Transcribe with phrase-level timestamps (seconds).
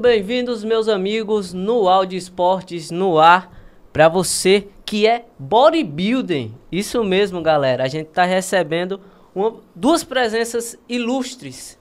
[0.00, 3.54] Bem-vindos, meus amigos, no Audio Esportes no ar,
[3.92, 6.54] para você que é bodybuilding.
[6.72, 7.84] Isso mesmo, galera.
[7.84, 8.98] A gente está recebendo
[9.34, 11.78] uma, duas presenças ilustres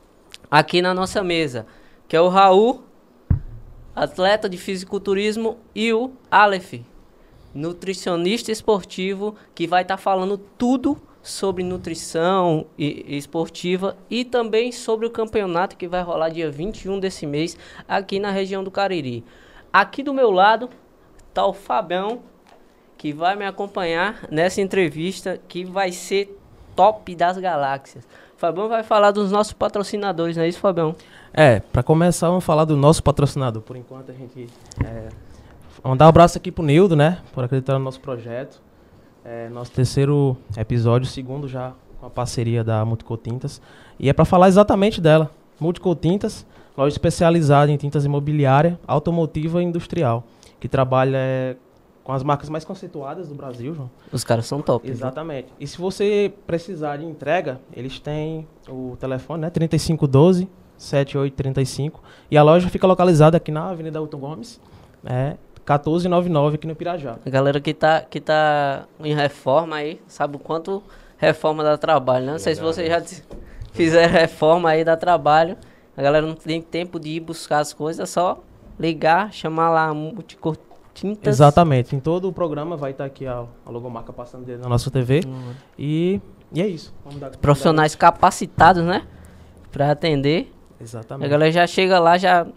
[0.52, 1.66] aqui na nossa mesa,
[2.10, 2.84] que é o Raul,
[3.96, 6.74] atleta de fisiculturismo, e o Aleph,
[7.56, 15.06] nutricionista esportivo, que vai estar tá falando tudo sobre nutrição e, esportiva e também sobre
[15.06, 17.58] o campeonato que vai rolar dia 21 desse mês
[17.88, 19.24] aqui na região do Cariri.
[19.72, 20.70] Aqui do meu lado
[21.34, 22.20] tá o Fabião,
[22.98, 26.38] que vai me acompanhar nessa entrevista que vai ser
[26.76, 28.06] top das galáxias.
[28.36, 30.96] Fabião vai falar dos nossos patrocinadores, não é isso, Fabião?
[31.34, 33.62] É, para começar, vamos falar do nosso patrocinador.
[33.62, 34.48] Por enquanto, a gente.
[34.84, 35.10] É,
[35.84, 37.20] mandar um abraço aqui pro Nildo, né?
[37.34, 38.62] Por acreditar no nosso projeto.
[39.32, 43.62] É nosso terceiro episódio, segundo já com a parceria da Multicol Tintas.
[44.00, 45.30] E é para falar exatamente dela.
[45.60, 50.24] Multicol Tintas, loja especializada em tintas imobiliária, automotiva e industrial,
[50.60, 51.56] que trabalha é,
[52.04, 53.92] com as marcas mais conceituadas do Brasil, João.
[54.12, 54.90] Os caras são top.
[54.90, 55.50] Exatamente.
[55.60, 59.52] E se você precisar de entrega, eles têm o telefone, né?
[59.52, 62.02] 3512 7835.
[62.32, 64.60] E a loja fica localizada aqui na Avenida Hilton Gomes.
[65.06, 65.38] É,
[65.74, 67.18] 1499 aqui no Pirajá.
[67.26, 70.82] A galera que tá, que tá em reforma aí, sabe o quanto
[71.18, 72.32] reforma dá trabalho, né?
[72.34, 73.02] Não sei se vocês já
[73.74, 75.58] fizeram reforma aí, dá trabalho.
[75.96, 78.42] A galera não tem tempo de ir buscar as coisas, é só
[78.80, 80.58] ligar, chamar lá a Multicor
[80.94, 81.36] Tintas.
[81.36, 81.96] Exatamente.
[81.96, 84.90] Em todo o programa vai estar tá aqui a, a logomarca passando dele na nossa
[84.90, 85.22] TV.
[85.26, 85.54] Uhum.
[85.78, 86.22] E,
[86.54, 86.94] e é isso.
[87.42, 89.04] Profissionais capacitados, né?
[89.72, 90.52] Pra atender.
[90.80, 91.26] Exatamente.
[91.26, 92.48] A galera já chega lá, já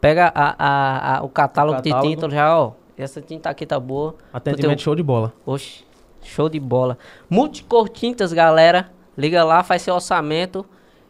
[0.00, 2.72] Pega a, a, a, o, catálogo o, catálogo de tinta já, ó.
[2.96, 4.14] Essa tinta aqui tá boa.
[4.32, 4.84] Atendimento teu...
[4.84, 5.32] show de bola.
[5.44, 5.84] Oxe,
[6.22, 6.98] show de bola.
[7.28, 8.90] Multicor Tintas, galera.
[9.16, 10.64] Liga lá, faz seu orçamento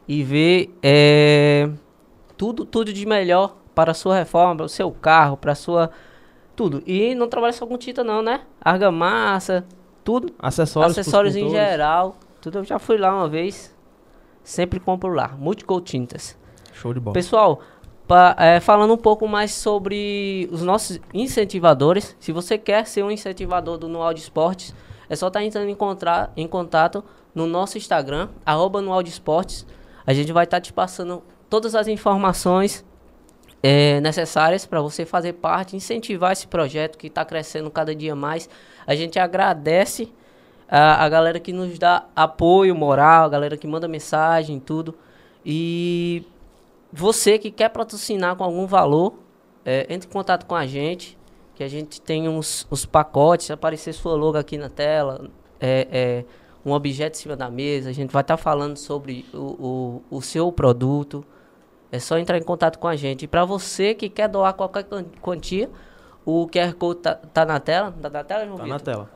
[0.08, 1.70] e vê é,
[2.36, 5.90] tudo, tudo de melhor para a sua reforma, para o seu carro, para sua.
[6.56, 6.82] Tudo.
[6.86, 8.40] E não trabalha só com tinta, não, né?
[8.60, 9.64] Argamassa,
[10.02, 10.32] tudo.
[10.38, 10.98] Acessórios.
[10.98, 12.16] Acessórios em geral.
[12.40, 13.74] Tudo eu já fui lá uma vez.
[14.42, 15.28] Sempre compro lá.
[15.38, 16.36] Multicol Tintas.
[16.72, 17.14] Show de bola.
[17.14, 17.60] Pessoal,
[18.10, 22.16] Pa, é, falando um pouco mais sobre os nossos incentivadores.
[22.18, 24.74] Se você quer ser um incentivador do Nual de Esportes,
[25.08, 25.76] é só estar tá entrando em,
[26.36, 29.64] em contato no nosso Instagram, arroba de Esportes.
[30.04, 32.84] A gente vai estar tá te passando todas as informações
[33.62, 38.50] é, necessárias para você fazer parte, incentivar esse projeto que está crescendo cada dia mais.
[38.88, 40.12] A gente agradece
[40.68, 44.96] a, a galera que nos dá apoio moral, a galera que manda mensagem, tudo.
[45.46, 46.26] E
[46.92, 49.14] você que quer patrocinar com algum valor,
[49.64, 51.18] é, entre em contato com a gente,
[51.54, 55.30] que a gente tem uns, uns pacotes, aparecer sua logo aqui na tela,
[55.60, 56.24] é, é,
[56.64, 60.16] um objeto em cima da mesa, a gente vai estar tá falando sobre o, o,
[60.16, 61.24] o, seu produto.
[61.92, 63.24] É só entrar em contato com a gente.
[63.24, 64.86] E para você que quer doar qualquer
[65.20, 65.68] quantia,
[66.24, 67.92] o QR Code tá, tá na tela.
[68.00, 69.10] Tá na tela, João Tá na tela.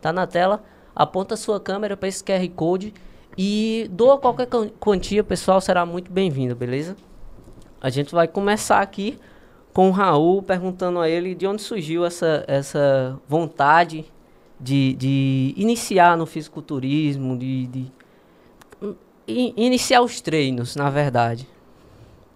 [0.00, 0.62] Tá na tela.
[0.94, 2.92] Aponta sua câmera para esse QR Code
[3.36, 4.48] e doa qualquer
[4.80, 6.96] quantia, pessoal, será muito bem-vindo, beleza?
[7.80, 9.18] A gente vai começar aqui
[9.72, 14.04] com o Raul perguntando a ele de onde surgiu essa, essa vontade
[14.60, 17.92] de, de iniciar no fisiculturismo, de, de
[19.26, 21.46] in, iniciar os treinos, na verdade.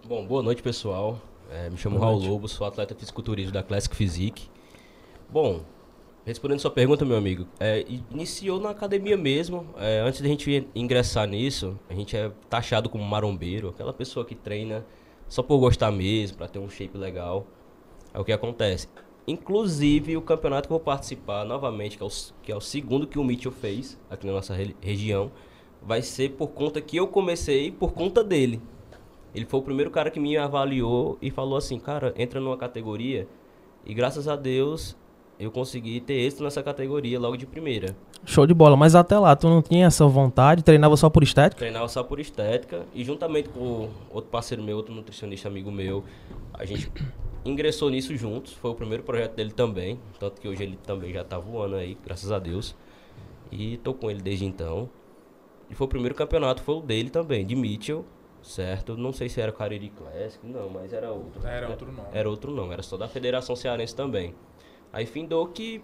[0.06, 1.20] Bom, boa noite, pessoal.
[1.50, 2.30] É, me chamo boa Raul noite.
[2.30, 4.48] Lobo, sou atleta fisiculturismo da Classic Physique.
[5.28, 5.62] Bom,
[6.24, 9.66] respondendo sua pergunta, meu amigo, é, iniciou na academia mesmo.
[9.76, 14.34] É, antes da gente ingressar nisso, a gente é taxado como marombeiro, aquela pessoa que
[14.34, 14.84] treina
[15.32, 17.46] só por gostar mesmo, para ter um shape legal.
[18.12, 18.86] É o que acontece.
[19.26, 22.10] Inclusive, o campeonato que eu vou participar novamente, que é o,
[22.42, 25.32] que é o segundo que o Mitchell fez aqui na nossa região,
[25.80, 28.60] vai ser por conta que eu comecei por conta dele.
[29.34, 33.26] Ele foi o primeiro cara que me avaliou e falou assim: cara, entra numa categoria.
[33.86, 34.94] E graças a Deus
[35.44, 37.96] eu consegui ter êxito nessa categoria logo de primeira.
[38.24, 41.58] Show de bola, mas até lá tu não tinha essa vontade, treinava só por estética?
[41.58, 46.04] Treinava só por estética e juntamente com outro parceiro meu, outro nutricionista amigo meu,
[46.54, 46.90] a gente
[47.44, 51.24] ingressou nisso juntos, foi o primeiro projeto dele também, tanto que hoje ele também já
[51.24, 52.76] tá voando aí, graças a Deus.
[53.50, 54.88] E tô com ele desde então.
[55.68, 58.04] E foi o primeiro campeonato, foi o dele também, de Mitchell,
[58.42, 58.96] certo?
[58.96, 61.46] Não sei se era o Cariri Classic, não, mas era outro.
[61.46, 62.06] Era outro não.
[62.12, 64.34] Era outro não, era só da Federação Cearense também.
[64.92, 65.82] Aí findou que.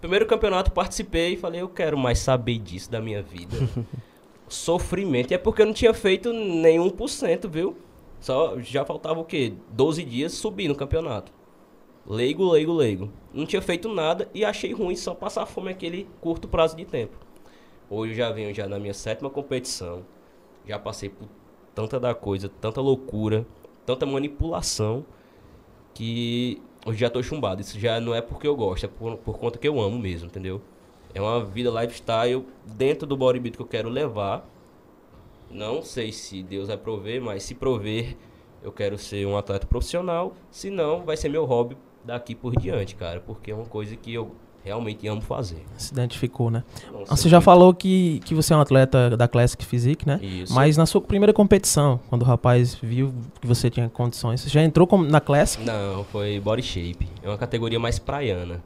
[0.00, 3.56] Primeiro campeonato participei e falei, eu quero mais saber disso da minha vida.
[4.48, 5.30] Sofrimento.
[5.30, 7.76] E é porque eu não tinha feito nenhum por cento, viu?
[8.18, 9.52] Só já faltava o quê?
[9.70, 11.32] 12 dias subir no campeonato.
[12.06, 13.10] Leigo, leigo, leigo.
[13.32, 17.16] Não tinha feito nada e achei ruim só passar fome aquele curto prazo de tempo.
[17.88, 20.04] Hoje eu já venho já na minha sétima competição.
[20.66, 21.28] Já passei por
[21.74, 23.46] tanta da coisa, tanta loucura
[23.90, 25.04] tanta manipulação
[25.94, 27.60] que hoje já tô chumbado.
[27.60, 30.26] Isso já não é porque eu gosto, é por, por conta que eu amo mesmo,
[30.26, 30.60] entendeu?
[31.12, 34.48] É uma vida lifestyle dentro do bodybuilding que eu quero levar.
[35.50, 38.16] Não sei se Deus vai prover, mas se prover,
[38.62, 40.36] eu quero ser um atleta profissional.
[40.50, 43.20] Se não, vai ser meu hobby daqui por diante, cara.
[43.20, 45.62] Porque é uma coisa que eu realmente amo fazer.
[45.76, 46.62] Se identificou, né?
[46.92, 50.18] Não Você já falou que, que você é um atleta da Classic Physique, né?
[50.22, 50.52] Isso.
[50.52, 54.62] Mas na sua primeira competição, quando o rapaz viu que você tinha condições, você já
[54.62, 55.64] entrou na Classic?
[55.64, 57.08] Não, foi body shape.
[57.22, 58.62] É uma categoria mais praiana.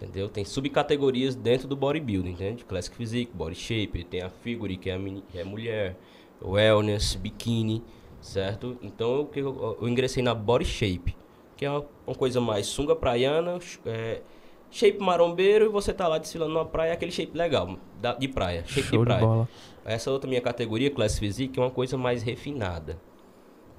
[0.00, 0.28] Entendeu?
[0.28, 2.64] Tem subcategorias dentro do bodybuilding, entende?
[2.64, 5.96] Classic Physique, body shape, tem a figure, que é, a mini- que é mulher,
[6.40, 7.82] wellness, biquíni,
[8.20, 8.76] certo?
[8.80, 11.16] Então eu, eu, eu ingressei na body shape,
[11.56, 14.20] que é uma, uma coisa mais sunga praiana, é,
[14.70, 18.64] shape marombeiro e você tá lá desfilando numa praia, aquele shape legal, da- de praia,
[18.66, 19.26] shape Show de de praia.
[19.26, 19.48] bola.
[19.84, 22.98] Essa outra minha categoria, Class Physique, é uma coisa mais refinada.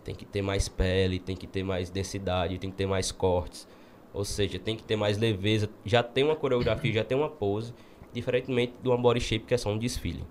[0.04, 3.68] Tem que ter mais pele, tem que ter mais densidade, tem que ter mais cortes.
[4.12, 5.70] Ou seja, tem que ter mais leveza.
[5.86, 7.74] Já tem uma coreografia, já tem uma pose.
[8.12, 10.24] Diferentemente de uma body shape que é só um desfile.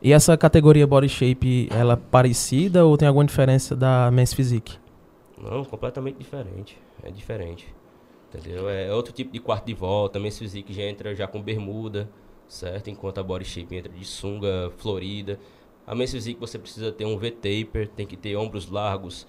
[0.00, 4.78] E essa categoria Body Shape, ela é parecida ou tem alguma diferença da Men's Physique?
[5.38, 6.78] Não, completamente diferente.
[7.02, 7.73] É diferente.
[8.34, 8.68] Entendeu?
[8.68, 10.18] É outro tipo de quarto de volta.
[10.18, 12.10] A Men's Physique já entra já com bermuda,
[12.48, 12.90] certo?
[12.90, 15.38] Enquanto a body shape entra de sunga florida.
[15.86, 19.26] A Physique você precisa ter um V-taper, tem que ter ombros largos,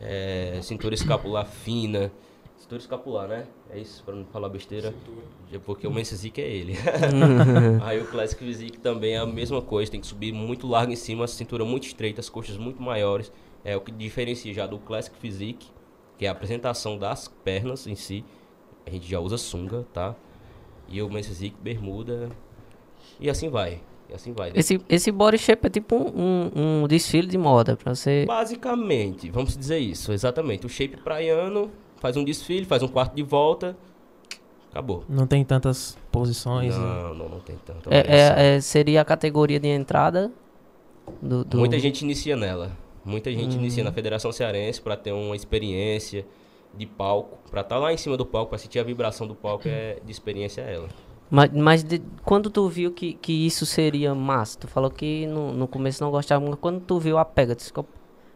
[0.00, 2.10] é, cintura escapular fina.
[2.56, 3.46] Cintura escapular, né?
[3.68, 4.94] É isso, pra não falar besteira.
[5.52, 6.74] Já Porque o Men's é ele.
[7.84, 10.96] Aí o Classic Physique também é a mesma coisa, tem que subir muito largo em
[10.96, 13.30] cima, a cintura muito estreita, as coxas muito maiores.
[13.64, 15.68] É o que diferencia já do Classic Physique,
[16.16, 18.24] que é a apresentação das pernas em si.
[18.86, 20.14] A gente já usa sunga, tá?
[20.88, 22.28] E o Men's Physique, bermuda.
[23.18, 23.80] E assim vai.
[24.08, 24.52] E assim vai.
[24.54, 28.24] Esse, esse body shape é tipo um, um, um desfile de moda pra você.
[28.26, 30.64] Basicamente, vamos dizer isso, exatamente.
[30.64, 33.76] O shape praiano faz um desfile, faz um quarto de volta,
[34.70, 35.02] acabou.
[35.08, 36.76] Não tem tantas posições.
[36.76, 36.84] né?
[36.84, 38.36] Não, não, não tem tanta variação.
[38.36, 40.30] É, é- é- seria a categoria de entrada
[41.20, 41.44] do.
[41.44, 42.70] do- Muita gente inicia nela.
[43.04, 46.24] Muita gente inicia na Federação Cearense para ter uma experiência
[46.76, 49.66] de palco, para estar lá em cima do palco, para sentir a vibração do palco,
[49.68, 50.88] é de experiência é ela.
[51.30, 55.52] Mas, mas de- quando tu viu que, que isso seria massa, tu falou que no,
[55.52, 56.56] no começo não gostava muito.
[56.58, 57.86] Quando tu viu a pega, tu ficou-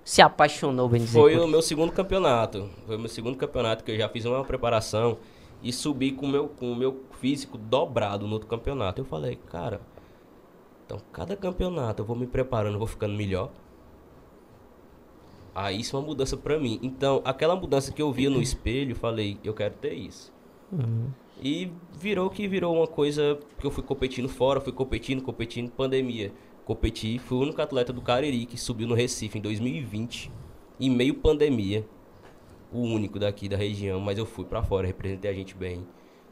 [0.03, 1.19] se apaixonou, bem dizer.
[1.19, 2.69] Foi o meu segundo campeonato.
[2.87, 5.19] Foi o meu segundo campeonato que eu já fiz uma preparação
[5.63, 9.01] e subi com o meu, com o meu físico dobrado no outro campeonato.
[9.01, 9.81] Eu falei, cara,
[10.85, 13.51] então cada campeonato eu vou me preparando, vou ficando melhor.
[15.55, 16.79] Aí isso é uma mudança pra mim.
[16.83, 20.33] Então, aquela mudança que eu via no espelho, falei, eu quero ter isso.
[21.43, 26.33] E virou que virou uma coisa que eu fui competindo fora, fui competindo, competindo, pandemia.
[26.65, 30.31] Competi, fui o único atleta do Cariri que subiu no Recife em 2020,
[30.79, 31.85] em meio pandemia.
[32.73, 35.85] O único daqui da região, mas eu fui pra fora, representei a gente bem,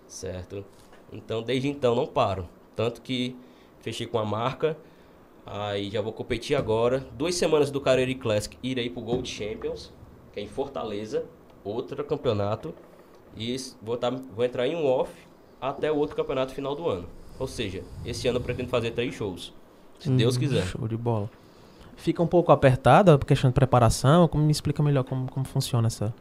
[0.06, 0.64] certo?
[1.12, 2.48] Então, desde então, não paro.
[2.76, 3.34] Tanto que
[3.80, 4.78] fechei com a marca,
[5.50, 7.06] aí já vou competir agora.
[7.16, 9.92] Duas semanas do Cariri Classic, irei pro Gold Champions,
[10.32, 11.24] que é em Fortaleza,
[11.64, 12.74] outro campeonato.
[13.36, 15.12] E vou, tá, vou entrar em um off
[15.60, 17.06] até o outro campeonato final do ano.
[17.38, 19.52] Ou seja, esse ano eu pretendo fazer três shows.
[19.98, 20.64] Se Deus quiser.
[20.66, 21.30] Show de bola.
[21.96, 24.28] Fica um pouco apertada a questão de preparação.
[24.28, 26.14] Como me explica melhor como, como funciona essa?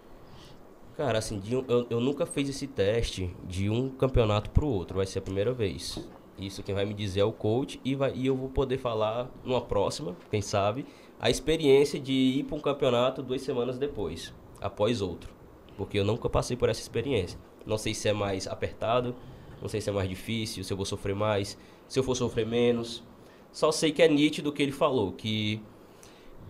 [0.96, 4.98] Cara, assim, um- eu, eu nunca fiz esse teste de um campeonato pro outro.
[4.98, 6.00] Vai ser a primeira vez.
[6.38, 9.30] Isso quem vai me dizer é o coach e, vai, e eu vou poder falar
[9.44, 10.86] numa próxima, quem sabe,
[11.20, 15.34] a experiência de ir para um campeonato duas semanas depois, após outro.
[15.76, 17.40] Porque eu nunca passei por essa experiência.
[17.66, 19.16] Não sei se é mais apertado,
[19.62, 22.46] não sei se é mais difícil, se eu vou sofrer mais, se eu for sofrer
[22.46, 23.04] menos.
[23.52, 25.60] Só sei que é nítido o que ele falou, que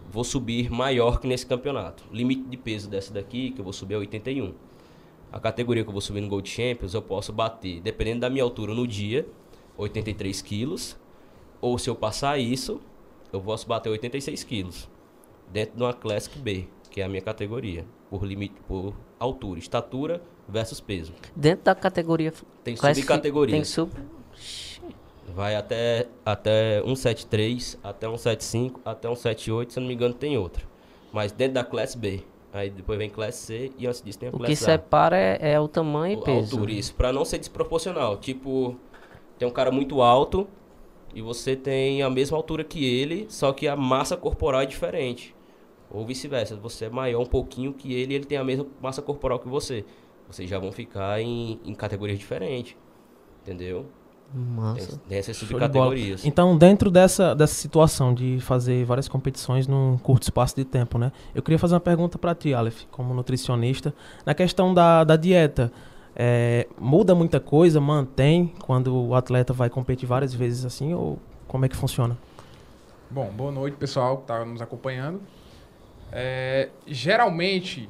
[0.10, 2.04] vou subir maior que nesse campeonato.
[2.12, 4.54] Limite de peso dessa daqui, que eu vou subir é 81.
[5.32, 8.44] A categoria que eu vou subir no Gold Champions, eu posso bater, dependendo da minha
[8.44, 9.28] altura no dia,
[9.78, 10.98] 83 quilos.
[11.62, 12.80] Ou se eu passar isso,
[13.32, 14.90] eu posso bater 86 quilos.
[15.52, 17.86] Dentro de uma Classic B, que é a minha categoria.
[18.10, 21.14] Por limite, por altura, estatura versus peso.
[21.36, 22.34] Dentro da categoria.
[22.64, 23.56] Tem subcategorias.
[23.56, 23.92] Tem sub.
[25.34, 30.64] Vai até, até 173, até 175, até 178, se eu não me engano tem outra.
[31.12, 32.22] Mas dentro da Classe B.
[32.54, 34.74] Aí depois vem Classe C e antes disso tem a O Classe que A.
[34.74, 36.56] separa é, é o tamanho e O- peso.
[36.56, 36.94] Altura, isso.
[36.96, 38.18] Pra não ser desproporcional.
[38.18, 38.78] Tipo,
[39.38, 40.48] tem um cara muito alto
[41.14, 45.36] e você tem a mesma altura que ele, só que a massa corporal é diferente.
[45.90, 46.56] Ou vice-versa.
[46.58, 49.48] Você é maior um pouquinho que ele e ele tem a mesma massa corporal que
[49.48, 49.86] você.
[50.30, 52.76] Vocês já vão ficar em, em categorias diferentes.
[53.42, 53.86] Entendeu?
[54.34, 54.88] Massa.
[54.88, 55.66] Tem, tem essas Show de bola.
[55.66, 56.26] subcategorias.
[56.26, 61.14] Então, dentro dessa, dessa situação de fazer várias competições num curto espaço de tempo, né?
[61.34, 63.94] Eu queria fazer uma pergunta para ti, Aleph, como nutricionista.
[64.26, 65.72] Na questão da, da dieta,
[66.20, 71.64] é, muda muita coisa, mantém quando o atleta vai competir várias vezes assim, ou como
[71.64, 72.18] é que funciona?
[73.08, 75.22] Bom, boa noite, pessoal que está nos acompanhando.
[76.12, 77.88] É, geralmente,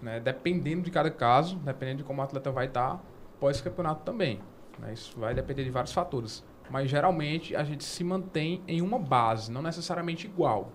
[0.00, 3.02] né, dependendo de cada caso, dependendo de como o atleta vai estar
[3.40, 4.38] pós-campeonato também.
[4.78, 6.44] né, isso vai depender de vários fatores.
[6.70, 10.70] Mas geralmente a gente se mantém em uma base, não necessariamente igual,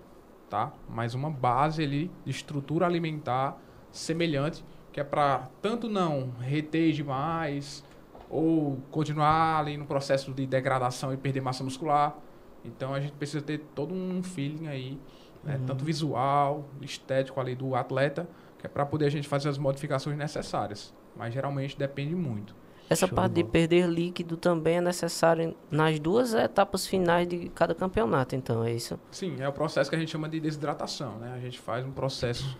[0.50, 0.72] tá?
[0.86, 3.56] Mas uma base ali de estrutura alimentar
[3.90, 7.84] semelhante, que é para tanto não reter demais
[8.28, 12.16] ou continuar ali no processo de degradação e perder massa muscular.
[12.64, 14.98] Então a gente precisa ter todo um feeling aí,
[15.42, 18.28] né, tanto visual, estético ali do atleta,
[18.58, 20.94] que é para poder a gente fazer as modificações necessárias.
[21.16, 22.54] Mas geralmente depende muito.
[22.88, 23.52] Essa Show de parte de bola.
[23.52, 28.98] perder líquido também é necessária nas duas etapas finais de cada campeonato, então, é isso?
[29.12, 31.32] Sim, é o processo que a gente chama de desidratação, né?
[31.32, 32.58] A gente faz um processo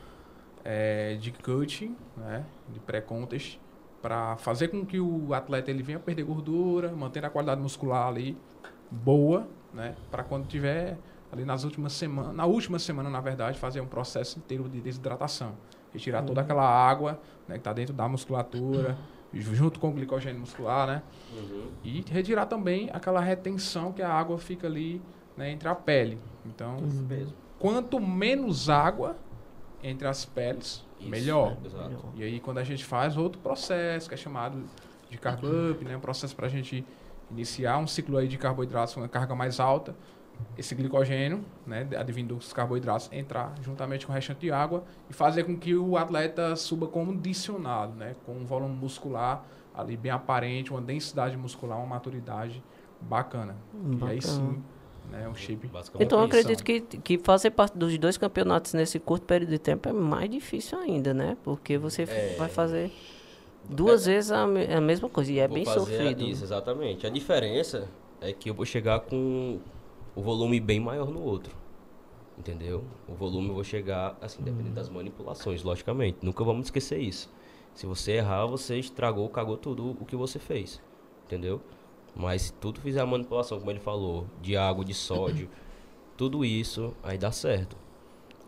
[0.65, 2.45] eh, de cutting, né?
[2.69, 3.59] De pré-contest,
[4.01, 8.37] para fazer com que o atleta ele venha perder gordura, manter a qualidade muscular ali
[8.91, 9.95] boa, né?
[10.11, 10.99] Para quando tiver
[11.33, 15.55] ali nas últimas semanas, na última semana, na verdade, fazer um processo inteiro de desidratação.
[15.93, 18.97] Retirar toda aquela água né, que está dentro da musculatura,
[19.33, 21.03] junto com o glicogênio muscular, né?
[21.37, 21.69] Uhum.
[21.83, 25.03] E retirar também aquela retenção que a água fica ali
[25.37, 26.19] né, entre a pele.
[26.47, 26.77] Então,
[27.59, 29.17] quanto menos água
[29.83, 31.53] entre as peles, Isso, melhor.
[31.53, 31.57] né?
[31.65, 32.05] Exato.
[32.15, 34.63] E aí, quando a gente faz outro processo, que é chamado
[35.09, 35.97] de carb up, né?
[35.97, 36.85] Um processo para a gente
[37.31, 39.95] iniciar um ciclo aí de carboidratos com uma carga mais alta,
[40.57, 41.87] esse glicogênio, né?
[41.99, 45.97] Advindo dos carboidratos, entrar juntamente com o restante de água e fazer com que o
[45.97, 48.15] atleta suba condicionado, né?
[48.25, 49.45] Com um volume muscular
[49.75, 52.63] ali bem aparente, uma densidade muscular, uma maturidade
[53.01, 53.57] bacana.
[54.01, 54.63] E aí sim,
[55.11, 55.29] né?
[55.29, 56.07] Um Basicamente.
[56.07, 56.53] Então eu Competição.
[56.53, 60.31] acredito que, que fazer parte dos dois campeonatos nesse curto período de tempo é mais
[60.31, 61.37] difícil ainda, né?
[61.45, 62.35] Porque você É.
[62.39, 62.91] vai fazer
[63.69, 66.25] duas vezes a, me- a mesma coisa e é Vou bem fazer sofrido.
[66.25, 67.07] Isso, exatamente.
[67.07, 67.89] A diferença
[68.21, 69.59] é que eu vou chegar com
[70.15, 71.55] o volume bem maior no outro.
[72.39, 72.85] Entendeu?
[73.07, 76.19] O volume eu vou chegar, assim, dependendo das manipulações, logicamente.
[76.23, 77.31] Nunca vamos esquecer isso.
[77.75, 80.81] Se você errar, você estragou, cagou tudo o que você fez.
[81.27, 81.61] Entendeu?
[82.15, 85.49] Mas se tudo fizer a manipulação, como ele falou, de água, de sódio,
[86.17, 87.77] tudo isso, aí dá certo.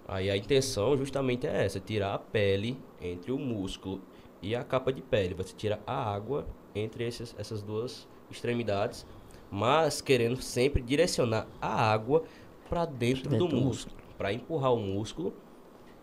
[0.06, 4.00] Aí a intenção justamente é essa, tirar a pele entre o músculo
[4.42, 5.34] e a capa de pele.
[5.34, 9.06] Você tira a água entre esses, essas duas extremidades,
[9.50, 12.24] mas querendo sempre direcionar a água
[12.68, 15.32] para dentro, Dentro do do músculo, para empurrar o músculo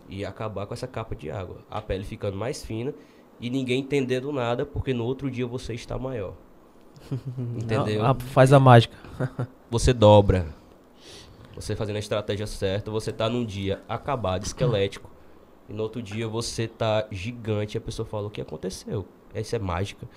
[0.08, 1.58] e acabar com essa capa de água.
[1.70, 2.94] A pele ficando mais fina
[3.40, 6.34] e ninguém entendendo nada, porque no outro dia você está maior.
[7.58, 8.06] Entendeu?
[8.06, 8.96] Ah, faz a mágica.
[9.72, 10.48] Você dobra.
[11.56, 15.10] Você fazendo a estratégia certa, você tá num dia acabado, esquelético,
[15.68, 19.06] e no outro dia você tá gigante e a pessoa fala o que aconteceu.
[19.34, 20.08] Essa é mágica.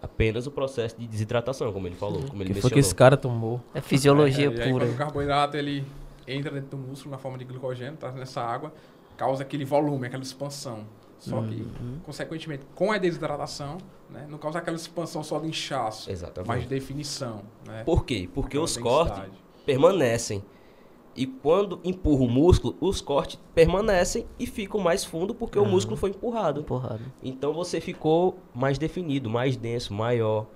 [0.00, 3.16] Apenas o processo de desidratação, como ele falou, como ele Que foi que esse cara
[3.16, 3.60] tomou.
[3.74, 4.86] É fisiologia É, pura.
[4.86, 5.84] o carboidrato ele
[6.28, 8.72] entra dentro do músculo na forma de glicogênio, tá nessa água,
[9.16, 10.86] causa aquele volume, aquela expansão.
[11.18, 11.98] Só que, Uhum.
[12.04, 13.78] consequentemente, com a desidratação,
[14.10, 16.48] né, não causa aquela expansão só de inchaço, Exatamente.
[16.48, 17.42] mas de definição.
[17.66, 17.82] Né?
[17.84, 18.28] Por quê?
[18.34, 19.22] Porque Aquela os cortes
[19.64, 20.42] permanecem.
[21.16, 25.70] E quando empurra o músculo, os cortes permanecem e ficam mais fundo porque o Aham.
[25.70, 26.64] músculo foi empurrado.
[26.64, 27.00] Porrada.
[27.22, 30.46] Então você ficou mais definido, mais denso, maior.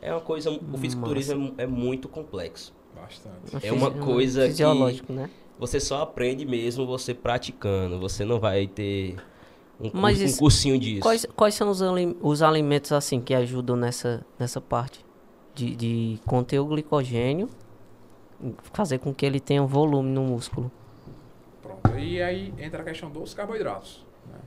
[0.00, 0.50] É uma coisa.
[0.50, 2.72] O fisiculturismo é, é muito complexo.
[2.96, 3.66] Bastante.
[3.66, 5.28] É uma fisi- coisa que- fisiológico, né?
[5.58, 7.98] Você só aprende mesmo você praticando.
[8.00, 9.16] Você não vai ter
[9.80, 11.02] um, Mas curso- um cursinho disso.
[11.02, 15.04] Quais, quais são os, ali- os alimentos assim que ajudam nessa, nessa parte
[15.54, 17.48] de, de conter o glicogênio,
[18.72, 20.70] fazer com que ele tenha um volume no músculo?
[21.62, 21.98] Pronto.
[21.98, 24.04] E aí entra a questão dos carboidratos.
[24.26, 24.38] né?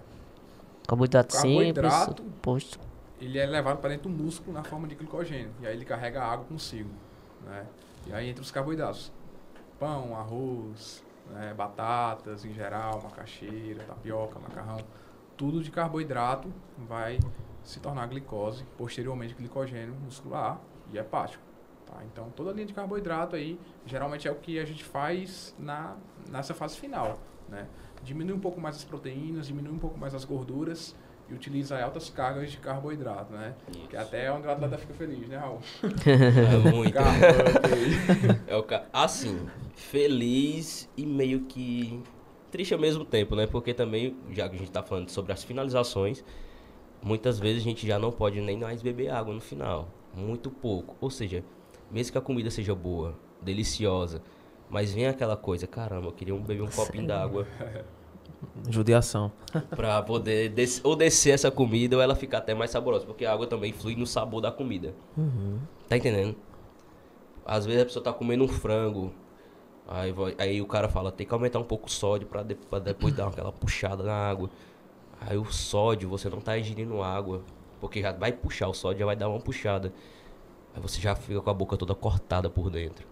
[0.87, 1.93] Carboidrato simples,
[2.41, 2.79] posto.
[3.19, 5.51] Ele é levado para dentro do músculo na forma de glicogênio.
[5.61, 6.89] E aí ele carrega a água consigo.
[7.45, 7.65] Né?
[8.07, 9.11] E aí entra os carboidratos.
[9.79, 14.79] Pão, arroz, né, batatas em geral, macaxeira, tapioca, macarrão.
[15.41, 17.17] Tudo de carboidrato vai
[17.63, 20.61] se tornar glicose, posteriormente glicogênio muscular
[20.93, 21.43] e hepático.
[21.83, 21.97] Tá?
[22.05, 25.95] Então toda a linha de carboidrato aí geralmente é o que a gente faz na,
[26.29, 27.17] nessa fase final.
[27.49, 27.65] Né?
[28.03, 30.95] Diminui um pouco mais as proteínas, diminui um pouco mais as gorduras
[31.27, 33.55] e utiliza altas cargas de carboidrato, né?
[33.89, 35.59] Que até é onde o atleta fica feliz, né, Raul?
[36.05, 36.99] É muito.
[38.45, 38.85] É o ca...
[38.93, 42.03] Assim, feliz e meio que
[42.51, 43.47] triste ao mesmo tempo, né?
[43.47, 46.23] Porque também, já que a gente tá falando sobre as finalizações,
[47.01, 49.87] muitas vezes a gente já não pode nem mais beber água no final.
[50.13, 50.95] Muito pouco.
[50.99, 51.43] Ou seja,
[51.89, 54.21] mesmo que a comida seja boa, deliciosa,
[54.69, 57.47] mas vem aquela coisa, caramba, eu queria um, beber um copinho d'água
[58.69, 59.31] Judiação.
[59.75, 63.33] pra poder des ou descer essa comida ou ela ficar até mais saborosa, porque a
[63.33, 64.93] água também flui no sabor da comida.
[65.87, 66.35] Tá entendendo?
[67.45, 69.13] Às vezes a pessoa tá comendo um frango,
[69.91, 72.55] aí, vai- aí o cara fala, tem que aumentar um pouco o sódio pra, de-
[72.55, 74.49] pra depois dar aquela puxada na água.
[75.19, 77.41] Aí o sódio, você não tá ingerindo água,
[77.79, 79.93] porque já vai puxar o sódio, já vai dar uma puxada.
[80.73, 83.05] Aí você já fica com a boca toda cortada por dentro.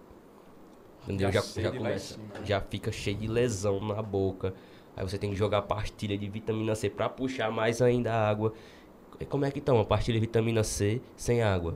[1.04, 1.30] Entendeu?
[1.32, 4.52] Já Já, já começa, já fica cheio de lesão na boca.
[4.96, 8.52] Aí você tem que jogar pastilha de vitamina C pra puxar mais ainda a água.
[9.18, 11.74] E como é que toma pastilha de vitamina C sem água?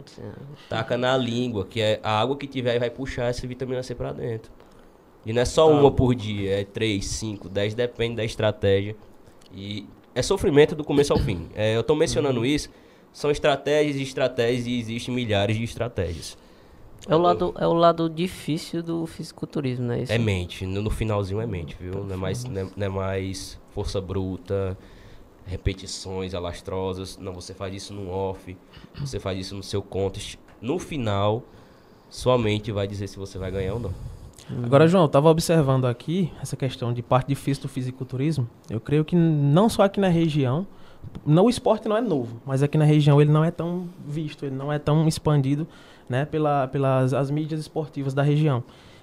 [0.69, 4.13] Taca na língua, que é a água que tiver vai puxar essa vitamina C pra
[4.13, 4.51] dentro.
[5.25, 8.95] E não é só uma por dia, é três, cinco, dez, depende da estratégia.
[9.55, 11.49] E é sofrimento do começo ao fim.
[11.55, 12.69] É, eu tô mencionando isso,
[13.13, 16.37] são estratégias e estratégias e existem milhares de estratégias.
[17.07, 20.03] É o lado, é o lado difícil do fisiculturismo, né?
[20.03, 20.13] Isso.
[20.13, 22.03] É mente, no, no finalzinho é mente, viu?
[22.05, 24.77] Não é mais, não é, não é mais força bruta,
[25.45, 27.19] repetições alastrosas.
[27.19, 28.57] Não, você faz isso no off,
[28.99, 30.39] você faz isso no seu contest.
[30.61, 31.43] No final,
[32.09, 33.95] sua mente vai dizer se você vai ganhar ou não.
[34.65, 38.49] Agora, João, eu tava observando aqui essa questão de parte difícil do fisiculturismo.
[38.69, 40.67] Eu creio que não só aqui na região,
[41.25, 44.45] não, o esporte não é novo, mas aqui na região ele não é tão visto,
[44.45, 45.67] ele não é tão expandido
[46.09, 48.63] né, pela, pelas as mídias esportivas da região.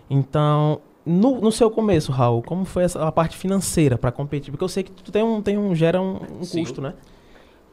[0.09, 4.51] Então, no, no seu começo, Raul, como foi essa, a parte financeira para competir?
[4.51, 6.93] Porque eu sei que tu tem um, tem um gera um, um custo, né?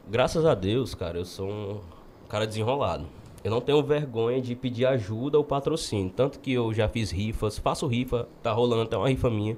[0.09, 1.79] Graças a Deus, cara, eu sou um
[2.27, 3.05] cara desenrolado.
[3.41, 6.11] Eu não tenho vergonha de pedir ajuda ou patrocínio.
[6.13, 9.57] Tanto que eu já fiz rifas, faço rifa, tá rolando até uma rifa minha,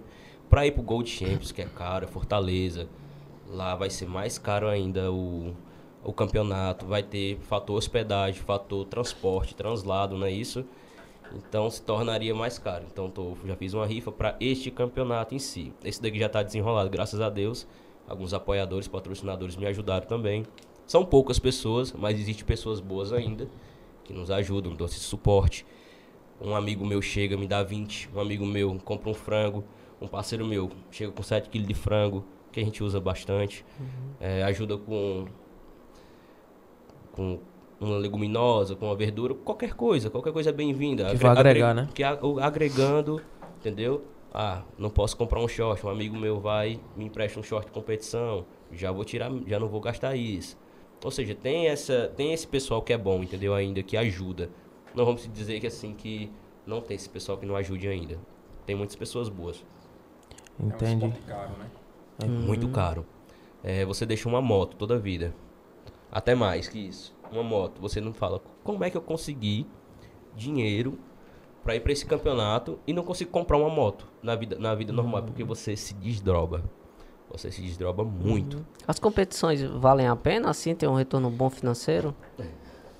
[0.49, 2.87] pra ir pro Gold Champions, que é caro, é Fortaleza.
[3.49, 5.55] Lá vai ser mais caro ainda o,
[6.03, 6.85] o campeonato.
[6.85, 10.63] Vai ter fator hospedagem, fator transporte, translado, não é isso?
[11.33, 12.85] Então se tornaria mais caro.
[12.91, 15.73] Então tô, já fiz uma rifa para este campeonato em si.
[15.83, 17.65] Esse daqui já está desenrolado, graças a Deus.
[18.07, 20.45] Alguns apoiadores, patrocinadores me ajudaram também.
[20.85, 23.47] São poucas pessoas, mas existem pessoas boas ainda
[24.03, 25.65] que nos ajudam, dão esse suporte.
[26.39, 28.09] Um amigo meu chega, me dá 20.
[28.15, 29.63] Um amigo meu compra um frango.
[30.01, 33.63] Um parceiro meu chega com 7 kg de frango, que a gente usa bastante.
[34.19, 35.25] É, ajuda com,
[37.11, 37.39] com
[37.79, 40.09] uma leguminosa, com uma verdura, qualquer coisa.
[40.09, 41.11] Qualquer coisa é bem-vinda.
[41.11, 41.89] Que vai agregar, né?
[41.93, 43.21] Que agregando,
[43.59, 44.03] entendeu?
[44.33, 45.85] Ah, não posso comprar um short.
[45.85, 48.45] Um amigo meu vai, me empresta um short de competição.
[48.71, 50.57] Já vou tirar, já não vou gastar isso.
[51.03, 53.53] Ou seja, tem essa, tem esse pessoal que é bom, entendeu?
[53.53, 54.49] Ainda que ajuda.
[54.93, 56.31] Não vamos dizer que assim que
[56.65, 58.19] não tem esse pessoal que não ajude ainda.
[58.65, 59.63] Tem muitas pessoas boas.
[60.59, 61.03] Entendi.
[61.03, 61.71] É um esporte caro, né?
[62.23, 63.05] É muito caro.
[63.63, 65.33] É, você deixa uma moto toda a vida.
[66.11, 67.15] Até mais que isso.
[67.31, 67.81] Uma moto.
[67.81, 69.65] Você não fala como é que eu consegui
[70.35, 70.99] dinheiro
[71.63, 74.91] pra ir pra esse campeonato e não consigo comprar uma moto na vida, na vida
[74.91, 76.63] normal, porque você se desdroba.
[77.31, 78.65] Você se desdroba muito.
[78.87, 82.15] As competições valem a pena, assim, ter um retorno bom financeiro?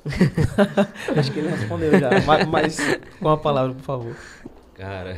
[1.15, 2.10] Acho que ele respondeu já.
[2.26, 2.78] mas, mas
[3.20, 4.15] com a palavra, por favor.
[4.74, 5.17] Cara,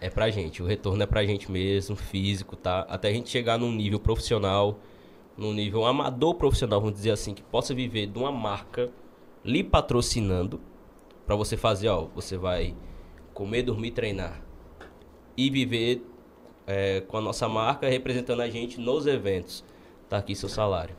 [0.00, 0.62] é pra gente.
[0.62, 2.80] O retorno é pra gente mesmo, físico, tá?
[2.88, 4.78] Até a gente chegar num nível profissional,
[5.36, 8.90] num nível amador profissional, vamos dizer assim, que possa viver de uma marca
[9.44, 10.60] lhe patrocinando
[11.26, 12.74] pra você fazer, ó, você vai
[13.32, 14.42] comer, dormir, treinar
[15.36, 16.04] e viver
[16.66, 19.64] é, com a nossa marca representando a gente nos eventos.
[20.08, 20.96] Tá aqui seu salário.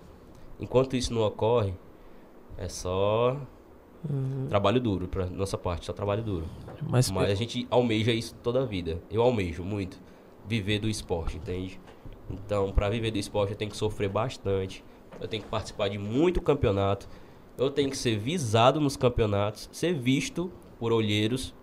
[0.59, 1.73] Enquanto isso não ocorre,
[2.57, 3.37] é só
[4.49, 6.45] trabalho duro pra nossa parte, só trabalho duro.
[6.81, 9.01] Mas, Mas a gente almeja isso toda a vida.
[9.09, 9.99] Eu almejo muito
[10.45, 11.79] viver do esporte, entende?
[12.29, 14.83] Então, para viver do esporte, eu tenho que sofrer bastante.
[15.19, 17.07] Eu tenho que participar de muito campeonato.
[17.57, 21.53] Eu tenho que ser visado nos campeonatos, ser visto por olheiros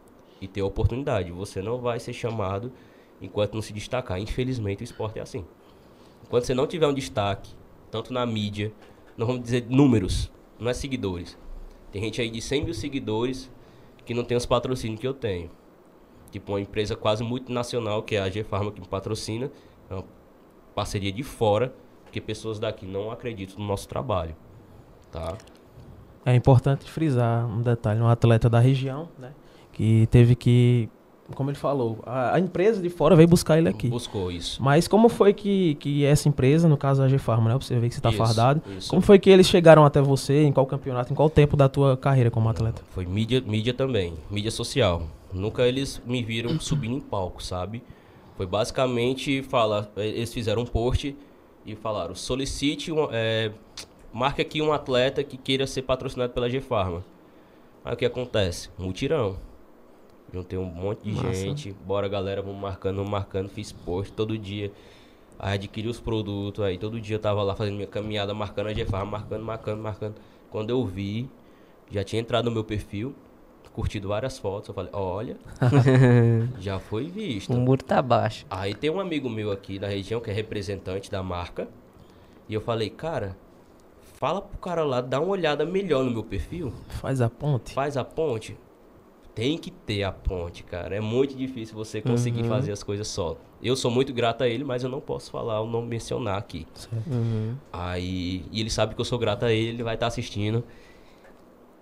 [0.41, 1.31] e ter oportunidade.
[1.33, 2.73] Você não vai ser chamado
[3.21, 4.21] enquanto não se destacar.
[4.21, 5.45] Infelizmente, o esporte é assim.
[6.25, 7.55] Enquanto você não tiver um destaque,
[7.91, 8.73] tanto na mídia,
[9.17, 11.37] não vamos dizer números, não é seguidores.
[11.91, 13.51] Tem gente aí de 100 mil seguidores
[14.05, 15.51] que não tem os patrocínios que eu tenho.
[16.31, 19.51] Tipo, uma empresa quase multinacional, que é a G Pharma que me patrocina,
[19.89, 20.05] é uma
[20.75, 24.37] parceria de fora, porque pessoas daqui não acreditam no nosso trabalho.
[25.11, 25.37] Tá?
[26.25, 29.33] É importante frisar um detalhe, um atleta da região, né?
[29.73, 30.89] Que teve que,
[31.35, 33.89] como ele falou, a, a empresa de fora veio buscar ele aqui.
[33.89, 34.63] Buscou isso.
[34.63, 37.59] Mas como foi que, que essa empresa, no caso a G Pharma, né?
[37.61, 38.63] Você vê que você tá Isso, fardado.
[38.77, 38.91] isso.
[38.91, 41.97] Como foi que eles chegaram até você, em qual campeonato, em qual tempo da tua
[41.97, 42.83] carreira como atleta?
[42.91, 45.03] Foi mídia, mídia também, mídia social.
[45.33, 47.83] Nunca eles me viram subindo em palco, sabe?
[48.37, 51.15] Foi basicamente fala, eles fizeram um post
[51.67, 53.51] e falaram: solicite, um, é,
[54.13, 57.05] marque aqui um atleta que queira ser patrocinado pela G Pharma.
[57.85, 58.69] Aí o que acontece?
[58.79, 59.37] Mutirão.
[60.33, 61.35] Juntei um monte de Massa.
[61.35, 61.73] gente.
[61.85, 63.49] Bora, galera, vamos marcando, vamos marcando.
[63.49, 64.73] Fiz post todo dia.
[65.39, 66.65] Aí adquiri os produtos.
[66.65, 70.15] Aí todo dia eu tava lá fazendo minha caminhada, marcando a GFA, marcando, marcando, marcando.
[70.51, 71.29] Quando eu vi,
[71.91, 73.15] já tinha entrado no meu perfil,
[73.73, 74.69] curtido várias fotos.
[74.69, 75.37] Eu falei, olha,
[76.59, 77.53] já foi visto.
[77.53, 78.47] O muro tá baixo.
[78.51, 81.69] Aí tem um amigo meu aqui da região que é representante da marca.
[82.49, 83.37] E eu falei, cara,
[84.19, 86.73] fala pro cara lá, dá uma olhada melhor no meu perfil.
[86.89, 87.73] Faz a ponte.
[87.73, 88.57] Faz a ponte.
[89.35, 90.95] Tem que ter a ponte, cara.
[90.95, 92.49] É muito difícil você conseguir Uhum.
[92.49, 93.37] fazer as coisas só.
[93.63, 96.67] Eu sou muito grato a ele, mas eu não posso falar, ou não mencionar aqui.
[97.07, 97.55] Uhum.
[97.73, 100.65] Aí, e ele sabe que eu sou grato a ele, ele vai estar assistindo.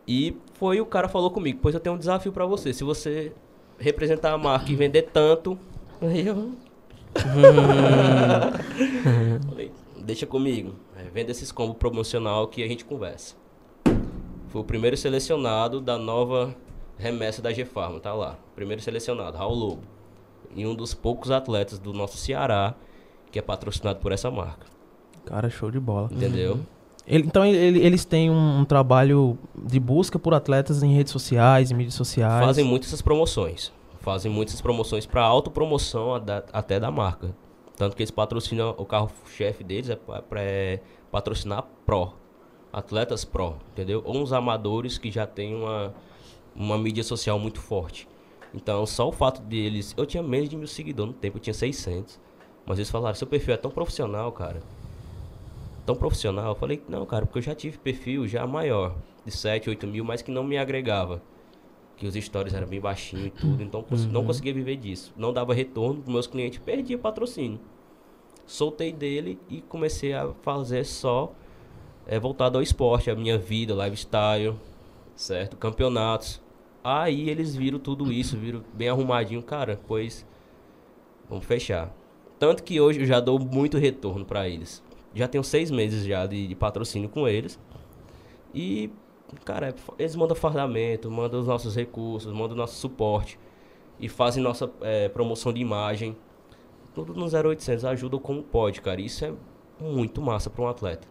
[0.07, 2.73] E foi o cara falou comigo, pois eu tenho um desafio pra você.
[2.73, 3.33] Se você
[3.79, 5.59] representar a marca e vender tanto,
[6.01, 6.53] aí eu
[9.49, 10.75] falei, deixa comigo.
[10.97, 13.37] É, venda esses combos promocional que a gente conversa.
[14.49, 16.55] Foi o primeiro selecionado da nova
[16.99, 18.37] remessa da G-Farma, tá lá.
[18.55, 19.83] Primeiro selecionado, Raul Lobo.
[20.55, 22.75] E um dos poucos atletas do nosso Ceará
[23.31, 24.67] que é patrocinado por essa marca.
[25.27, 26.09] Cara, show de bola.
[26.11, 26.61] Entendeu?
[27.07, 31.71] Ele- então ele- eles têm um, um trabalho de busca por atletas em redes sociais,
[31.71, 32.45] em mídias sociais.
[32.45, 33.73] Fazem muito essas promoções.
[34.01, 37.35] Fazem muitas promoções para autopromoção da- até da marca.
[37.77, 40.41] Tanto que eles patrocinam, o carro-chefe deles é para
[41.13, 42.13] patrocinar Pro.
[42.73, 44.03] Atletas Pro, entendeu?
[44.05, 45.95] Ou uns amadores que já têm uma,
[46.59, 48.09] uma mídia social muito forte.
[48.55, 49.95] Então, só o fato deles.
[49.97, 52.19] Eu tinha menos de mil seguidores no tempo, eu tinha 600.
[52.67, 54.61] Mas eles falaram: seu perfil é tão profissional, cara.
[55.87, 56.49] Tão profissional.
[56.49, 60.05] Eu falei: não, cara, porque eu já tive perfil já maior, de 7, 8 mil,
[60.05, 61.23] mas que não me agregava
[61.97, 65.13] que os stories eram bem baixinhos e tudo, então cons- não conseguia viver disso.
[65.17, 67.59] Não dava retorno para meus clientes, perdia patrocínio.
[68.47, 71.33] Soltei dele e comecei a fazer só
[72.07, 74.55] é, voltado ao esporte, a minha vida, lifestyle,
[75.17, 75.57] certo?
[75.57, 76.41] Campeonatos.
[76.97, 80.27] Aí eles viram tudo isso, viram bem arrumadinho, cara, pois
[81.29, 81.93] vamos fechar.
[82.39, 84.83] Tanto que hoje eu já dou muito retorno para eles.
[85.15, 87.59] Já tenho seis meses já de, de patrocínio com eles.
[88.55, 88.91] E
[89.45, 93.39] Cara, é eles mandam fardamento, mandam os nossos recursos, mandam nosso suporte
[94.01, 96.17] e fazem nossa é, promoção de imagem.
[96.95, 99.01] Tudo no 0800, ajudam como pode, cara.
[99.01, 99.33] Isso é
[99.81, 101.07] muito massa para um atleta.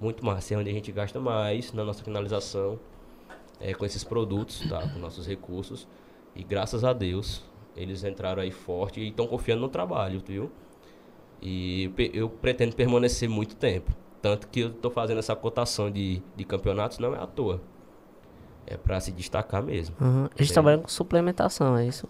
[0.00, 0.54] Muito massa.
[0.54, 2.78] É onde a gente gasta mais na nossa finalização
[3.62, 4.86] é, com esses produtos, tá?
[4.88, 5.86] Com nossos recursos.
[6.36, 7.42] E graças a Deus,
[7.76, 10.50] eles entraram aí forte e estão confiando no trabalho, viu?
[11.40, 13.90] E eu pretendo permanecer muito tempo.
[14.20, 17.60] Tanto que eu estou fazendo essa cotação de, de campeonatos não é à toa.
[18.66, 19.96] É para se destacar mesmo.
[20.00, 20.28] Uhum.
[20.36, 20.54] Eles Sim.
[20.54, 22.06] trabalham com suplementação, é isso?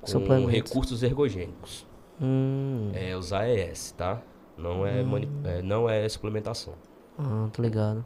[0.00, 1.86] Com recursos ergogênicos.
[2.20, 4.22] Hum, É os AES, tá?
[4.56, 6.74] Não é, mani- é, não é suplementação.
[7.18, 8.04] ah, tô ligado.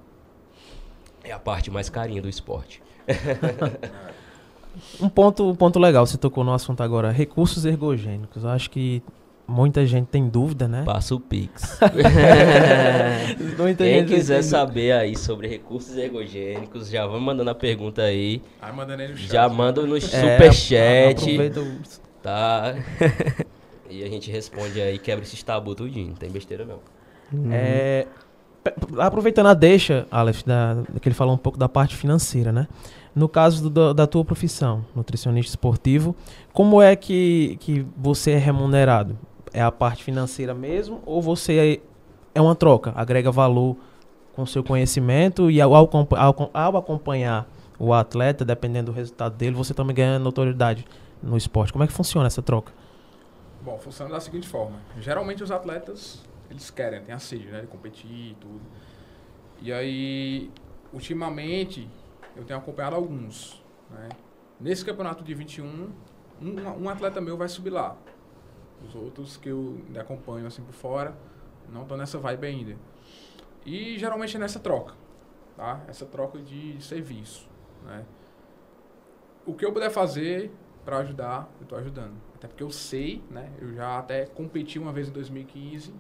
[1.24, 2.82] É a parte mais carinha do esporte.
[5.00, 8.42] Um ponto, um ponto legal, você tocou no assunto agora, recursos ergogênicos.
[8.42, 9.02] Eu acho que
[9.46, 10.82] muita gente tem dúvida, né?
[10.84, 11.78] Passa o Pix.
[13.78, 18.42] Quem quiser saber aí sobre recursos ergogênicos, já vamos mandando a pergunta aí.
[18.60, 19.30] Aí mandando aí no chat.
[19.32, 21.78] Já manda no É, superchat, aproveita o-
[22.22, 22.74] tá?
[23.88, 26.08] e a gente responde aí, quebra esses tabu tudinho.
[26.08, 26.80] Não tem besteira não.
[27.52, 28.06] É,
[28.98, 32.66] aproveitando a deixa, Aleph, da, que ele falou um pouco da parte financeira, né?
[33.14, 36.16] No caso do- da tua profissão, nutricionista esportivo,
[36.52, 39.16] como é que, que você é remunerado?
[39.52, 41.80] É a parte financeira mesmo ou você
[42.34, 42.92] é, é uma troca?
[42.96, 43.76] Agrega valor
[44.34, 45.88] com seu conhecimento e ao, ao,
[46.52, 47.48] ao acompanhar
[47.78, 50.84] o atleta, dependendo do resultado dele, você também ganha notoriedade
[51.22, 51.72] no esporte.
[51.72, 52.72] Como é que funciona essa troca?
[53.64, 54.76] Bom, funciona da seguinte forma.
[55.00, 56.20] Geralmente os atletas,
[56.54, 57.62] eles querem, tem a sede, né?
[57.62, 58.62] De competir e tudo.
[59.60, 60.50] E aí,
[60.92, 61.88] ultimamente,
[62.36, 64.08] eu tenho acompanhado alguns, né?
[64.60, 65.90] Nesse campeonato de 21,
[66.40, 67.96] um, um atleta meu vai subir lá.
[68.86, 71.16] Os outros que eu acompanho assim por fora,
[71.68, 72.76] não estão nessa vibe ainda.
[73.66, 74.94] E geralmente é nessa troca,
[75.56, 75.82] tá?
[75.88, 77.48] Essa troca de serviço,
[77.84, 78.04] né?
[79.44, 80.52] O que eu puder fazer
[80.84, 82.14] para ajudar, eu tô ajudando.
[82.34, 83.50] Até porque eu sei, né?
[83.58, 85.92] Eu já até competi uma vez em 2015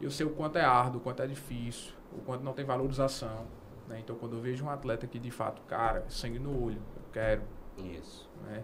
[0.00, 2.64] e eu sei o quanto é árduo, o quanto é difícil, o quanto não tem
[2.64, 3.46] valorização.
[3.88, 4.00] Né?
[4.00, 7.42] Então, quando eu vejo um atleta que de fato, cara, sangue no olho, eu quero,
[7.76, 8.28] Isso.
[8.44, 8.62] né?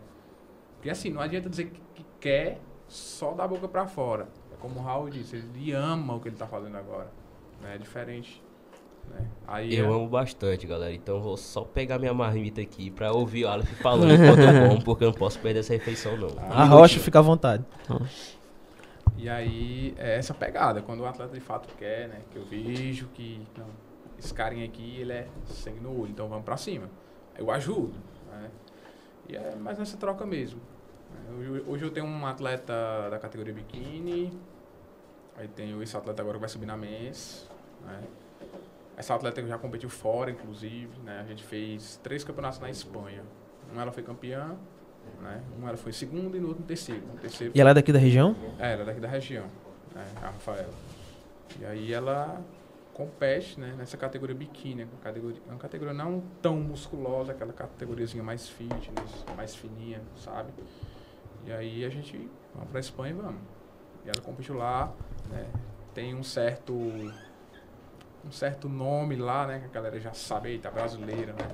[0.77, 4.29] Porque assim, não adianta dizer que, que quer só da boca para fora.
[4.53, 7.11] É como o Raul disse, ele ama o que ele tá fazendo agora.
[7.61, 7.75] Né?
[7.75, 8.43] É diferente.
[9.11, 9.27] Né?
[9.47, 10.93] Aí Eu é- amo bastante, galera.
[10.95, 14.69] Então eu vou só pegar minha marmita aqui pra ouvir o Aleph falando enquanto eu
[14.69, 16.29] como, porque eu não posso perder essa refeição, não.
[16.39, 17.65] Ah, A rocha fica à vontade.
[19.17, 22.21] E aí é essa pegada, quando o atleta de fato quer, né?
[22.31, 23.69] Que eu vejo que não,
[24.19, 26.91] esse carinha aqui, ele é sangue no olho, então vamos pra cima.
[27.37, 27.95] Eu ajudo,
[28.31, 28.51] Né?
[29.29, 30.61] E é mais nessa troca mesmo.
[31.67, 34.33] Hoje, eu tenho um atleta da categoria biquíni,
[35.37, 37.49] aí tenho esse atleta agora que vai subir na MES,
[37.85, 38.03] né?
[38.97, 41.21] Essa atleta já competiu fora, inclusive, né?
[41.21, 43.23] A gente fez três campeonatos na Espanha.
[43.75, 44.57] Um ela foi campeã,
[45.21, 45.43] né?
[45.61, 47.03] Um ela foi segundo e no outro terceiro.
[47.07, 48.35] No terceiro E ela é daqui da região?
[48.59, 49.47] é, ela é daqui da região,
[49.95, 50.05] né?
[50.17, 50.73] A Rafaela.
[51.61, 52.41] E aí ela
[52.93, 53.75] compete, né?
[53.77, 59.55] Nessa categoria biquíni, uma categoria, uma categoria não tão musculosa, aquela categoriazinha mais fitness, mais
[59.55, 60.53] fininha, sabe?
[61.45, 63.41] E aí a gente vamos pra Espanha e vamos.
[64.05, 64.93] E ela competiu lá,
[65.31, 65.47] né?
[65.95, 69.61] Tem um certo um certo nome lá, né?
[69.61, 71.49] Que a galera já sabe, eita, brasileira, né?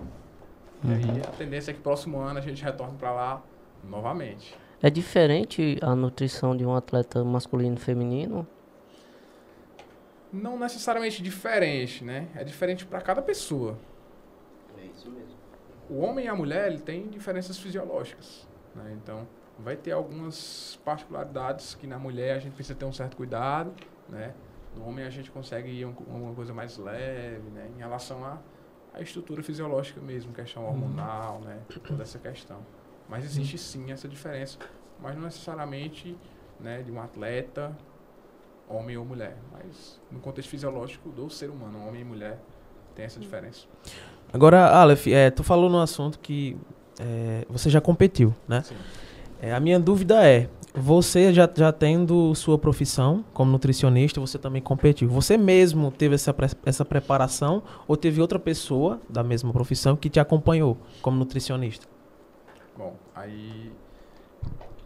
[0.85, 3.43] E aí a tendência é que próximo ano a gente retorne pra lá
[3.85, 4.57] novamente.
[4.83, 8.47] É diferente a nutrição de um atleta masculino e feminino?
[10.33, 12.29] Não necessariamente diferente, né?
[12.35, 13.79] É diferente para cada pessoa.
[14.81, 15.37] É isso mesmo.
[15.91, 18.97] O homem e a mulher ele tem diferenças fisiológicas, né?
[19.03, 19.27] Então
[19.59, 23.73] vai ter algumas particularidades que na mulher a gente precisa ter um certo cuidado,
[24.09, 24.33] né?
[24.75, 27.69] No homem a gente consegue ir um- uma coisa mais leve, né?
[27.77, 28.39] Em relação à,
[28.95, 31.59] à estrutura fisiológica mesmo, questão hormonal, né?
[31.87, 32.59] Toda essa questão.
[33.09, 34.59] Mas existe sim essa diferença,
[35.01, 36.17] mas não necessariamente,
[36.61, 36.83] né?
[36.83, 37.77] De um atleta,
[38.69, 42.39] homem ou mulher, mas no contexto fisiológico do ser humano, homem e mulher,
[42.95, 43.67] tem essa diferença.
[44.33, 46.57] Agora, Aleph, é, tu falou no assunto que
[46.99, 48.63] é, você já competiu, né?
[48.63, 48.77] Sim.
[49.43, 54.63] É, a minha dúvida é, você já, já tendo sua profissão como nutricionista, você também
[54.63, 55.09] competiu.
[55.09, 56.33] Você mesmo teve essa,
[56.65, 61.89] essa preparação ou teve outra pessoa da mesma profissão que te acompanhou como nutricionista?
[62.79, 63.73] Bom, aí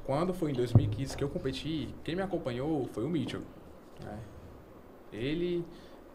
[0.04, 3.42] quando foi em 2015 que eu competi, quem me acompanhou foi o Mitchell.
[4.02, 4.18] Né?
[5.12, 5.66] Ele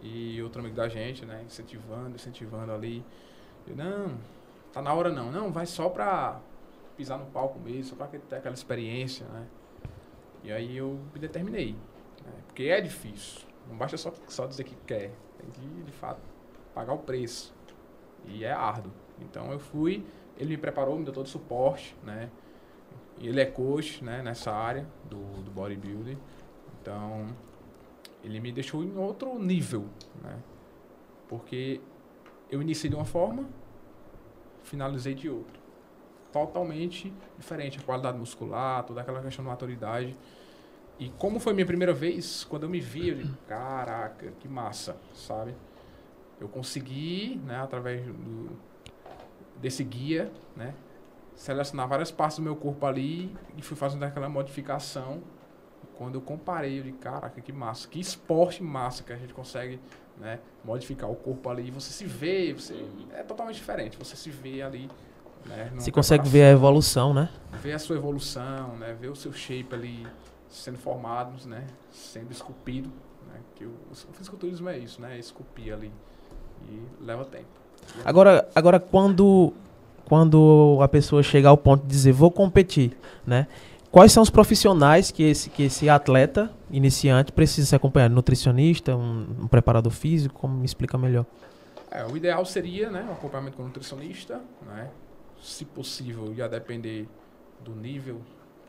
[0.01, 1.43] e outro amigo da gente, né?
[1.45, 3.05] Incentivando, incentivando ali.
[3.67, 4.17] Eu, não,
[4.73, 5.31] tá na hora não.
[5.31, 6.41] Não, vai só pra
[7.01, 9.47] pisar no palco mesmo, só pra ter aquela experiência, né?
[10.43, 11.73] E aí eu me determinei.
[12.23, 12.31] Né?
[12.45, 13.41] Porque é difícil.
[13.67, 15.11] Não basta só, só dizer que quer.
[15.39, 16.21] Tem que, de fato,
[16.75, 17.55] pagar o preço.
[18.27, 18.91] E é árduo.
[19.19, 20.05] Então eu fui,
[20.37, 22.29] ele me preparou, me deu todo o suporte, né?
[23.17, 26.17] E ele é coach, né, nessa área do, do bodybuilding.
[26.79, 27.27] Então,
[28.23, 29.87] ele me deixou em outro nível,
[30.21, 30.39] né?
[31.27, 31.81] Porque
[32.49, 33.47] eu iniciei de uma forma,
[34.63, 35.60] finalizei de outra.
[36.31, 40.17] Totalmente diferente, a qualidade muscular, toda aquela questão de maturidade.
[40.99, 44.95] E como foi minha primeira vez, quando eu me vi, eu digo, caraca, que massa,
[45.13, 45.55] sabe?
[46.39, 48.57] Eu consegui, né, através do,
[49.59, 50.73] desse guia, né,
[51.35, 55.21] selecionar várias partes do meu corpo ali e fui fazendo aquela modificação.
[55.97, 59.79] Quando eu comparei, eu disse, caraca, que massa, que esporte massa que a gente consegue
[60.17, 61.67] né, modificar o corpo ali.
[61.67, 63.97] E você se vê, você, é totalmente diferente.
[63.97, 64.89] Você se vê ali.
[65.45, 67.29] Né, Você consegue ver a evolução, né?
[67.61, 70.07] ver a sua evolução, né, ver o seu shape ali
[70.49, 72.89] sendo formado, né, sendo esculpido.
[73.27, 75.91] Né, que o, o fisiculturismo é isso, né, esculpir ali.
[76.67, 77.47] E leva tempo.
[78.05, 79.53] Agora, agora quando,
[80.05, 83.47] quando a pessoa chega ao ponto de dizer vou competir, né?
[83.91, 88.09] Quais são os profissionais que esse, que esse atleta iniciante precisa se acompanhar?
[88.09, 90.33] Nutricionista, um, um preparador físico?
[90.39, 91.25] Como me explica melhor?
[91.89, 94.89] É, o ideal seria, né, um acompanhamento com o nutricionista, né?
[95.41, 97.07] Se possível, ia depender
[97.61, 98.21] do nível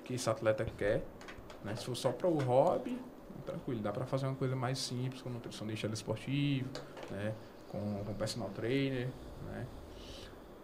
[0.04, 1.04] que esse atleta quer,
[1.64, 1.76] né?
[1.76, 2.98] Se for só para o hobby,
[3.44, 6.68] tranquilo, dá para fazer uma coisa mais simples com nutricionista esportivo,
[7.10, 7.34] né?
[7.68, 9.08] Com, com personal trainer,
[9.46, 9.66] né?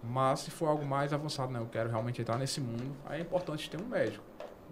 [0.02, 3.22] Mas se for algo mais avançado, né, eu quero realmente entrar nesse mundo, aí é
[3.22, 4.24] importante ter um médico,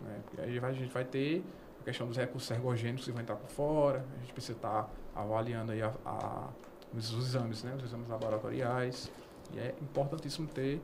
[0.02, 0.20] né?
[0.24, 1.44] Porque aí a gente vai ter
[1.80, 5.72] a questão dos recursos ergogênicos que vão entrar por fora, a gente precisa estar avaliando
[5.72, 6.48] aí a- a,
[6.94, 7.74] os exames, né?
[7.76, 9.10] Os exames laboratoriais.
[9.52, 10.80] E é importantíssimo ter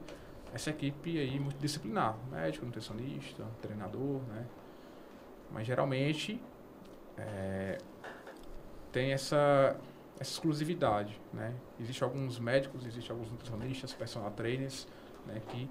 [0.53, 4.47] essa equipe aí multidisciplinar, médico, nutricionista, treinador, né?
[5.51, 6.41] Mas geralmente
[7.17, 7.79] é,
[8.91, 9.77] tem essa,
[10.19, 11.55] essa exclusividade, né?
[11.81, 14.87] Existem alguns médicos, existem alguns nutricionistas, personal trainers,
[15.27, 15.41] né?
[15.49, 15.69] Que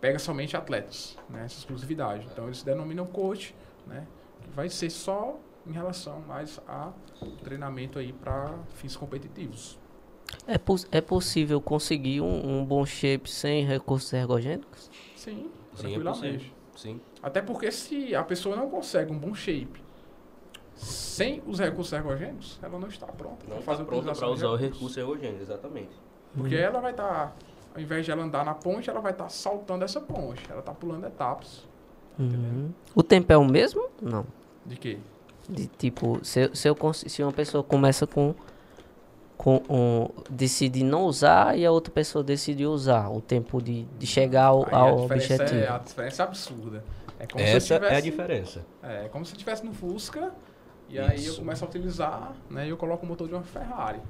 [0.00, 1.44] pega somente atletas, né?
[1.44, 2.26] Essa exclusividade.
[2.32, 3.54] Então eles denominam coach,
[3.86, 4.06] né?
[4.42, 6.92] Que vai ser só em relação mais a
[7.42, 9.78] treinamento aí para fins competitivos.
[10.46, 14.90] É, pos- é possível conseguir um, um bom shape sem recursos ergogênicos?
[15.16, 16.20] Sim, Sim, é tranquilamente.
[16.20, 16.50] possível.
[16.76, 17.00] Sim.
[17.22, 19.80] Até porque se a pessoa não consegue um bom shape
[20.74, 24.56] sem os recursos ergogênicos, ela não está pronta está fazer a pronta para usar o
[24.56, 25.90] recurso ergogênico, exatamente.
[26.34, 27.36] Porque ela vai estar,
[27.74, 30.42] ao invés de ela andar na ponte, ela vai estar saltando essa ponte.
[30.48, 31.68] Ela está pulando etapas.
[32.18, 32.70] Uhum.
[32.94, 33.88] O tempo é o mesmo?
[34.00, 34.24] Não.
[34.64, 34.98] De quê?
[35.48, 38.34] De, tipo, se, se, eu, se uma pessoa começa com
[39.40, 44.06] com, um, decide não usar e a outra pessoa decide usar o tempo de, de
[44.06, 45.60] chegar ao, Aí a ao diferença objetivo.
[45.60, 46.84] É, a diferença é absurda.
[47.18, 48.66] É como Essa se eu tivesse, é a diferença.
[48.82, 50.30] É, é como se eu estivesse no Fusca
[50.90, 51.38] e aí eu Isso.
[51.38, 52.66] começo a utilizar, né?
[52.66, 54.00] E eu coloco o motor de uma Ferrari.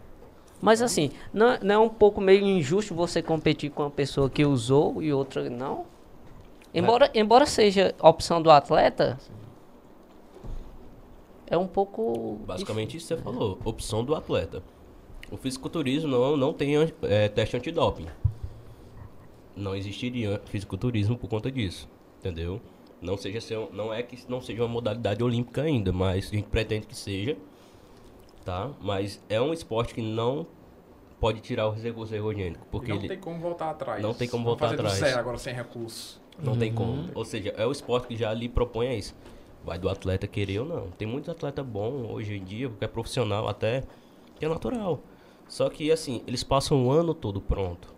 [0.61, 4.45] Mas assim, não, não é um pouco meio injusto você competir com uma pessoa que
[4.45, 5.87] usou e outra não?
[6.75, 9.17] Embora, embora seja opção do atleta,
[11.47, 12.41] é um pouco.
[12.45, 14.61] Basicamente isso que você falou, opção do atleta.
[15.31, 18.07] O fisiculturismo não, não tem é, teste antidoping.
[19.57, 21.89] Não existiria fisiculturismo por conta disso,
[22.19, 22.61] entendeu?
[23.01, 26.49] Não, seja ser, não é que não seja uma modalidade olímpica ainda, mas a gente
[26.49, 27.37] pretende que seja,
[28.45, 28.71] tá?
[28.81, 30.47] Mas é um esporte que não
[31.19, 34.03] pode tirar o recurso ergogênico, E porque não ele tem como voltar atrás.
[34.03, 34.99] Não tem como Vamos voltar atrás.
[34.99, 36.21] zero agora sem recurso.
[36.39, 37.09] não tem como.
[37.15, 39.15] Ou seja, é o esporte que já lhe propõe a isso.
[39.65, 40.91] Vai do atleta querer ou não.
[40.93, 43.85] Tem muitos atletas bons hoje em dia, que é profissional até,
[44.39, 45.01] que é natural.
[45.51, 47.93] Só que assim, eles passam o ano todo pronto.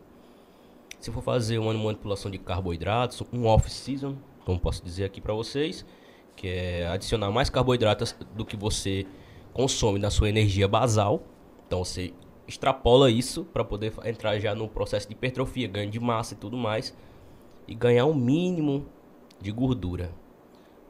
[0.98, 5.84] Se for fazer uma manipulação de carboidratos, um off-season, como posso dizer aqui para vocês,
[6.34, 9.06] que é adicionar mais carboidratos do que você
[9.52, 11.22] consome na sua energia basal.
[11.66, 12.14] Então você
[12.48, 16.56] extrapola isso para poder entrar já no processo de hipertrofia, ganho de massa e tudo
[16.56, 16.96] mais,
[17.68, 18.86] e ganhar um mínimo
[19.38, 20.10] de gordura.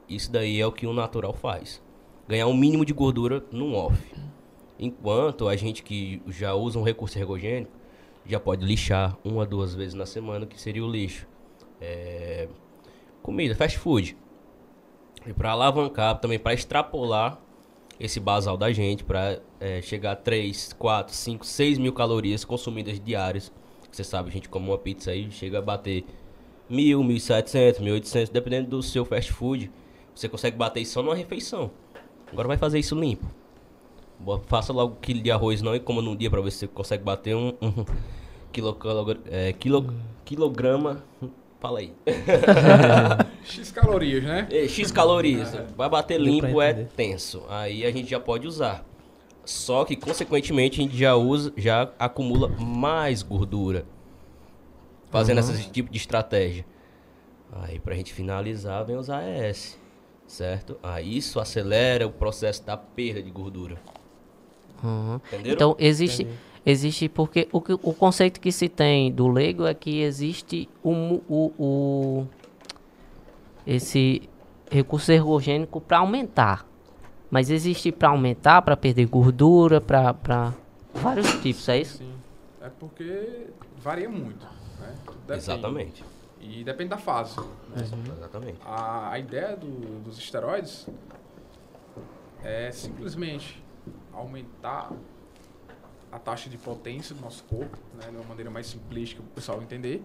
[0.08, 1.82] Isso daí é o que o natural faz.
[2.28, 3.98] Ganhar um mínimo de gordura num off.
[4.78, 7.70] Enquanto a gente que já usa um recurso ergogênico
[8.24, 11.26] já pode lixar uma, duas vezes na semana, que seria o lixo.
[11.80, 12.48] É,
[13.22, 14.16] Comida, fast food.
[15.24, 17.40] E para alavancar, também para extrapolar
[18.00, 19.40] esse basal da gente, para
[19.80, 23.52] chegar a 3, 4, 5, 6 mil calorias consumidas diárias.
[23.90, 26.04] Você sabe, a gente come uma pizza aí, chega a bater
[26.68, 29.70] 1.000, 1.700, 1.800, dependendo do seu fast food.
[30.12, 31.70] Você consegue bater isso só numa refeição.
[32.32, 33.26] Agora vai fazer isso limpo.
[34.46, 36.68] Faça logo um quilo de arroz não e coma num dia para ver se você
[36.68, 37.84] consegue bater um, um
[38.52, 38.76] quilo,
[39.26, 41.04] é, quilo, quilograma.
[41.60, 41.92] Fala aí.
[43.44, 44.48] X calorias, né?
[44.50, 45.54] É, X calorias.
[45.76, 47.44] Vai bater Deu limpo é tenso.
[47.48, 48.84] Aí a gente já pode usar.
[49.44, 53.84] Só que, consequentemente, a gente já usa, já acumula mais gordura.
[55.10, 56.64] Fazendo esse tipo de estratégia.
[57.52, 59.78] Aí, pra gente finalizar, vem os AES.
[60.26, 60.78] Certo?
[60.82, 63.78] Aí isso acelera o processo da perda de gordura.
[64.82, 65.20] Uhum.
[65.44, 66.26] Então existe,
[66.66, 70.92] existe porque o, que- o conceito que se tem do leigo é que existe o,
[70.92, 72.26] mu- o, o-
[73.66, 74.28] esse
[74.70, 76.66] recurso ergogênico para aumentar.
[77.30, 80.52] Mas existe para aumentar, para perder gordura, para
[80.94, 81.98] vários tipos, é isso?
[81.98, 82.12] Sim.
[82.60, 83.46] É porque
[83.78, 84.46] varia muito.
[84.80, 84.94] Né?
[85.36, 86.04] Exatamente.
[86.40, 87.38] E depende da fase.
[87.40, 87.82] né?
[88.16, 88.58] Exatamente.
[88.64, 90.86] A, a ideia do- dos esteroides
[92.42, 93.61] é simplesmente
[94.12, 94.90] aumentar
[96.10, 99.32] a taxa de potência do nosso corpo, né, de uma maneira mais simplística para o
[99.32, 100.04] pessoal entender,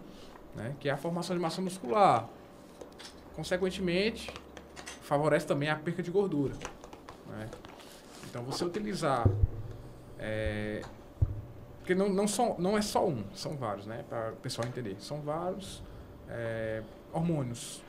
[0.56, 2.28] né, que é a formação de massa muscular.
[3.36, 4.32] Consequentemente,
[5.02, 6.56] favorece também a perca de gordura.
[7.28, 7.50] né.
[8.30, 9.28] Então, você utilizar.
[10.20, 10.82] é,
[11.80, 12.26] porque não, não,
[12.60, 14.04] não é só um, são vários, né?
[14.10, 14.98] Para o pessoal entender.
[15.00, 15.82] São vários
[16.28, 17.82] é, hormônios,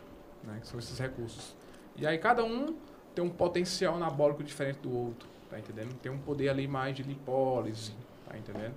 [0.44, 1.56] né, que são esses recursos.
[1.96, 2.76] E aí cada um
[3.12, 5.94] tem um potencial anabólico diferente do outro, tá entendendo?
[6.00, 7.92] Tem um poder ali mais de lipólise,
[8.28, 8.74] tá entendendo?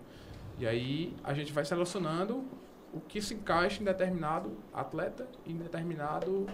[0.59, 2.43] E aí a gente vai selecionando
[2.93, 6.45] o que se encaixa em determinado atleta e em determinado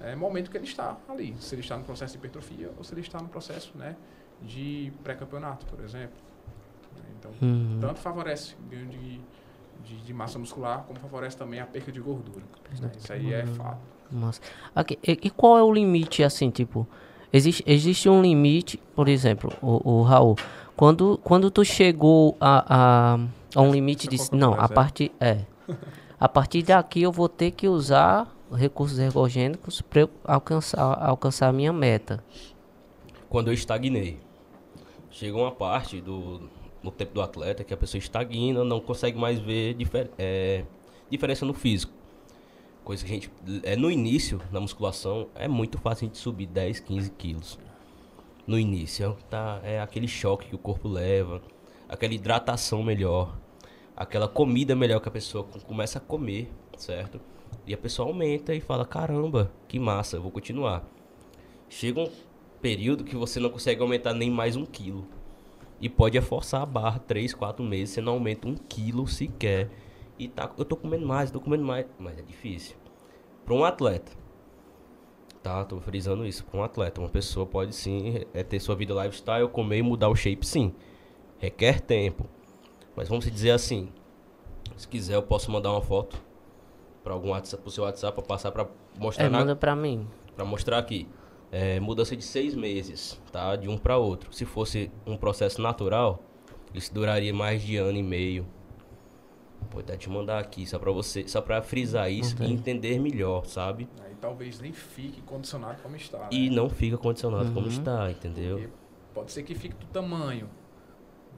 [0.00, 1.34] é, momento que ele está ali.
[1.40, 3.96] Se ele está no processo de hipertrofia ou se ele está no processo né,
[4.42, 6.16] de pré-campeonato, por exemplo.
[7.18, 7.78] Então, Uhum.
[7.80, 9.20] tanto favorece ganho de,
[9.82, 12.44] de, de massa muscular, como favorece também a perca de gordura.
[12.80, 12.92] né?
[12.96, 13.80] Isso aí é fato.
[14.12, 14.40] Nossa.
[14.74, 16.86] Aqui, e, e qual é o limite, assim, tipo...
[17.34, 20.36] Existe, existe um limite, por exemplo, o, o Raul,
[20.76, 23.18] quando, quando tu chegou a, a,
[23.56, 24.16] a um limite de...
[24.16, 24.68] Você colocou Não, a é?
[24.68, 25.12] partir...
[25.20, 25.38] É.
[26.20, 31.52] A partir daqui eu vou ter que usar recursos ergogênicos para eu alcançar, alcançar a
[31.52, 32.22] minha meta.
[33.28, 34.18] quando eu estagnei.
[35.10, 36.48] Chega uma parte do
[36.82, 40.64] no tempo do atleta que a pessoa estagna, não consegue mais ver difer- é,
[41.10, 41.92] diferença no físico.
[42.84, 43.30] Coisa que a gente.
[43.62, 47.58] É, no início, na musculação, é muito fácil a gente subir 10, 15 quilos.
[48.46, 51.40] No início, tá, é aquele choque que o corpo leva,
[51.88, 53.34] aquela hidratação melhor,
[53.96, 57.18] aquela comida melhor que a pessoa com- começa a comer, certo?
[57.66, 60.84] E a pessoa aumenta e fala: caramba, que massa, eu vou continuar.
[61.70, 62.10] Chega um
[62.60, 65.06] período que você não consegue aumentar nem mais um quilo.
[65.80, 69.70] E pode é forçar a barra 3, 4 meses, você não aumenta um quilo sequer.
[70.18, 71.86] E tá, eu tô comendo mais, tô comendo mais.
[71.98, 72.76] Mas é difícil.
[73.44, 74.12] Para um atleta,
[75.42, 75.64] tá?
[75.64, 76.44] Tô frisando isso.
[76.44, 80.08] Para um atleta, uma pessoa pode sim é, ter sua vida lifestyle, comer e mudar
[80.08, 80.72] o shape, sim.
[81.38, 82.26] Requer tempo.
[82.96, 83.88] Mas vamos dizer assim,
[84.76, 86.16] se quiser eu posso mandar uma foto
[87.02, 88.66] para algum WhatsApp, pro seu WhatsApp para passar para
[88.98, 90.08] mostrar É, na, manda pra mim.
[90.34, 91.08] para mostrar aqui.
[91.52, 93.54] É, mudança de seis meses, tá?
[93.56, 94.32] De um para outro.
[94.32, 96.22] Se fosse um processo natural,
[96.72, 98.46] isso duraria mais de ano e meio.
[99.70, 103.44] Vou até te mandar aqui, só para você, só para frisar isso e entender melhor,
[103.46, 103.88] sabe?
[104.04, 106.18] Aí talvez nem fique condicionado como está.
[106.18, 106.28] né?
[106.30, 107.72] E não fica condicionado como Uhum.
[107.72, 108.58] está, entendeu?
[108.58, 108.72] Porque
[109.12, 110.48] pode ser que fique do tamanho,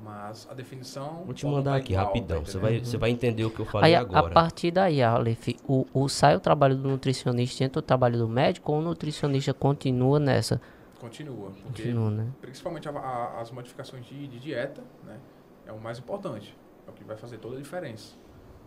[0.03, 1.23] mas a definição.
[1.25, 2.43] Vou te mandar tá aqui igual, rapidão.
[2.45, 4.35] tá Você vai, você vai entender o que eu falei Aí, a, a agora.
[4.35, 8.73] partir daí, Aleph, o, o, sai o trabalho do nutricionista, entra o trabalho do médico
[8.73, 10.61] ou o nutricionista continua nessa?
[11.01, 12.27] Continua, porque Continua, né?
[12.41, 15.19] principalmente a- a- as modificações de, de dieta, né?
[15.67, 16.55] É o mais importante.
[16.87, 18.15] É o que vai fazer toda a diferença.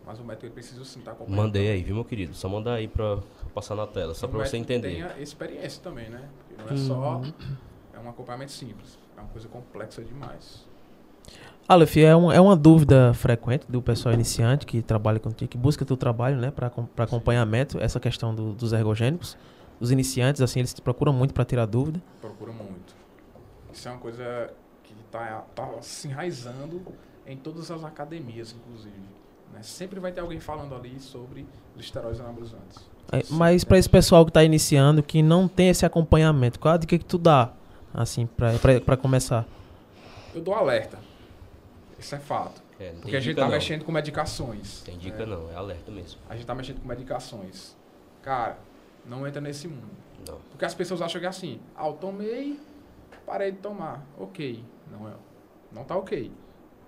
[0.06, 1.42] Mas o médico ele precisa sim estar acompanhando.
[1.42, 2.34] Mandei aí, viu, meu querido?
[2.34, 3.18] Só mandar aí pra
[3.54, 4.90] passar na tela, só pra você entender.
[4.92, 6.28] Tenha experiência também, né?
[6.48, 7.22] Porque não é só.
[7.94, 8.98] É um acompanhamento simples.
[9.16, 10.66] É uma coisa complexa demais.
[11.68, 15.84] Aleph, é, um, é uma dúvida frequente do pessoal iniciante que trabalha contigo, que busca
[15.84, 19.36] teu trabalho, né, para acompanhamento, essa questão do- dos ergogênicos.
[19.78, 22.02] Os iniciantes, assim, eles te procuram muito para tirar dúvida.
[22.20, 22.94] Procura muito.
[23.72, 24.52] Isso é uma coisa
[24.82, 26.82] que está tá se enraizando
[27.26, 28.94] em todas as academias, inclusive.
[29.52, 29.62] né?
[29.62, 31.46] Sempre vai ter alguém falando ali sobre
[31.76, 32.78] os esteroides anabolizantes.
[33.12, 36.76] É, mas para esse pessoal que está iniciando, que não tem esse acompanhamento, qual a
[36.76, 37.52] dica que tu dá,
[37.92, 39.46] assim, para começar?
[40.34, 40.98] Eu dou alerta.
[41.98, 42.62] Isso é fato.
[42.78, 43.50] É, não Porque tem a gente tá não.
[43.50, 44.80] mexendo com medicações.
[44.82, 45.36] Tem dica né?
[45.36, 46.18] não, é alerta mesmo.
[46.28, 47.76] A gente tá mexendo com medicações.
[48.22, 48.58] Cara,
[49.04, 49.90] não entra nesse mundo.
[50.26, 50.38] Não.
[50.50, 52.58] Porque as pessoas acham que é assim, ah, eu tomei,
[53.26, 54.02] parei de tomar.
[54.18, 54.64] Ok.
[54.90, 55.12] Não é.
[55.70, 56.32] Não tá ok.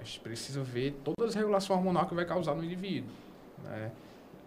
[0.03, 3.09] A gente precisa ver todas as regulações hormonais que vai causar no indivíduo.
[3.63, 3.93] Né?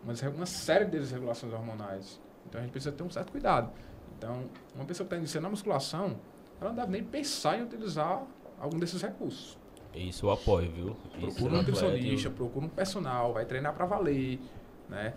[0.04, 2.20] Uma, uma série de desregulações hormonais.
[2.46, 3.72] Então a gente precisa ter um certo cuidado.
[4.18, 6.20] Então, uma pessoa que está iniciando a musculação,
[6.60, 8.22] ela não deve nem pensar em utilizar
[8.60, 9.58] algum desses recursos.
[9.94, 10.98] Isso eu apoio, viu?
[11.22, 14.42] Procura um nutricionista, procura um personal, vai treinar pra valer,
[14.90, 15.14] né?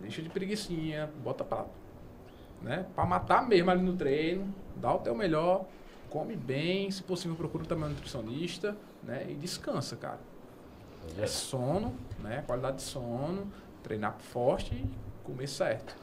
[0.00, 1.66] Deixa de preguicinha, bota pra,
[2.62, 2.86] né?
[2.94, 5.66] Pra matar mesmo ali no treino, dá o teu melhor,
[6.08, 9.26] come bem, se possível procura também um nutricionista, né?
[9.28, 10.18] E descansa, cara.
[11.18, 12.42] eu- É sono, né?
[12.46, 13.50] Qualidade de sono,
[13.82, 14.88] treinar forte e
[15.24, 15.94] comer certo.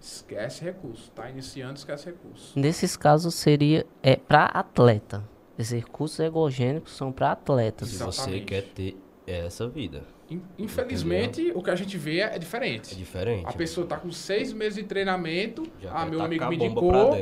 [0.00, 2.58] Esquece recurso, tá iniciando, esquece recurso.
[2.58, 5.22] Nesses casos seria é para atleta.
[5.58, 7.88] Esses recursos ergogênicos são para atletas.
[7.88, 8.96] Se você quer ter
[9.26, 12.94] essa vida, In- Infelizmente, o que a gente vê é é diferente.
[12.94, 13.46] diferente.
[13.46, 15.66] A pessoa tá com seis meses de treinamento.
[15.80, 17.16] Já ah, meu amigo me indicou,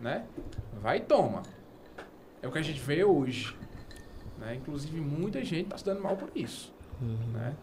[0.00, 0.24] né?
[0.80, 1.42] Vai e toma.
[2.42, 3.54] É o que a gente vê hoje.
[4.40, 4.56] Né?
[4.56, 6.72] Inclusive, muita gente tá se dando mal por isso.
[7.32, 7.54] Né?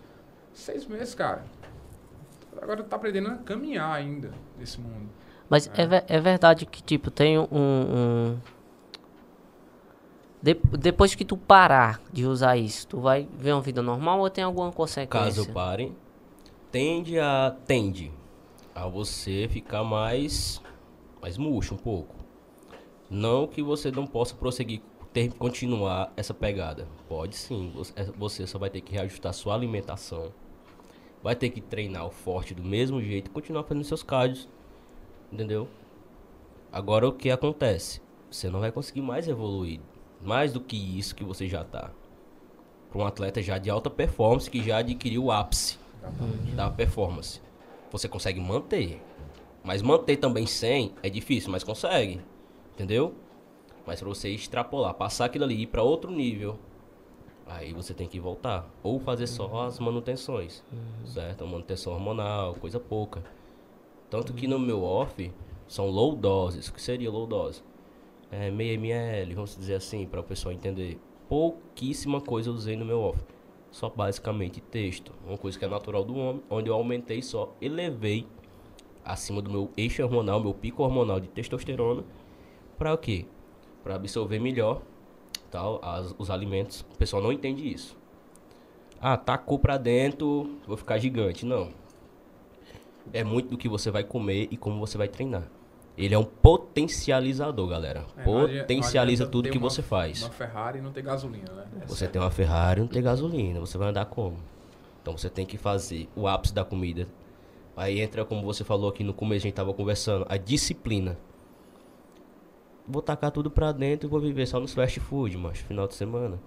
[0.53, 1.43] Seis meses, cara.
[2.61, 5.09] Agora tá aprendendo a caminhar ainda nesse mundo.
[5.49, 7.47] Mas é, ve- é verdade que, tipo, tem um.
[7.51, 8.37] um-
[10.41, 14.29] De- depois que tu parar de usar isso, tu vai ver uma vida normal ou
[14.29, 15.07] tem alguma consequência?
[15.41, 15.91] Caso pare,
[16.71, 18.11] tende a tende
[18.75, 20.61] a você ficar mais
[21.21, 22.15] mais murcho um pouco.
[23.09, 24.81] Não que você não possa prosseguir
[25.17, 26.87] ter continuar essa pegada.
[27.09, 30.31] Pode sim, você- é, você só vai ter que reajustar sua alimentação.
[31.23, 34.47] Vai ter que treinar o forte do mesmo jeito e continuar fazendo seus cardios.
[35.31, 35.67] Entendeu?
[36.71, 37.99] Agora o que acontece?
[38.29, 39.79] Você não vai conseguir mais evoluir.
[40.21, 41.89] Mais do que isso que você já tá.
[42.91, 45.79] Para um atleta já de alta performance que já adquiriu o ápice
[46.55, 47.41] da performance.
[47.91, 49.01] Você consegue manter.
[49.63, 52.21] Mas manter também sem é difícil, mas consegue.
[52.75, 53.15] Entendeu?
[53.87, 56.59] Mas para você extrapolar, passar aquilo ali e ir para outro nível,
[57.45, 58.69] aí você tem que voltar.
[58.83, 60.61] Ou fazer só as manutenções.
[61.05, 61.45] Certo?
[61.45, 63.23] A manutenção hormonal, coisa pouca.
[64.09, 65.31] Tanto que no meu off
[65.69, 66.67] são low doses.
[66.67, 67.63] O que seria low dose?
[68.29, 70.99] É meio ml, vamos dizer assim, para o pessoal entender.
[71.29, 73.23] Pouquíssima coisa eu usei no meu off.
[73.71, 75.13] Só basicamente texto.
[75.25, 78.27] Uma coisa que é natural do homem, onde eu aumentei só, elevei
[79.05, 82.03] acima do meu eixo hormonal, meu pico hormonal de testosterona.
[82.77, 83.25] Para o quê?
[83.87, 84.81] Para absorver melhor
[85.49, 86.81] tal, as- os alimentos.
[86.93, 87.95] O pessoal não entende isso.
[88.99, 91.45] Ah, tacou pra dentro, vou ficar gigante.
[91.45, 91.69] Não.
[93.13, 95.43] É muito do que você vai comer e como você vai treinar.
[95.97, 98.05] Ele é um potencializador, galera.
[98.17, 100.21] É, não adi- não Potencializa adianta tudo que uma- você faz.
[100.21, 101.65] Uma Ferrari não ter gasolina, né?
[101.87, 104.35] Você tem uma Ferrari, não tem gasolina, você vai andar como?
[105.01, 107.07] Então você tem que fazer o ápice da comida.
[107.77, 111.17] Aí entra, como você falou aqui no começo, a gente tava conversando, a disciplina.
[112.87, 115.93] Vou tacar tudo pra dentro e vou viver só nos fast food, mas final de
[115.93, 116.39] semana.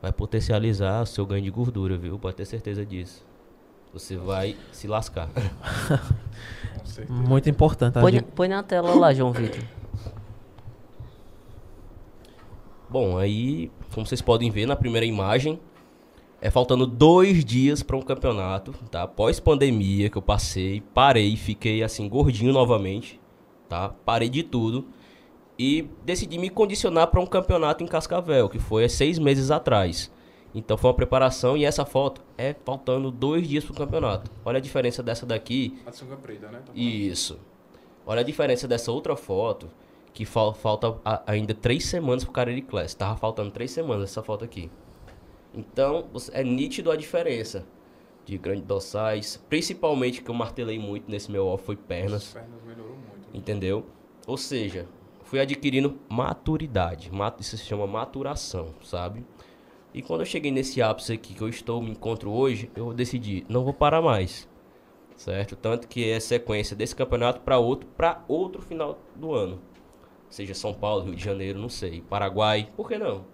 [0.00, 2.18] Vai potencializar o seu ganho de gordura, viu?
[2.18, 3.26] Pode ter certeza disso.
[3.92, 5.28] Você vai se lascar.
[7.08, 7.98] Muito importante.
[7.98, 9.62] a Põe, põe na tela lá, João Vitor.
[12.88, 15.60] Bom, aí, como vocês podem ver na primeira imagem,
[16.40, 19.06] É faltando dois dias para um campeonato, tá?
[19.08, 23.18] Pós-pandemia que eu passei, parei, fiquei assim gordinho novamente,
[23.68, 23.88] tá?
[24.04, 24.86] Parei de tudo
[25.58, 30.10] e decidi me condicionar para um campeonato em Cascavel, que foi há seis meses atrás.
[30.54, 34.30] Então foi uma preparação e essa foto é faltando dois dias para o campeonato.
[34.44, 35.78] Olha a diferença dessa daqui.
[35.86, 36.62] A sunga preta, né?
[36.64, 37.38] Tá Isso.
[38.06, 39.68] Olha a diferença dessa outra foto,
[40.14, 40.96] que fal falta
[41.26, 42.94] ainda três semanas pro Cariri Class.
[42.94, 44.70] Tava faltando três semanas essa foto aqui.
[45.52, 47.66] Então, é nítido a diferença
[48.24, 49.42] de grandes dorsais.
[49.48, 52.32] Principalmente que eu martelei muito nesse meu off foi As pernas.
[52.32, 53.28] pernas melhorou muito.
[53.34, 53.86] Entendeu?
[54.26, 54.86] Ou seja,
[55.26, 57.12] fui adquirindo maturidade.
[57.12, 59.24] Mat- Isso se chama maturação, sabe?
[59.92, 63.44] E quando eu cheguei nesse ápice aqui que eu estou, me encontro hoje, eu decidi,
[63.48, 64.48] não vou parar mais.
[65.16, 65.56] Certo?
[65.56, 69.58] Tanto que é sequência desse campeonato para outro, para outro final do ano.
[70.28, 72.02] Seja São Paulo, Rio de Janeiro, não sei.
[72.02, 73.24] Paraguai, por que não?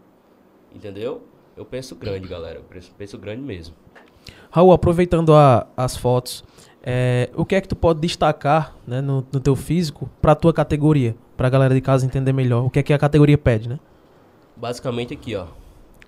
[0.72, 1.22] Entendeu?
[1.56, 2.58] Eu penso grande, galera.
[2.60, 3.74] Eu penso, penso grande mesmo.
[4.50, 6.44] Raul, aproveitando a- as fotos,
[6.82, 10.52] é, o que é que tu pode destacar né, no, no teu físico pra tua
[10.52, 11.16] categoria?
[11.36, 12.64] Pra galera de casa entender melhor.
[12.64, 13.78] O que é que a categoria pede, né?
[14.56, 15.46] Basicamente aqui, ó.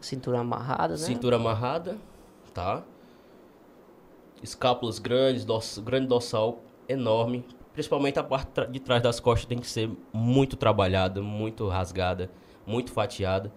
[0.00, 0.98] Cintura amarrada, né?
[0.98, 1.96] Cintura amarrada,
[2.52, 2.82] tá?
[4.42, 7.44] Escápulas grandes, doss, grande dorsal enorme.
[7.72, 12.30] Principalmente a parte de trás das costas tem que ser muito trabalhada, muito rasgada,
[12.66, 13.50] muito fatiada.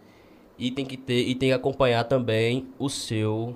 [0.57, 3.55] E tem que ter e tem que acompanhar também o seu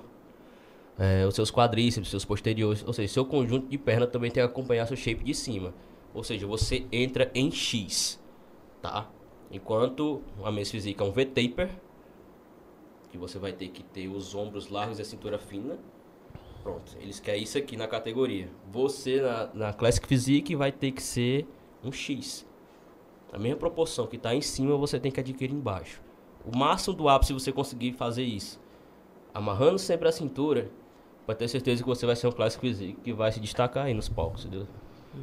[0.98, 4.48] é, os seus quadríceps, seus posteriores, ou seja, seu conjunto de perna também tem que
[4.48, 5.74] acompanhar seu shape de cima.
[6.14, 8.20] Ou seja, você entra em X,
[8.80, 9.10] tá?
[9.50, 11.70] Enquanto a Men's Physique é um V-taper,
[13.10, 15.78] que você vai ter que ter os ombros largos e a cintura fina.
[16.62, 18.48] Pronto, eles querem isso aqui na categoria.
[18.70, 21.46] Você na, na Classic Physique vai ter que ser
[21.84, 22.46] um X.
[23.30, 26.02] A mesma proporção que está em cima, você tem que adquirir embaixo.
[26.44, 28.60] O máximo do ápice você conseguir fazer isso,
[29.32, 30.70] amarrando sempre a cintura,
[31.26, 33.94] para ter certeza que você vai ser um Classic Physique que vai se destacar aí
[33.94, 34.66] nos palcos, entendeu?
[35.12, 35.20] Com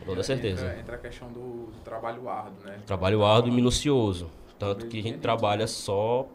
[0.00, 0.76] Toda Entra- certeza.
[0.78, 2.80] Entra, a questão do, trabalho árduo, né?
[2.86, 4.30] Trabalho árduo e minucioso.
[4.58, 6.26] Tanto que a gente trabalha só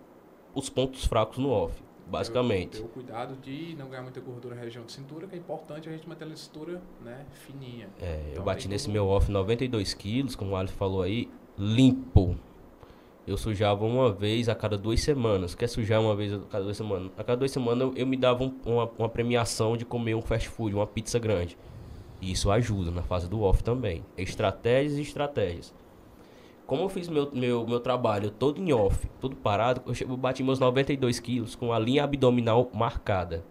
[0.55, 1.75] os pontos fracos no off,
[2.07, 2.77] basicamente.
[2.77, 5.89] Ter o cuidado de não ganhar muita gordura na região de cintura, que é importante
[5.89, 7.89] a gente manter a cintura né, fininha.
[8.01, 11.01] É, eu Então bati tem nesse todo- meu off 92 quilos, como o Alisson falou
[11.01, 12.37] aí, limpo.
[13.25, 15.55] Eu sujava uma vez a cada duas semanas.
[15.55, 17.11] Quer sujar uma vez a cada duas semanas?
[17.17, 20.21] A cada duas semanas eu, eu me dava um- uma, uma premiação de comer um
[20.21, 21.57] fast food, uma pizza grande.
[22.23, 24.03] E isso ajuda na fase do off também.
[24.17, 25.73] Estratégias e estratégias.
[26.65, 30.15] Como eu fiz meu, meu, meu trabalho todo em off, tudo parado, eu, che- eu
[30.15, 33.43] bati meus 92 quilos com a linha abdominal marcada.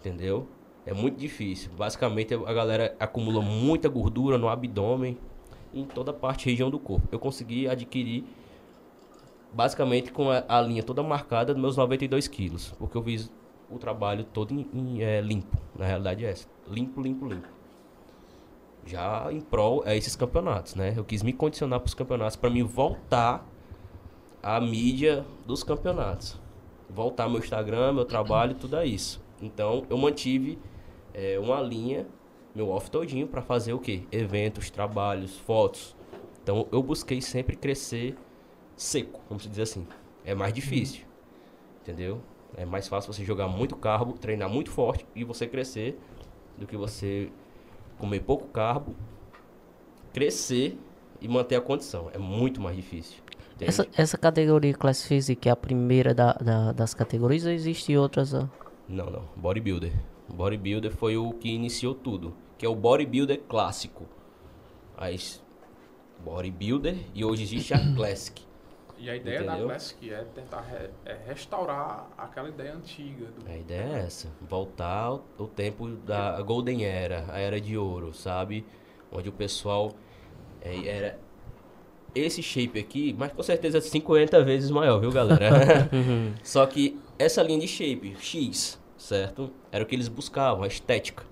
[0.00, 0.46] Entendeu?
[0.86, 1.70] É muito difícil.
[1.76, 5.18] Basicamente a galera acumula muita gordura no abdômen
[5.74, 7.06] em toda parte região do corpo.
[7.12, 8.24] Eu consegui adquirir
[9.52, 12.72] basicamente com a, a linha toda marcada dos meus 92 quilos.
[12.78, 13.30] Porque eu fiz
[13.70, 15.56] o trabalho todo em, em, eh, limpo.
[15.76, 16.48] Na realidade é essa.
[16.68, 17.48] Limpo, limpo, limpo.
[18.86, 20.94] Já em prol a esses campeonatos, né?
[20.96, 23.46] Eu quis me condicionar para os campeonatos para me voltar
[24.42, 26.40] à mídia dos campeonatos.
[26.88, 29.20] Voltar meu Instagram, meu trabalho, tudo é isso.
[29.42, 30.58] Então eu mantive
[31.12, 32.06] eh, uma linha,
[32.54, 34.04] meu off todinho, para fazer o quê?
[34.10, 35.94] Eventos, trabalhos, fotos.
[36.42, 38.16] Então eu busquei sempre crescer
[38.74, 39.86] seco, vamos dizer assim.
[40.24, 41.04] É mais difícil,
[41.82, 42.22] entendeu?
[42.56, 45.98] É mais fácil você jogar muito carbo, treinar muito forte e você crescer
[46.56, 47.30] do que você
[47.98, 48.94] comer pouco carbo,
[50.12, 50.78] crescer
[51.20, 52.10] e manter a condição.
[52.12, 53.18] É muito mais difícil.
[53.54, 53.68] entende?
[53.70, 58.32] Essa, essa categoria Class Physique é a primeira da, da- das categorias ou existem outras?
[58.34, 58.48] ó?
[58.88, 59.24] Não, não.
[59.36, 59.92] Bodybuilder.
[60.28, 62.34] Bodybuilder foi o que iniciou tudo.
[62.56, 64.06] Que é o bodybuilder clássico.
[64.96, 65.42] As
[66.24, 68.42] bodybuilder e hoje existe a classic.
[68.98, 69.68] E a ideia da Entendeu?
[69.68, 73.26] Classic é tentar re- é restaurar aquela ideia antiga.
[73.26, 74.28] Do, A ideia é essa.
[74.48, 78.64] Voltar ao, ao tempo da Golden Era, a Era de Ouro, sabe?
[79.12, 79.92] Onde o pessoal
[80.60, 81.18] é, era
[82.14, 85.88] esse shape aqui, mas com certeza 50 vezes maior, viu, galera?
[86.42, 89.50] Só que essa linha de shape, X, certo?
[89.70, 91.24] Era o que eles buscavam, a estética.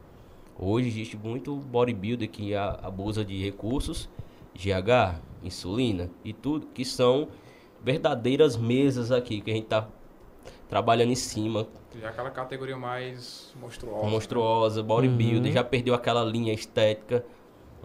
[0.58, 4.08] Hoje existe muito bodybuilder que a- abusa de recursos,
[4.54, 7.28] GH, insulina e tudo, que são
[7.86, 9.86] verdadeiras mesas aqui, que a gente tá
[10.68, 11.68] trabalhando em cima,
[12.00, 14.08] já aquela categoria mais monstruosa.
[14.08, 17.24] monstruosa, bodybuilder, já perdeu aquela linha estética.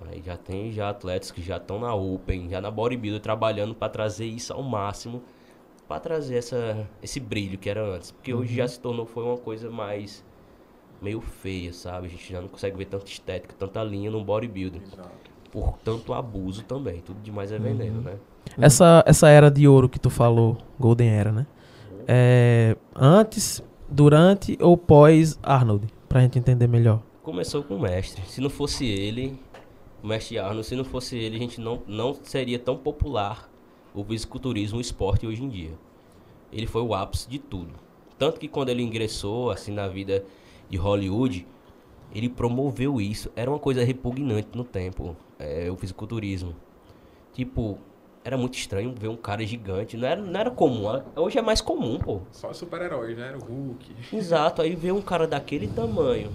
[0.10, 3.88] Aí já tem já atletas que já estão na Open, já na bodybuilder, trabalhando para
[3.88, 5.22] trazer isso ao máximo,
[5.88, 8.10] para trazer essa, esse brilho que era antes.
[8.10, 10.26] Porque hoje já se tornou, foi uma coisa mais
[10.99, 12.08] meio feia, sabe?
[12.08, 14.82] A gente já não consegue ver tanta estética, tanta linha no bodybuilder.
[14.82, 15.32] Exato.
[15.52, 18.18] Por tanto abuso também, tudo demais é veneno, né?
[18.60, 21.46] Essa, essa era de ouro que tu falou, Golden Era, né?
[22.08, 25.88] é, antes, durante ou pós Arnold?
[26.10, 27.02] Pra gente entender melhor.
[27.24, 28.22] Começou com o mestre.
[28.28, 29.39] Se não fosse ele,
[30.04, 33.50] o mestre Arnold, se não fosse ele, a gente não, não seria tão popular
[33.94, 35.72] o fisiculturismo, o esporte hoje em dia.
[36.52, 37.74] Ele foi o ápice de tudo.
[38.20, 40.26] Tanto que quando ele ingressou assim na vida
[40.70, 41.48] de Hollywood,
[42.14, 43.32] ele promoveu isso.
[43.38, 46.54] Era uma coisa repugnante no tempo, é, o fisiculturismo.
[47.34, 47.80] Tipo,
[48.24, 49.98] era muito estranho ver um cara gigante.
[49.98, 50.86] Não era, não era comum.
[51.16, 52.22] Hoje é mais comum, pô.
[52.32, 53.30] Só super-heróis, né?
[53.30, 53.96] Era o Hulk.
[54.16, 54.62] Exato.
[54.62, 56.32] Aí ver um cara daquele tamanho.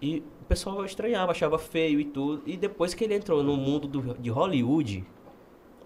[0.00, 2.42] E o pessoal estranhava, achava feio e tudo.
[2.44, 5.04] E depois que ele entrou no mundo do, de Hollywood,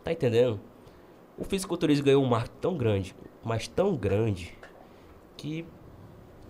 [0.03, 0.61] tá entendendo?
[1.39, 4.59] O fisiculturismo ganhou um marco tão grande, mas tão grande,
[5.37, 5.65] que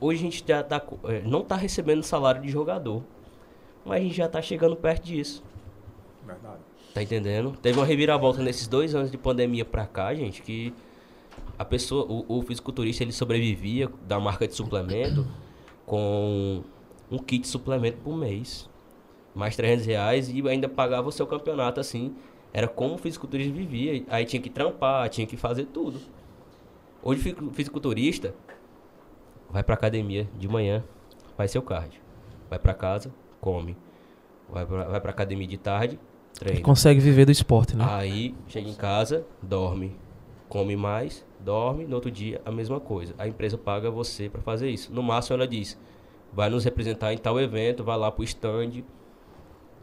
[0.01, 3.05] hoje a gente já tá, é, não tá recebendo salário de jogador.
[3.85, 5.45] Mas a gente já tá chegando perto disso.
[6.27, 6.70] Verdade.
[6.95, 7.57] Tá entendendo?
[7.62, 10.74] Teve uma reviravolta nesses dois anos de pandemia pra cá, gente, que
[11.59, 15.26] a pessoa, o, o fisiculturista, ele sobrevivia da marca de suplemento
[15.86, 16.62] com
[17.11, 18.68] um kit de suplemento por mês.
[19.34, 22.16] Mais 300 reais e ainda pagava o seu campeonato assim.
[22.53, 24.05] Era como o fisiculturista vivia.
[24.09, 26.01] Aí tinha que trampar, tinha que fazer tudo.
[27.03, 28.34] Hoje o fisiculturista
[29.49, 30.84] vai pra academia de manhã,
[31.36, 32.01] faz seu cardio.
[32.49, 33.76] Vai pra casa, come.
[34.49, 35.99] Vai pra, vai pra academia de tarde,
[36.41, 36.61] treina.
[36.62, 37.84] Consegue viver do esporte, né?
[37.88, 39.95] Aí chega em casa, dorme,
[40.49, 43.14] come mais, dorme, no outro dia a mesma coisa.
[43.18, 44.93] A empresa paga você para fazer isso.
[44.93, 45.78] No máximo ela diz:
[46.32, 48.82] vai nos representar em tal evento, vai lá pro stand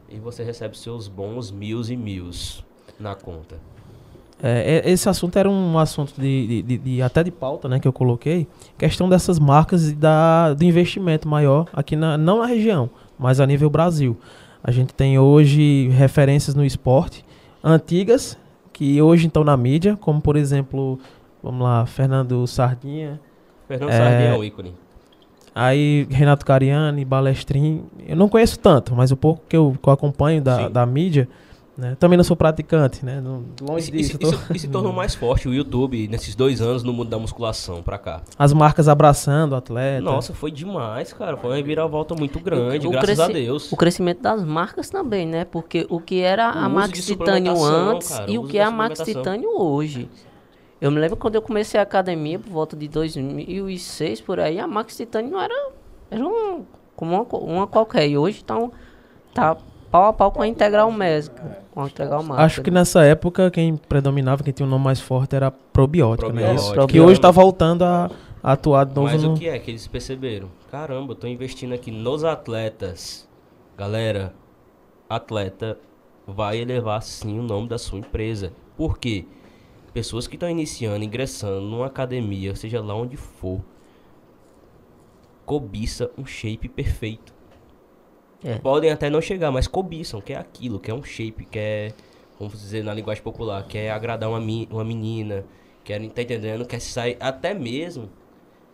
[0.10, 2.32] e você recebe seus bons mil e mil
[3.00, 3.58] na conta.
[4.42, 7.94] É, esse assunto era um assunto de, de, de, até de pauta, né, que eu
[7.94, 8.48] coloquei.
[8.78, 12.88] Questão dessas marcas e da, do investimento maior aqui na, não na região,
[13.18, 14.16] mas a nível Brasil.
[14.68, 17.24] A gente tem hoje referências no esporte
[17.64, 18.38] antigas
[18.74, 21.00] que hoje estão na mídia, como por exemplo,
[21.42, 23.18] vamos lá, Fernando Sardinha.
[23.66, 24.76] Fernando é, Sardinha é o ícone.
[25.56, 29.94] Aí Renato Cariani, Balestrin, eu não conheço tanto, mas o pouco que eu, que eu
[29.94, 31.30] acompanho da, da mídia,
[31.78, 31.96] né?
[32.00, 33.22] Também não sou praticante, né?
[33.22, 34.18] Não, longe disso.
[34.20, 34.58] Isso, tô...
[34.58, 38.24] se tornou mais forte o YouTube nesses dois anos no mundo da musculação pra cá.
[38.38, 40.02] As marcas abraçando o atleta.
[40.02, 41.38] Nossa, foi demais, cara.
[41.38, 43.72] Foi uma reviravolta muito grande, o, o graças a Deus.
[43.72, 45.46] O crescimento das marcas também, né?
[45.46, 48.64] Porque o que era o a Max Titânio antes cara, e o, o que é
[48.64, 50.10] a Max Titânio hoje.
[50.82, 54.68] Eu me lembro quando eu comecei a academia, por volta de 2006, por aí, a
[54.68, 55.72] Max Titânio não era...
[56.10, 56.64] Era um,
[56.96, 58.08] como uma, uma qualquer.
[58.08, 58.56] E hoje tá,
[59.34, 59.58] tá
[59.92, 61.64] pau a pau com a Integral Médica.
[61.72, 62.44] Com a Integral Mágica.
[62.44, 66.54] Acho que nessa época quem predominava, quem tinha um nome mais forte era probiótica, né?
[66.54, 66.82] probiótica.
[66.82, 66.88] né?
[66.88, 68.10] Que hoje está voltando a,
[68.44, 69.34] a, atuar de novo Mas no...
[69.34, 70.50] o que é que eles perceberam?
[70.70, 73.28] Caramba, eu tô investindo aqui nos atletas.
[73.78, 74.34] Galera,
[75.10, 75.78] atleta
[76.26, 78.52] vai elevar sim o nome da sua empresa.
[78.76, 79.26] Por quê?
[79.94, 83.62] Pessoas que estão iniciando, ingressando numa academia, seja lá onde for,
[85.46, 87.37] cobiça um shape perfeito.
[88.48, 88.58] É.
[88.60, 91.92] Podem até não chegar, mas cobiçam, que é aquilo, que é um shape, que é,
[92.40, 95.44] vamos dizer na linguagem popular, quer agradar uma, uma menina,
[95.84, 96.66] quer, tá entendendo?
[96.66, 98.10] Quer sair, até mesmo,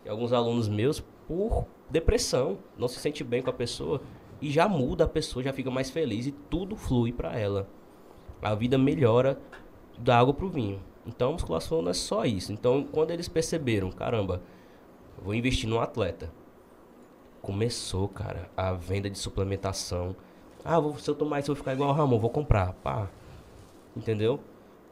[0.07, 3.99] alguns alunos meus, por depressão, não se sente bem com a pessoa,
[4.39, 7.67] e já muda a pessoa, já fica mais feliz e tudo flui para ela.
[8.43, 9.39] A vida melhora
[9.97, 10.79] da água pro vinho.
[11.03, 12.53] Então a musculação não é só isso.
[12.53, 14.43] Então quando eles perceberam, caramba,
[15.23, 16.29] vou investir num atleta
[17.43, 20.15] começou, cara, a venda de suplementação.
[20.63, 22.71] Ah, vou, se eu tomar isso, eu vou ficar igual o Ramon, vou comprar.
[22.75, 23.09] Pá.
[23.95, 24.39] Entendeu?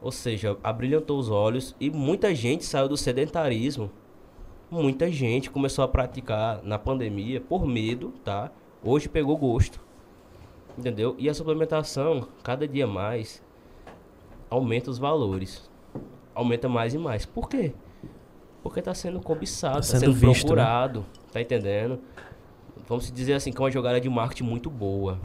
[0.02, 3.90] Ou seja, abrilhantou os olhos e muita gente saiu do sedentarismo.
[4.70, 8.50] Muita gente começou a praticar na pandemia por medo, tá?
[8.84, 9.80] Hoje pegou gosto.
[10.76, 11.14] Entendeu?
[11.18, 13.42] E a suplementação, cada dia mais,
[14.50, 15.70] aumenta os valores.
[16.34, 17.24] Aumenta mais e mais.
[17.24, 17.72] Por quê?
[18.62, 20.54] Porque está sendo cobiçado, está tá sendo, sendo visto, né?
[20.54, 21.00] procurado.
[21.00, 21.06] Né?
[21.32, 21.98] Tá entendendo?
[22.88, 25.20] Vamos dizer assim, que é uma jogada de marketing muito boa.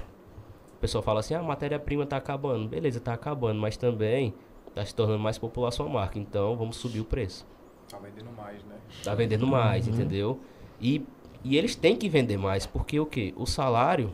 [0.75, 2.67] O pessoal fala assim, ah, a matéria-prima está acabando.
[2.67, 4.33] Beleza, está acabando, mas também
[4.67, 6.19] está se tornando mais popular a sua marca.
[6.19, 7.45] Então, vamos subir o preço.
[7.89, 8.75] Tá vendendo mais, né?
[9.03, 9.93] Tá vendendo mais, uhum.
[9.93, 10.39] entendeu?
[10.79, 11.03] E,
[11.43, 13.33] e eles têm que vender mais, porque o quê?
[13.35, 14.13] O salário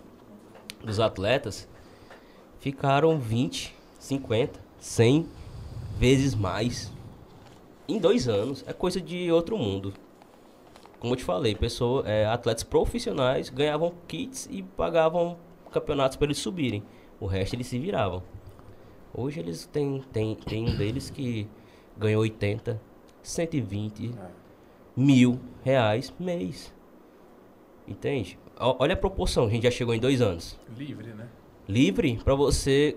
[0.84, 1.67] dos atletas
[2.59, 5.27] ficaram 20, 50, 100
[5.97, 6.91] vezes mais
[7.88, 8.63] em dois anos.
[8.67, 9.93] É coisa de outro mundo
[11.03, 15.37] como eu te falei, pessoa, é, atletas profissionais ganhavam kits e pagavam
[15.69, 16.81] campeonatos para eles subirem.
[17.19, 18.23] O resto eles se viravam.
[19.13, 21.45] Hoje eles têm, têm, têm um deles que
[21.97, 22.79] ganhou 80,
[23.21, 24.27] 120 é.
[24.95, 26.73] mil reais mês.
[27.85, 28.39] Entende?
[28.57, 30.57] Olha a proporção, a gente já chegou em dois anos.
[30.77, 31.27] Livre, né?
[31.67, 32.95] Livre para você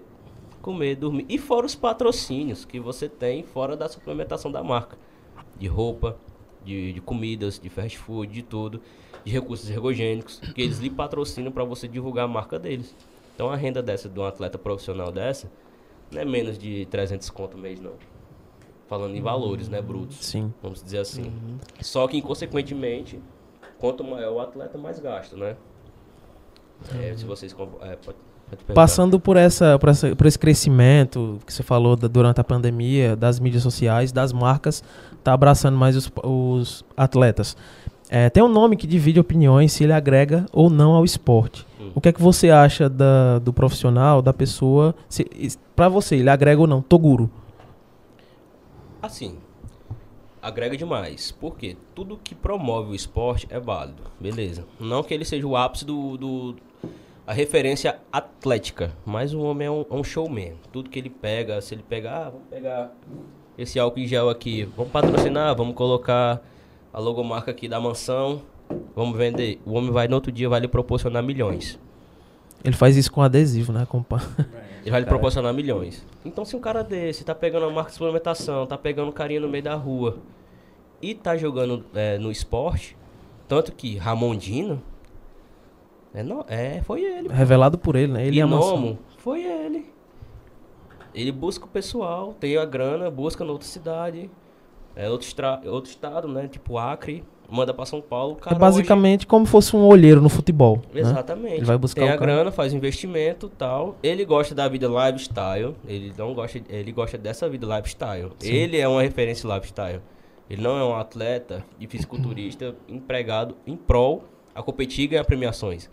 [0.62, 1.26] comer, dormir.
[1.28, 4.96] E fora os patrocínios que você tem fora da suplementação da marca.
[5.58, 6.16] de roupa,
[6.66, 8.82] de, de comidas, de fast food, de tudo,
[9.24, 12.94] de recursos ergogênicos, que eles lhe patrocinam para você divulgar a marca deles.
[13.34, 15.50] Então a renda dessa de um atleta profissional dessa
[16.10, 17.92] não é menos de 300 conto mês não.
[18.88, 20.18] Falando em valores, né, brutos.
[20.24, 20.52] Sim.
[20.62, 21.32] Vamos dizer assim.
[21.80, 23.18] Só que, inconsequentemente,
[23.78, 25.56] quanto maior o atleta, mais gasta, né?
[26.94, 27.54] É, se vocês...
[27.80, 28.16] É, pode.
[28.74, 33.16] Passando por, essa, por, essa, por esse crescimento que você falou da- durante a pandemia,
[33.16, 34.84] das mídias sociais, das marcas,
[35.26, 37.56] tá abraçando mais os, os atletas.
[38.08, 41.66] É, tem um nome que divide opiniões se ele agrega ou não ao esporte.
[41.80, 41.90] Hum.
[41.94, 44.94] O que é que você acha da- do profissional, da pessoa?
[45.74, 46.80] Pra você, ele agrega ou não?
[46.80, 47.28] Toguro.
[49.02, 49.38] Assim,
[50.40, 51.32] agrega demais.
[51.32, 54.04] Porque tudo que promove o esporte é válido.
[54.20, 54.64] Beleza.
[54.78, 56.16] Não que ele seja o ápice do...
[56.16, 56.56] do
[57.26, 58.92] a referência atlética.
[59.04, 60.52] Mas o homem é um, é um showman.
[60.70, 62.16] Tudo que ele pega, se ele pegar...
[62.18, 62.92] Ah, vamos pegar
[63.58, 64.64] esse álcool em gel aqui.
[64.76, 66.42] Vamos patrocinar, vamos colocar
[66.92, 68.42] a logomarca aqui da mansão.
[68.94, 69.60] Vamos vender.
[69.64, 71.78] O homem vai no outro dia, vai lhe proporcionar milhões.
[72.64, 73.86] Ele faz isso com adesivo, né?
[73.88, 74.20] Com pa-
[74.82, 76.04] Ele vai lhe proporcionar milhões.
[76.24, 79.48] Então, se um cara desse tá pegando a marca de suplementação, tá pegando carinha no
[79.48, 80.18] meio da rua
[81.00, 82.96] e tá jogando é, no esporte,
[83.46, 84.82] tanto que Ramondino,
[86.14, 87.28] é, não, é, foi ele.
[87.28, 88.26] Revelado por ele, né?
[88.26, 88.44] Ele é.
[88.44, 89.86] Gnomo, foi ele.
[91.16, 94.30] Ele busca o pessoal, tem a grana, busca na outra cidade,
[94.94, 96.46] é, outro, estra- outro estado, né?
[96.46, 98.36] Tipo Acre, manda pra São Paulo.
[98.38, 100.82] É cara basicamente como fosse um olheiro no futebol.
[100.92, 101.00] né?
[101.00, 101.54] Exatamente.
[101.56, 102.20] Ele vai buscar Tem a cara.
[102.32, 103.96] grana, faz investimento tal.
[104.02, 105.74] Ele gosta da vida lifestyle.
[105.88, 108.30] Ele não gosta, ele gosta dessa vida lifestyle.
[108.38, 108.52] Sim.
[108.52, 110.00] Ele é uma referência lifestyle.
[110.50, 115.88] Ele não é um atleta de fisiculturista empregado em prol a competir e ganhar premiações.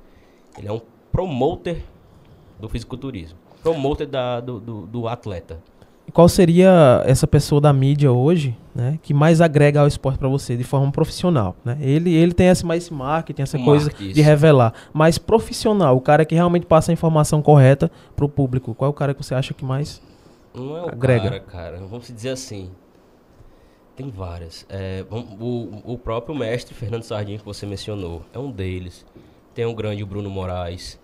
[0.58, 1.82] Ele é um promoter
[2.60, 3.38] do fisiculturismo.
[3.64, 5.60] Promoter da, do, do, do atleta.
[6.06, 10.28] E qual seria essa pessoa da mídia hoje, né, que mais agrega ao esporte pra
[10.28, 11.78] você de forma profissional, né?
[11.80, 15.96] Ele ele tem esse mais esse marketing, essa O coisa marketing, de revelar, mas profissional,
[15.96, 18.76] o cara que realmente passa a informação correta pro público.
[18.76, 20.02] Qual é o cara que você acha que mais
[20.54, 21.30] Não é o Agrega.
[21.30, 21.78] cara, cara.
[21.90, 22.70] Vamos dizer assim.
[23.96, 24.66] Tem várias.
[24.70, 25.06] É,
[25.40, 29.06] o, o próprio mestre Fernando Sardinha que você mencionou é um deles.
[29.54, 31.00] Tem o grande Bruno Moraes.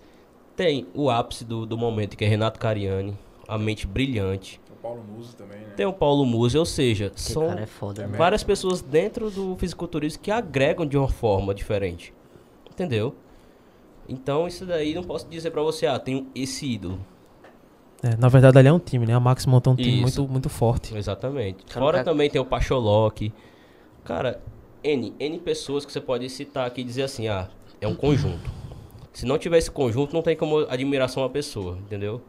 [0.60, 3.16] Tem o ápice do, do momento que é Renato Cariani,
[3.48, 4.60] a mente brilhante.
[4.70, 5.72] O Paulo Muso também, né?
[5.74, 8.18] Tem o Paulo Musi, ou seja, Esse são cara é foda, né?
[8.18, 12.12] várias pessoas dentro do fisiculturismo que agregam de uma forma diferente.
[12.70, 13.14] Entendeu?
[14.06, 17.00] Então isso daí não posso dizer pra você, ah, tenho esse ídolo.
[18.02, 19.14] É, na verdade, ali é um time, né?
[19.14, 20.20] A Max montou um time Isso.
[20.20, 20.94] muito, muito forte.
[20.94, 21.64] Exatamente.
[21.64, 23.32] Cara, Fora cara- também tem o Pacholoc.
[24.04, 24.38] Cara,
[24.84, 27.48] N, N pessoas que você pode citar aqui e dizer assim, ah,
[27.80, 28.59] é um conjunto.
[29.12, 32.20] Se não tiver esse conjunto, não tem como admiração a pessoa, entendeu?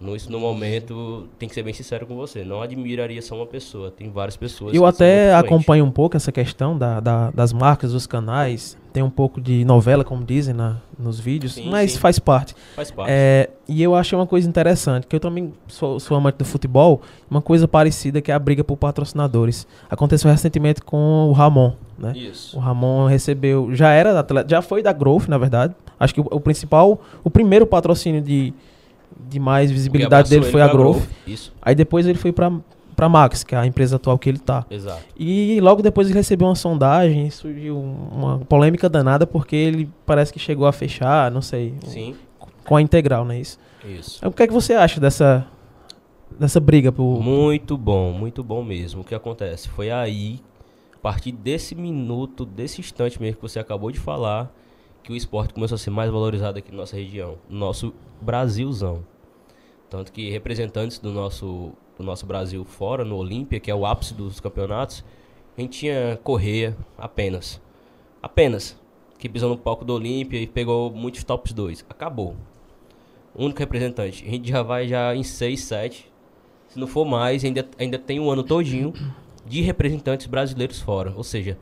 [0.00, 2.42] No, isso no momento, tem que ser bem sincero com você.
[2.44, 3.88] Não admiraria só uma pessoa.
[3.88, 4.74] Tem várias pessoas.
[4.74, 8.76] Eu até acompanho um pouco essa questão da, da- das marcas, dos canais.
[8.92, 11.98] Tem um pouco de novela, como dizem na, nos vídeos, Sim, mas sim.
[12.00, 12.52] faz parte.
[12.74, 13.10] Faz parte.
[13.12, 17.00] É, e eu achei uma coisa interessante, que eu também sou, sou amante do futebol,
[17.30, 19.68] uma coisa parecida que é a briga por patrocinadores.
[19.88, 22.12] Aconteceu recentemente com o Ramon, né?
[22.16, 22.56] Isso.
[22.56, 25.74] O Ramon recebeu, já era atleta, já foi da Growth, na verdade.
[26.02, 28.52] Acho que o, o principal, o primeiro patrocínio de,
[29.28, 31.02] de mais visibilidade dele ele foi a pra Growth.
[31.24, 32.50] Isso, Aí depois ele foi pra,
[32.96, 34.66] pra Max, que é a empresa atual que ele tá.
[34.68, 35.00] exato.
[35.16, 40.40] E logo depois ele recebeu uma sondagem, surgiu uma polêmica danada porque ele parece que
[40.40, 42.16] chegou a fechar, não sei, Sim,
[42.64, 43.60] com a integral, não é isso?
[43.88, 44.26] isso.
[44.26, 45.46] O que é que você acha dessa,
[46.36, 47.22] dessa briga por.
[47.22, 49.02] Muito bom, muito bom mesmo.
[49.02, 49.68] O que acontece?
[49.68, 50.40] Foi aí,
[50.96, 54.52] a partir desse minuto, desse instante mesmo que você acabou de falar,
[55.02, 59.04] que o esporte começou a ser mais valorizado aqui na nossa região, no nosso Brasilzão.
[59.90, 64.14] Tanto que representantes do nosso, do nosso Brasil fora, no Olímpia, que é o ápice
[64.14, 65.04] dos campeonatos,
[65.56, 67.60] a gente tinha Correia apenas.
[68.22, 68.80] Apenas.
[69.18, 71.84] Que pisou no palco do Olímpia e pegou muitos tops 2.
[71.90, 72.36] Acabou.
[73.34, 74.24] Único representante.
[74.26, 76.10] A gente já vai já em 6, 7.
[76.68, 78.94] Se não for mais, ainda, ainda tem um ano todinho
[79.46, 81.12] de representantes brasileiros fora.
[81.16, 81.58] Ou seja,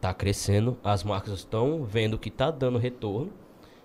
[0.00, 3.30] tá crescendo, as marcas estão vendo que tá dando retorno.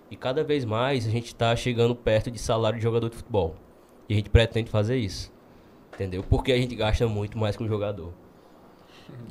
[0.09, 3.55] E cada vez mais a gente tá chegando perto de salário de jogador de futebol.
[4.09, 5.31] E a gente pretende fazer isso.
[5.93, 6.23] Entendeu?
[6.23, 8.13] Porque a gente gasta muito mais com o jogador.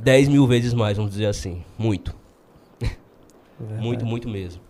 [0.03, 1.65] 10 mil vezes mais, vamos dizer assim.
[1.79, 2.15] Muito.
[3.79, 4.63] Muito, muito mesmo.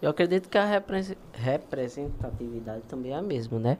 [0.00, 3.78] Eu acredito que a repre- representatividade também é a mesma, né?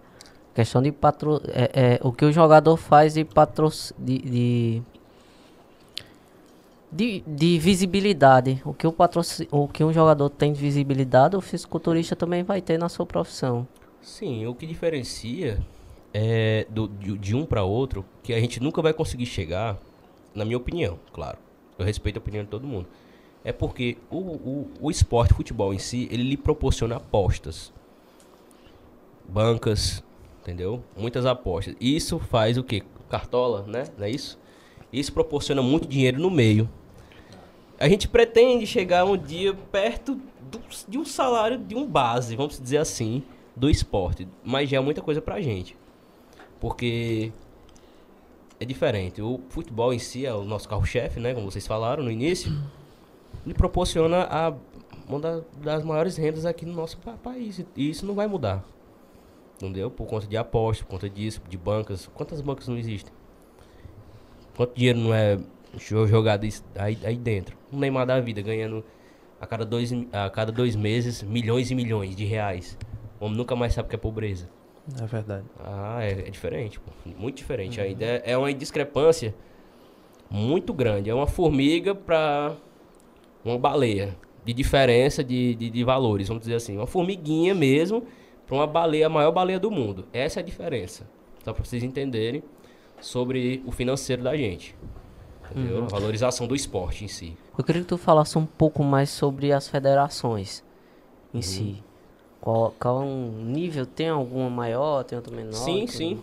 [0.54, 1.40] Questão de patro...
[1.48, 3.70] é, é, o que o jogador faz de patro...
[3.98, 4.82] de, de...
[6.90, 8.60] de- de visibilidade.
[8.64, 9.48] O que, o, patroci...
[9.50, 13.66] o que um jogador tem de visibilidade, o fisiculturista também vai ter na sua profissão.
[14.00, 15.60] Sim, o que diferencia
[16.12, 19.78] é do, de, de um para outro, que a gente nunca vai conseguir chegar,
[20.34, 21.38] na minha opinião, claro,
[21.78, 22.86] eu respeito a opinião de todo mundo,
[23.44, 27.72] é porque o, o, o esporte, o futebol em si, ele lhe proporciona apostas.
[29.28, 30.02] Bancas,
[30.42, 30.82] entendeu?
[30.96, 31.74] Muitas apostas.
[31.80, 32.82] Isso faz o quê?
[33.08, 33.84] Cartola, né?
[33.96, 34.38] Não é isso?
[34.92, 36.68] Isso proporciona muito dinheiro no meio.
[37.80, 42.60] A gente pretende chegar um dia perto do, de um salário de um base, vamos
[42.60, 43.22] dizer assim,
[43.56, 44.28] do esporte.
[44.44, 45.74] Mas já é muita coisa pra gente.
[46.60, 47.32] Porque
[48.60, 49.22] é diferente.
[49.22, 51.32] O futebol em si é o nosso carro-chefe, né?
[51.32, 52.52] Como vocês falaram no início.
[53.46, 54.52] Ele proporciona a,
[55.08, 57.64] uma das maiores rendas aqui no nosso pa país.
[57.74, 58.62] E isso não vai mudar.
[59.54, 59.90] Entendeu?
[59.90, 62.10] Por conta de apostas, por conta disso, de bancas.
[62.12, 63.10] Quantas bancas não existem?
[64.54, 65.38] Quanto dinheiro não é
[65.78, 66.46] jogado
[66.76, 67.56] aí, aí dentro?
[67.72, 68.84] Um Neymar da vida ganhando
[69.40, 72.76] a cada, dois, a cada dois meses milhões e milhões de reais.
[73.18, 74.48] O homem nunca mais sabe o que é pobreza.
[75.00, 75.44] É verdade.
[75.62, 76.90] Ah, é, é diferente, pô.
[77.16, 77.78] muito diferente.
[77.78, 77.86] Uhum.
[77.86, 79.34] Ainda é, é uma discrepância
[80.28, 81.10] muito grande.
[81.10, 82.54] É uma formiga para
[83.44, 84.16] uma baleia.
[84.42, 86.76] De diferença de, de, de, valores, vamos dizer assim.
[86.76, 88.06] Uma formiguinha mesmo
[88.46, 90.06] para uma baleia, a maior baleia do mundo.
[90.14, 91.08] Essa é a diferença.
[91.44, 92.42] Só para vocês entenderem
[93.00, 94.74] sobre o financeiro da gente.
[95.50, 95.80] Entendeu?
[95.80, 95.88] Uhum.
[95.88, 97.36] Valorização do esporte em si.
[97.56, 100.62] Eu queria que tu falasse um pouco mais sobre as federações
[101.32, 101.42] em uhum.
[101.42, 101.82] si.
[102.40, 103.84] Qual, qual um nível?
[103.84, 105.52] Tem alguma maior, tem outra menor?
[105.52, 106.22] Sim, sim.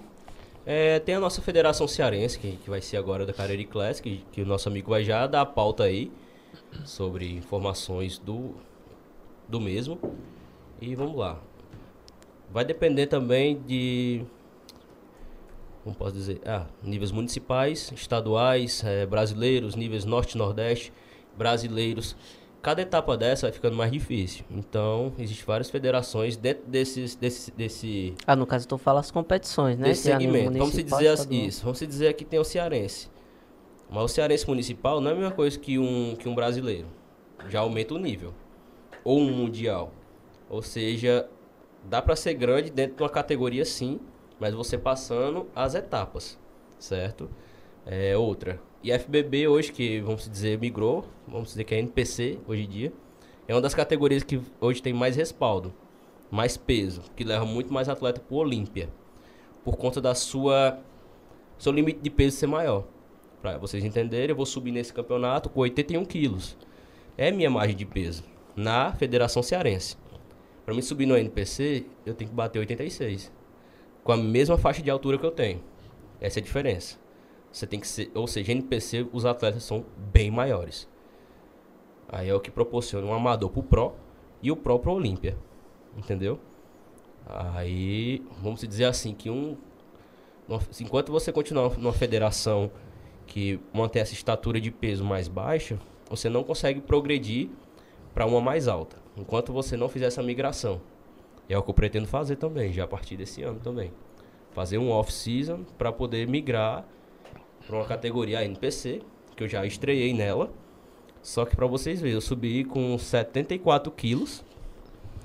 [0.65, 4.25] É, tem a nossa Federação Cearense, que, que vai ser agora da Carreira Classic, que,
[4.31, 6.11] que o nosso amigo vai já dar a pauta aí
[6.83, 8.55] sobre informações do,
[9.47, 9.97] do mesmo.
[10.81, 11.39] E vamos lá.
[12.51, 14.25] Vai depender também de.
[15.87, 16.41] Como posso dizer?
[16.45, 20.91] Ah, níveis municipais, estaduais, é, brasileiros, níveis norte e nordeste,
[21.37, 22.13] brasileiros
[22.61, 24.43] cada etapa dessa vai ficando mais difícil.
[24.51, 28.13] Então, existem várias federações dentro desses, desse, desse...
[28.25, 29.87] Ah, no caso tu fala as competições, né?
[29.87, 30.57] Desse segmento.
[30.57, 31.63] Vamos dizer isso.
[31.63, 33.09] Vamos dizer que tem o cearense.
[33.89, 36.87] Mas o cearense municipal não é a mesma coisa que um, que um brasileiro.
[37.47, 38.33] Já aumenta o nível.
[39.05, 39.93] Ou um mundial.
[40.49, 41.29] Ou seja,
[41.85, 44.01] dá para ser grande dentro de uma categoria sim,
[44.39, 46.39] mas você passando as etapas,
[46.79, 47.29] certo?
[47.85, 48.59] É outra.
[48.83, 52.93] E FBB hoje, que vamos dizer, migrou, vamos dizer que é NPC hoje em dia,
[53.47, 55.73] é uma das categorias que hoje tem mais respaldo,
[56.29, 58.89] mais peso, que leva muito mais atleta pro Olímpia,
[59.63, 60.79] por conta da sua
[61.57, 62.85] seu limite de peso ser maior.
[63.41, 66.57] Para vocês entenderem, eu vou subir nesse campeonato com 81 quilos.
[67.17, 68.23] É minha margem de peso
[68.55, 69.95] na Federação Cearense.
[70.65, 73.31] Para mim subir no NPC, eu tenho que bater 86.
[74.07, 75.61] Com a mesma faixa de altura que eu tenho.
[76.21, 76.97] Essa é a diferença.
[77.51, 80.87] Você tem que ser, ou seja, NPC, os atletas são bem maiores.
[82.07, 83.95] Aí é o que proporciona um amador pro Pro
[84.41, 85.37] e o Pro pro Olímpia.
[85.97, 86.39] Entendeu?
[87.25, 89.57] Aí, vamos dizer assim, que um.
[90.79, 92.71] Enquanto você continuar numa federação
[93.25, 95.77] que mantém essa estatura de peso mais baixa,
[96.09, 97.49] você não consegue progredir
[98.13, 98.95] para uma mais alta.
[99.17, 100.79] Enquanto você não fizer essa migração.
[101.49, 103.91] É o que eu pretendo fazer também, já a partir desse ano também.
[104.51, 106.85] Fazer um off-season para poder migrar
[107.65, 109.01] para uma categoria NPC,
[109.35, 110.51] que eu já estreiei nela.
[111.21, 114.43] Só que para vocês verem, eu subi com 74 quilos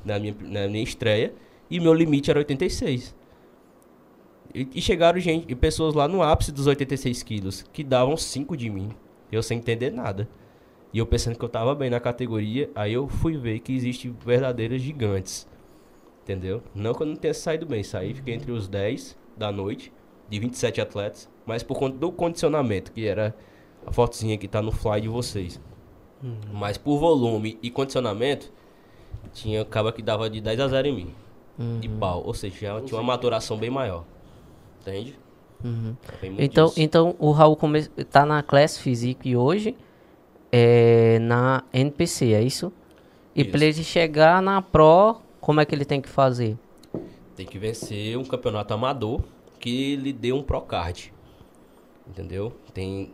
[0.05, 1.33] na minha, na minha estreia
[1.71, 3.15] e meu limite era 86.
[4.55, 8.57] E, e chegaram gente, e pessoas lá no ápice dos 86 quilos que davam 5
[8.57, 8.91] de mim,
[9.31, 10.29] eu sem entender nada.
[10.93, 14.15] E eu pensando que eu tava bem na categoria, aí eu fui ver que existem
[14.25, 15.49] verdadeiros gigantes.
[16.23, 16.63] Entendeu?
[16.75, 19.93] Não que eu não tenha saído bem, saí, fiquei entre os 10 da noite,
[20.29, 23.35] de 27 atletas mas por conta do condicionamento, que era
[23.87, 25.61] a fotozinha que está no fly de vocês.
[26.23, 26.37] Uhum.
[26.53, 28.53] Mas por volume e condicionamento,
[29.33, 31.15] tinha acaba que dava de 10 a 0 em mim.
[31.59, 31.81] Uhum.
[31.81, 32.23] De pau.
[32.25, 34.05] Ou seja, já tinha uma maturação bem maior.
[34.81, 35.19] Entende?
[35.65, 35.97] Uhum.
[36.39, 37.85] Então, então o Raul come...
[37.87, 39.77] tá na Class Physique hoje,
[40.51, 42.73] é, na NPC, é isso?
[43.35, 46.57] E para ele chegar na Pro, como é que ele tem que fazer?
[47.37, 49.23] Tem que vencer um campeonato amador
[49.61, 51.13] que lhe dê um Procard
[52.07, 52.53] entendeu?
[52.73, 53.13] Tem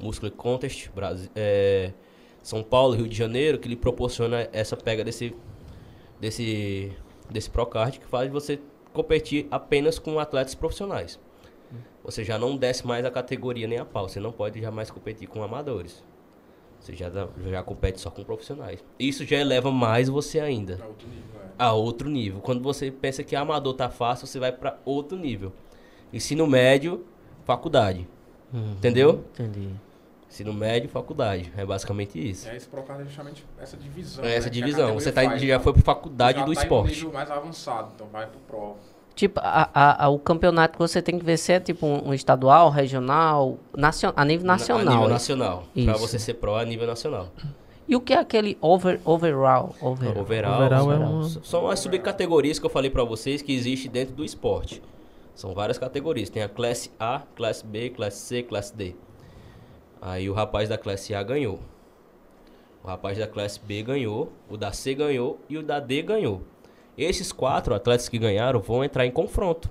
[0.00, 1.92] Muscle Contest, Brasil, é,
[2.42, 5.34] São Paulo, Rio de Janeiro, que lhe proporciona essa pega desse
[6.20, 6.92] desse
[7.30, 8.60] desse Procard que faz você
[8.92, 11.18] competir apenas com atletas profissionais.
[12.04, 15.26] Você já não desce mais a categoria nem a pau, você não pode jamais competir
[15.26, 16.04] com amadores.
[16.86, 17.10] Você já,
[17.50, 18.78] já compete só com profissionais.
[18.96, 20.78] Isso já eleva mais você ainda.
[20.80, 21.48] A outro nível, é.
[21.58, 22.40] A outro nível.
[22.40, 25.52] Quando você pensa que amador tá fácil, você vai para outro nível.
[26.12, 27.04] Ensino médio,
[27.44, 28.06] faculdade.
[28.54, 29.24] Uhum, entendeu?
[29.34, 29.68] Entendi.
[30.30, 31.52] Ensino médio, faculdade.
[31.56, 32.48] É basicamente isso.
[32.48, 34.24] É, esse Procard é justamente essa divisão.
[34.24, 34.52] É essa né?
[34.52, 34.94] divisão.
[34.94, 36.94] Você tá, faz, já foi para faculdade do tá esporte.
[36.94, 38.76] nível mais avançado, então vai pro Pro.
[39.16, 42.08] Tipo, a, a- a- o campeonato que você tem que ver se é tipo um,
[42.10, 44.86] um estadual, regional, nacion, a nível Na- nacional.
[44.86, 45.12] A nível né?
[45.14, 45.64] nacional.
[45.72, 45.98] Pra Isso.
[46.00, 47.28] você ser pró a nível nacional.
[47.88, 49.74] E o que é aquele over, overall?
[49.80, 50.20] Overall.
[50.20, 53.88] Overall, Overall é são- uma- são as subcategorias que eu falei pra vocês que existe
[53.88, 54.82] dentro do esporte.
[55.34, 56.28] São várias categorias.
[56.28, 58.94] Tem a classe A, classe B, classe C, classe D.
[60.02, 61.58] Aí o rapaz da classe A ganhou.
[62.84, 66.42] O rapaz da classe B ganhou, o da C ganhou e o da D ganhou.
[66.96, 69.70] Esses quatro atletas que ganharam vão entrar em confronto.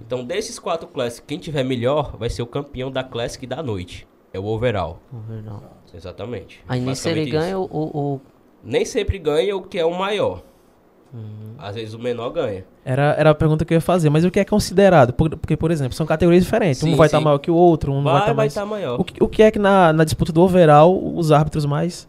[0.00, 4.06] Então, desses quatro classes, quem tiver melhor vai ser o campeão da Classic da noite.
[4.32, 5.00] É o overall.
[5.12, 5.62] Overall.
[5.94, 6.62] Exatamente.
[6.68, 8.20] Aí ele Basicamente ganha o, o-
[8.62, 10.42] Nem sempre ganha o que é o maior.
[11.12, 11.54] Uhum.
[11.58, 12.64] Às vezes o menor ganha.
[12.84, 15.12] Era, era a pergunta que eu ia fazer, mas o que é considerado?
[15.12, 16.78] Por- Porque, por exemplo, são categorias diferentes.
[16.80, 17.24] Sim, um vai estar sim.
[17.24, 18.52] maior que o outro, um vai vai estar vai mais.
[18.52, 19.00] estar maior.
[19.00, 22.08] O, que, o que é que na, na disputa do overall os árbitros mais.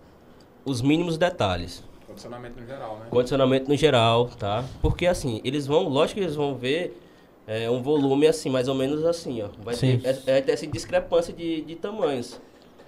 [0.64, 1.84] Os mínimos detalhes.
[2.24, 3.06] Condicionamento no geral, né?
[3.10, 4.64] Condicionamento no geral, tá?
[4.82, 6.98] Porque assim, eles vão, lógico que eles vão ver
[7.46, 9.50] é, um volume assim, mais ou menos assim, ó.
[9.62, 9.98] Vai Sim.
[10.00, 12.40] ter, é- vai ter essa discrepância de, de tamanhos.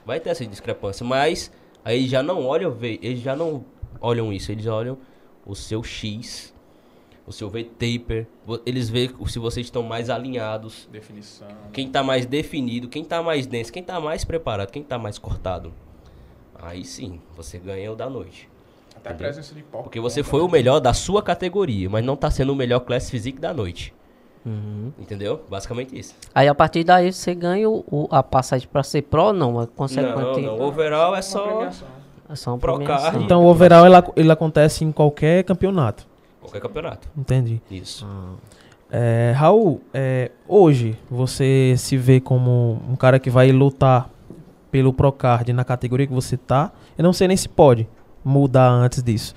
[0.06, 1.52] Vai ter essa discrepância, mas
[1.84, 3.66] aí eles já não olham, vê- eles já não
[4.00, 4.98] olham isso, eles olham
[5.46, 6.54] o seu X,
[7.28, 8.28] o seu V-taper,
[8.66, 11.48] eles veem se vocês estão mais alinhados, Definição.
[11.74, 15.18] quem tá mais definido, quem tá mais denso, quem tá mais preparado, quem tá mais
[15.18, 15.74] cortado.
[16.58, 18.48] Aí sim, você ganha o da noite.
[19.06, 19.34] Até a Entendeu?
[19.34, 19.62] presença de.
[19.64, 20.46] Porque você foi né?
[20.48, 23.94] o melhor da sua categoria, mas não tá sendo o melhor class physique da noite.
[24.46, 24.92] Uhum.
[25.00, 25.42] Entendeu?
[25.50, 26.16] Basicamente isso.
[26.34, 29.50] Aí a partir daí você ganha o, o- a passagem pra ser pro, não.
[29.52, 30.42] É Não, consequente.
[30.42, 30.58] não.
[30.60, 31.70] O overall é só.
[32.30, 33.24] É só uma Pro card.
[33.24, 36.08] Então o overall ele, ele acontece em qualquer campeonato.
[36.42, 37.08] qualquer campeonato.
[37.18, 37.62] Entendi.
[37.72, 38.06] Isso.
[38.08, 38.34] Ah.
[38.92, 44.10] É, Raul, é, hoje você se vê como um cara que vai lutar
[44.72, 46.72] pelo Procard na categoria que você tá.
[46.98, 47.88] Eu não sei nem se pode
[48.26, 49.34] mudar antes disso.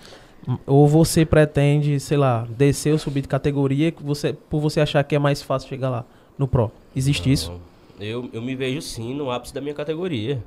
[0.67, 5.15] Ou você pretende, sei lá, descer ou subir de categoria você, por você achar que
[5.15, 6.05] é mais fácil chegar lá
[6.39, 6.73] no Pro.
[6.97, 7.53] Existe isso?
[7.53, 7.61] Não.
[8.01, 10.43] Eu, eu me vejo sim no ápice da minha categoria.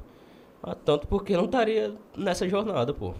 [0.64, 3.14] Ah, tanto porque eu não estaria nessa jornada, pô.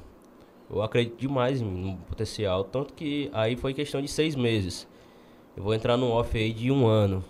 [0.70, 2.64] Eu acredito demais em mim, no potencial.
[2.64, 4.88] Tanto que aí foi questão de seis meses.
[5.56, 7.24] Eu vou entrar num off aí de um ano.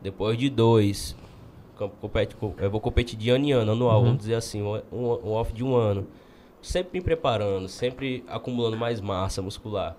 [0.00, 1.14] Depois de dois.
[2.58, 4.04] Eu vou competir de ano em ano, anual, Uhum.
[4.06, 4.62] vamos dizer assim.
[4.62, 6.06] Um- um off de um ano.
[6.64, 9.98] Sempre me preparando, sempre acumulando mais massa muscular.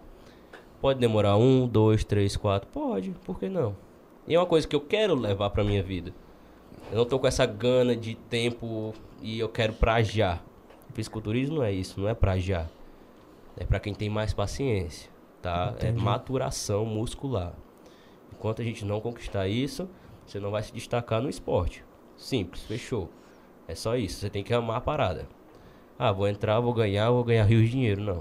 [0.82, 2.68] Pode demorar um, dois, três, quatro?
[2.70, 3.78] Pode, por que não?
[4.28, 6.12] E é uma coisa que eu quero levar pra minha vida.
[6.92, 10.40] Eu não tô com essa gana de tempo e eu quero pra já.
[10.92, 12.68] Fisiculturismo não é isso, não é pra já.
[13.56, 15.12] É pra quem tem mais paciência,
[15.44, 15.72] tá?
[15.76, 16.00] Entendi.
[16.00, 17.54] É maturação muscular.
[18.34, 19.88] Enquanto a gente não conquistar isso,
[20.26, 21.86] você não vai se destacar no esporte.
[22.18, 23.08] Simples, fechou.
[23.68, 25.28] É só isso, você tem que amar a parada.
[25.98, 28.20] Ah, vou entrar, vou ganhar, vou ganhar rios de dinheiro, não.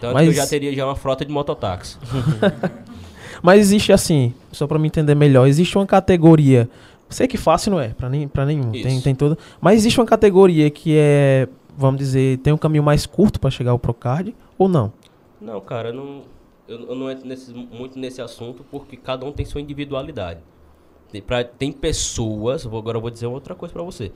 [0.00, 1.96] que eu Mas- já teria já uma frota de mototáxi.
[3.42, 6.68] Mas existe assim, só pra me entender melhor, existe uma categoria.
[7.08, 8.72] Sei que fácil não é, pra, nem, pra nenhum.
[8.72, 9.04] Tem, Isso.
[9.04, 9.38] tem toda.
[9.60, 11.46] Mas existe uma categoria que é,
[11.76, 14.92] vamos dizer, tem um caminho mais curto pra chegar ao Procard ou não?
[15.40, 16.22] Não, cara, eu não,
[16.66, 20.40] eu, eu não entro nesse- muito nesse assunto porque cada um tem sua individualidade.
[21.12, 24.10] Tem, pra- tem pessoas, vou, agora eu vou dizer outra coisa pra você.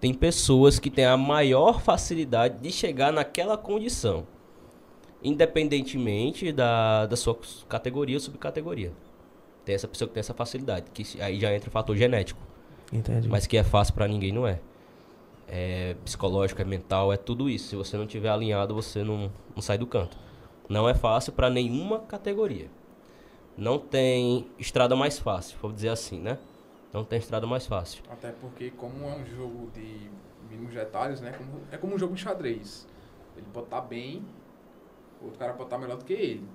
[0.00, 4.26] Tem pessoas que têm a maior facilidade de chegar naquela condição,
[5.22, 7.38] independentemente da, da sua
[7.68, 8.92] categoria ou subcategoria.
[9.64, 12.40] Tem essa pessoa que tem essa facilidade, que aí já entra o fator genético.
[12.90, 13.28] Entendi.
[13.28, 14.58] Mas que é fácil pra ninguém, não é.
[15.46, 17.68] É psicológico, é mental, é tudo isso.
[17.68, 20.16] Se você não tiver alinhado, você não, não sai do canto.
[20.68, 22.70] Não é fácil pra nenhuma categoria.
[23.56, 26.38] Não tem estrada mais fácil, vou dizer assim, né?
[26.92, 28.02] Não tem estrada mais fácil.
[28.10, 30.10] Até porque, como é um jogo de
[30.50, 31.32] mínimos detalhes, né?
[31.32, 32.86] como- é como um jogo de xadrez.
[33.36, 34.24] Ele pode estar bem,
[35.20, 36.48] o outro cara pode estar melhor do que ele.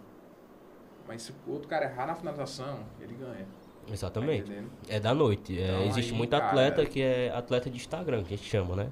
[1.07, 3.45] Mas se o outro cara errar na finalização, ele ganha.
[3.87, 4.41] Tá Exatamente.
[4.49, 4.71] entendendo?
[4.89, 5.57] É da noite.
[5.57, 8.49] É, Então, existe aí, muito cara, atleta que é atleta de Instagram, que a gente
[8.49, 8.91] chama, né?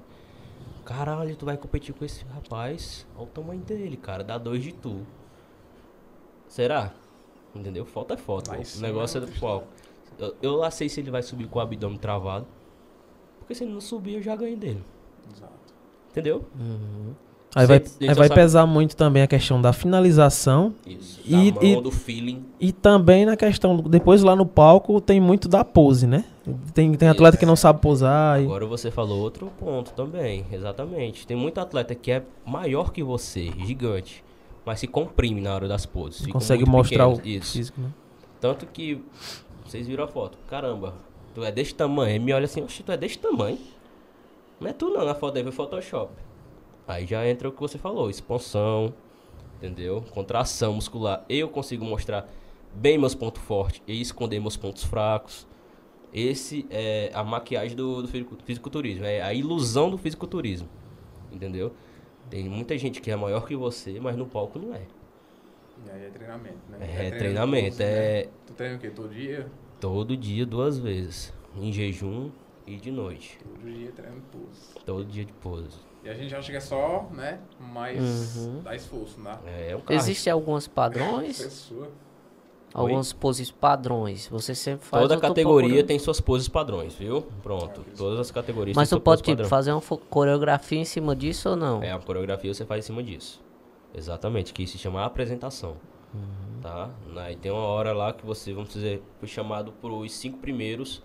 [0.84, 3.06] Caralho, tu vai competir com esse rapaz.
[3.16, 4.22] Olha o tamanho dele, cara.
[4.22, 5.04] Dá dois de tu.
[6.46, 6.92] Será?
[7.54, 7.84] Entendeu?
[7.84, 8.50] Falta é foto.
[8.52, 9.66] O negócio é é do foco.
[10.24, 12.46] Eu, eu lá sei se ele vai subir com o abdômen travado.
[13.40, 14.82] Porque se ele não subir, eu já ganhei dele.
[15.34, 15.52] Exato.
[16.10, 16.44] Entendeu?
[16.58, 17.12] Uhum.
[17.56, 21.20] Aí vai, Cê- aí vai sabe- pesar muito também a questão da finalização Isso.
[21.24, 22.44] E- da mão, e- do feeling.
[22.58, 26.24] e também na questão, depois lá no palco tem muito da pose, né?
[26.74, 28.40] Tem, tem atleta que não sabe posar.
[28.40, 28.44] E...
[28.44, 31.24] Agora você falou outro ponto também, exatamente.
[31.28, 34.24] Tem muito atleta que é maior que você, gigante,
[34.66, 36.26] mas se comprime na hora das poses.
[36.26, 37.20] consegue mostrar o.
[37.24, 37.52] Isso.
[37.52, 37.88] físico, né?
[38.40, 39.00] Tanto que
[39.74, 40.38] vocês viram a foto.
[40.48, 40.94] Caramba,
[41.34, 42.14] tu é desse tamanho.
[42.14, 43.58] Ele me olha assim, oxe, tu é desse tamanho.
[44.60, 46.12] Não é tu não, na foto aí foi Photoshop.
[46.86, 48.94] Aí já entra o que você falou, expansão,
[49.56, 50.04] entendeu?
[50.12, 51.24] Contração muscular.
[51.28, 52.28] Eu consigo mostrar
[52.72, 55.44] bem meus pontos fortes e esconder meus pontos fracos.
[56.12, 58.08] Esse é a maquiagem do, do
[58.44, 60.68] fisiculturismo, é a ilusão do fisiculturismo.
[61.32, 61.72] Entendeu?
[62.30, 64.82] Tem muita gente que é maior que você, mas no palco não é.
[65.84, 66.78] E aí é treinamento, né?
[66.80, 68.24] É, é treinamento, é...
[68.24, 68.30] Né?
[68.46, 68.90] Tu treina o quê?
[68.90, 69.50] Todo dia?
[69.84, 71.30] Todo dia, duas vezes.
[71.54, 72.30] Em jejum
[72.66, 73.38] e de noite.
[73.44, 74.84] Todo dia treino pose.
[74.86, 75.76] Todo dia de pose.
[76.02, 77.38] E a gente acha que é só, né?
[77.60, 78.62] Mas uhum.
[78.62, 79.38] dá esforço, né?
[79.44, 81.70] É, é um Existem alguns padrões?
[82.74, 82.92] Oi?
[83.20, 84.26] poses padrões.
[84.28, 85.02] Você sempre faz.
[85.02, 87.20] Toda categoria tem suas poses padrões, viu?
[87.42, 87.84] Pronto.
[87.86, 91.56] É, Todas as categorias Mas você pode tipo, fazer uma coreografia em cima disso ou
[91.56, 91.82] não?
[91.82, 93.38] É, a coreografia você faz em cima disso.
[93.94, 95.76] Exatamente, que se chama apresentação.
[96.62, 96.90] Tá?
[97.16, 101.02] Aí tem uma hora lá que você, vamos dizer, foi chamado para os cinco primeiros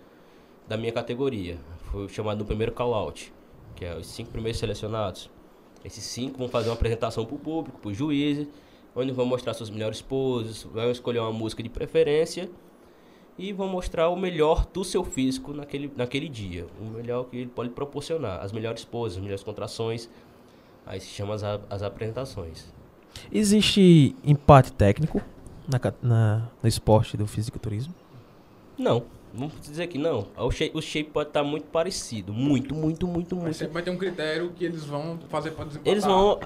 [0.66, 1.58] da minha categoria.
[1.90, 3.32] Foi chamado no primeiro call-out,
[3.76, 5.30] que é os cinco primeiros selecionados.
[5.84, 8.48] Esses cinco vão fazer uma apresentação para o público, para os juízes
[8.94, 12.50] onde vão mostrar suas melhores poses, vão escolher uma música de preferência
[13.38, 17.50] e vão mostrar o melhor do seu físico naquele, naquele dia, o melhor que ele
[17.50, 20.10] pode proporcionar, as melhores poses, as melhores contrações,
[20.84, 22.72] aí se chama as, as apresentações.
[23.32, 25.20] Existe empate técnico
[25.68, 27.94] na, na, no esporte do fisiculturismo?
[28.78, 29.04] Não.
[29.32, 30.26] Vamos dizer que não.
[30.36, 32.32] O shape, o shape pode estar muito parecido.
[32.32, 33.46] Muito, muito, muito, muito.
[33.46, 35.92] Mas sempre vai ter um critério que eles vão fazer para desempatar.
[35.92, 36.40] Eles vão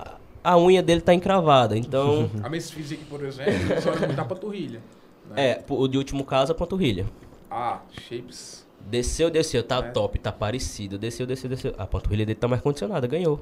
[0.45, 1.77] a unha dele tá encravada.
[1.77, 2.31] Então.
[2.45, 4.83] a Miss Physique, por exemplo, só muita a panturrilha.
[5.31, 5.51] Né?
[5.53, 7.07] É, o de último caso, a panturrilha.
[7.51, 8.65] Ah, shapes.
[8.87, 9.83] Desceu, desceu, tá é.
[9.91, 10.99] top, tá parecido.
[10.99, 11.75] Desceu, desceu, desceu.
[11.79, 13.41] A panturrilha dele tá mais condicionada, ganhou.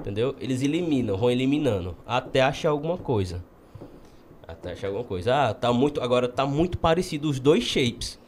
[0.00, 0.34] Entendeu?
[0.40, 1.96] Eles eliminam, vão eliminando.
[2.06, 3.44] Até achar alguma coisa.
[4.48, 5.34] Até achar alguma coisa.
[5.34, 6.00] Ah, tá muito.
[6.00, 8.18] Agora tá muito parecido os dois shapes.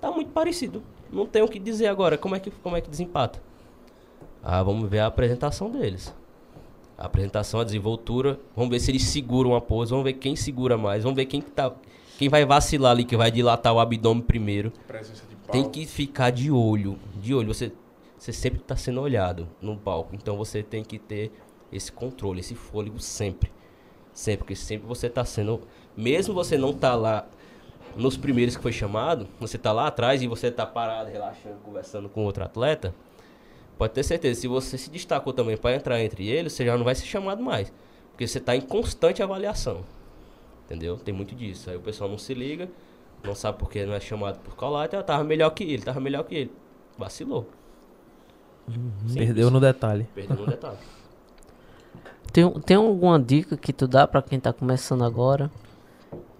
[0.00, 0.82] Tá muito parecido.
[1.10, 2.16] Não tem o que dizer agora.
[2.16, 3.42] Como é que, como é que desempata?
[4.42, 6.14] Ah, vamos ver a apresentação deles
[6.98, 8.40] a apresentação, a desenvoltura.
[8.56, 11.40] Vamos ver se eles seguram a pose, vamos ver quem segura mais, vamos ver quem
[11.40, 11.72] tá
[12.18, 14.72] quem vai vacilar ali, que vai dilatar o abdômen primeiro.
[15.52, 17.54] Tem que ficar de olho, de olho.
[17.54, 17.70] Você
[18.18, 21.32] você sempre está sendo olhado no palco, então você tem que ter
[21.72, 23.52] esse controle, esse fôlego sempre.
[24.12, 25.62] Sempre, porque sempre você está sendo,
[25.96, 27.28] mesmo você não tá lá
[27.94, 32.08] nos primeiros que foi chamado, você está lá atrás e você está parado, relaxando, conversando
[32.08, 32.92] com outro atleta,
[33.78, 36.84] Pode ter certeza, se você se destacou também para entrar entre eles, você já não
[36.84, 37.72] vai ser chamado mais.
[38.10, 39.84] Porque você está em constante avaliação.
[40.64, 40.96] Entendeu?
[40.96, 41.70] Tem muito disso.
[41.70, 42.68] Aí o pessoal não se liga,
[43.22, 46.24] não sabe porque não é chamado por colar, então tava melhor que ele, tava melhor
[46.24, 46.52] que ele.
[46.98, 47.48] Vacilou.
[48.68, 49.14] Uhum.
[49.14, 50.06] Perdeu no detalhe.
[50.14, 50.78] Perdeu no detalhe.
[52.32, 55.50] tem, tem alguma dica que tu dá para quem tá começando agora?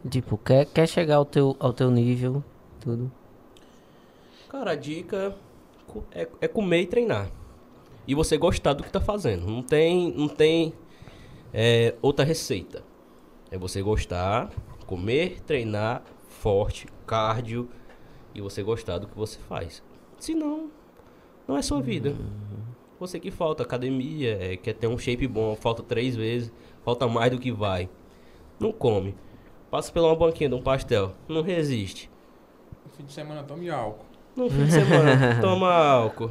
[0.08, 2.42] Tipo, quer, quer chegar ao teu, ao teu nível,
[2.80, 3.10] tudo?
[4.48, 5.34] Cara, a dica
[6.12, 7.30] é, é comer e treinar.
[8.06, 9.46] E você gostar do que está fazendo.
[9.46, 10.72] Não tem, não tem
[11.52, 12.82] é, outra receita.
[13.50, 14.50] É você gostar,
[14.86, 17.68] comer, treinar forte, cardio
[18.34, 19.82] e você gostar do que você faz.
[20.18, 20.70] Se não,
[21.48, 22.14] não é sua vida.
[23.00, 26.52] Você que falta academia, é, quer ter um shape bom, falta três vezes,
[26.84, 27.88] falta mais do que vai.
[28.60, 29.14] Não come.
[29.70, 32.10] Passa pela uma banquinha de um pastel, não resiste.
[32.84, 34.08] No fim de semana tome álcool
[34.38, 36.30] no fim de semana, toma álcool.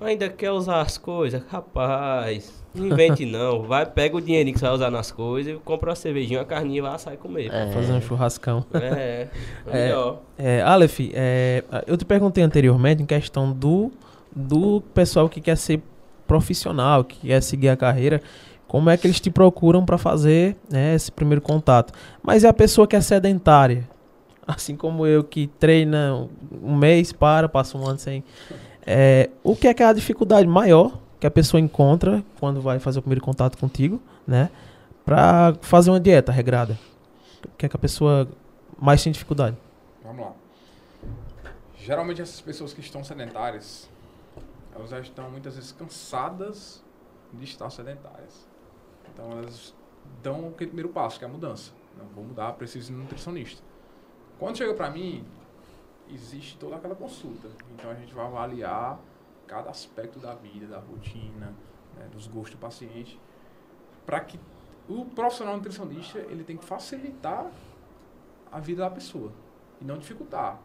[0.00, 1.42] Ainda quer usar as coisas?
[1.48, 3.62] Rapaz, não invente não.
[3.62, 6.78] Vai, pega o dinheirinho que você vai usar nas coisas, compra uma cervejinha, uma carninha
[6.78, 7.52] e vai sair comer.
[7.52, 7.70] É.
[7.70, 8.64] Fazer um churrascão.
[8.74, 9.28] É,
[9.68, 10.20] é melhor.
[10.36, 13.92] É, Aleph, é, eu te perguntei anteriormente em questão do,
[14.34, 15.80] do pessoal que quer ser
[16.26, 18.20] profissional, que quer seguir a carreira,
[18.66, 21.92] como é que eles te procuram para fazer né, esse primeiro contato.
[22.22, 23.88] Mas é a pessoa que é sedentária,
[24.46, 26.28] assim como eu que treina
[26.62, 28.24] um mês, para, passa um ano sem.
[28.86, 32.78] É, o que é, que é a dificuldade maior que a pessoa encontra quando vai
[32.78, 34.50] fazer o primeiro contato contigo, né?
[35.04, 36.78] Pra fazer uma dieta regrada?
[37.44, 38.28] O que é que a pessoa
[38.78, 39.56] mais tem dificuldade?
[40.02, 40.32] Vamos lá.
[41.78, 43.88] Geralmente essas pessoas que estão sedentárias,
[44.74, 46.82] elas já estão muitas vezes cansadas
[47.32, 48.48] de estar sedentárias.
[49.12, 49.74] Então elas
[50.22, 51.72] dão aquele primeiro passo, que é a mudança.
[51.96, 53.62] Não vou mudar, preciso de um nutricionista.
[54.38, 55.24] Quando chega para mim,
[56.10, 57.48] existe toda aquela consulta.
[57.72, 58.98] Então a gente vai avaliar
[59.46, 61.54] cada aspecto da vida, da rotina,
[61.96, 63.20] né, dos gostos do paciente,
[64.04, 64.38] para que
[64.88, 67.50] o profissional nutricionista ele tem que facilitar
[68.50, 69.32] a vida da pessoa
[69.80, 70.60] e não dificultar.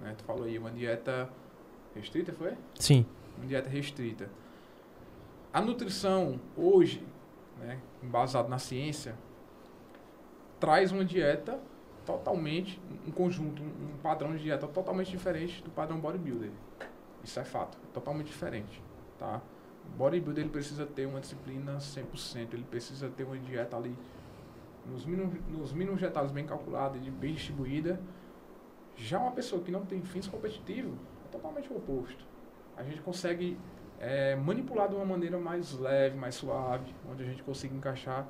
[0.00, 0.14] Né?
[0.16, 1.28] Tu falou aí uma dieta
[1.94, 2.56] restrita, foi?
[2.78, 3.06] Sim.
[3.36, 4.28] Uma dieta restrita.
[5.52, 7.06] A nutrição hoje,
[7.58, 9.14] né, embasado na ciência,
[10.58, 11.60] traz uma dieta
[12.04, 16.50] totalmente, um conjunto, um, padrão de dieta totalmente diferente do padrão bodybuilder.
[17.22, 18.82] Isso é fato, é totalmente diferente,
[19.18, 19.40] tá?
[19.86, 23.96] O bodybuilder ele precisa ter uma disciplina 100%, ele precisa ter uma dieta ali
[24.86, 28.00] nos mínimos, nos mínimos detalhes bem calculada e bem distribuída,
[28.96, 30.94] já uma pessoa que não tem fins competitivos
[31.24, 32.24] é totalmente o oposto.
[32.76, 33.58] A gente consegue
[34.00, 38.26] é, manipular de uma maneira mais leve, mais suave, onde a gente consiga encaixar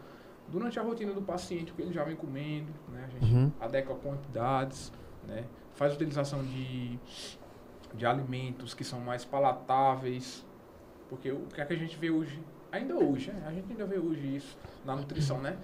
[0.48, 3.04] durante a rotina do paciente o que ele já vem comendo, né?
[3.06, 3.50] A gente Uhum.
[3.60, 4.92] adequa quantidades,
[5.26, 5.44] né?
[5.74, 6.98] Faz utilização de,
[7.94, 10.44] de alimentos que são mais palatáveis,
[11.08, 12.40] porque o que é que a gente vê hoje,
[12.70, 13.42] ainda hoje, né?
[13.46, 15.56] a gente ainda vê hoje isso na nutrição, né?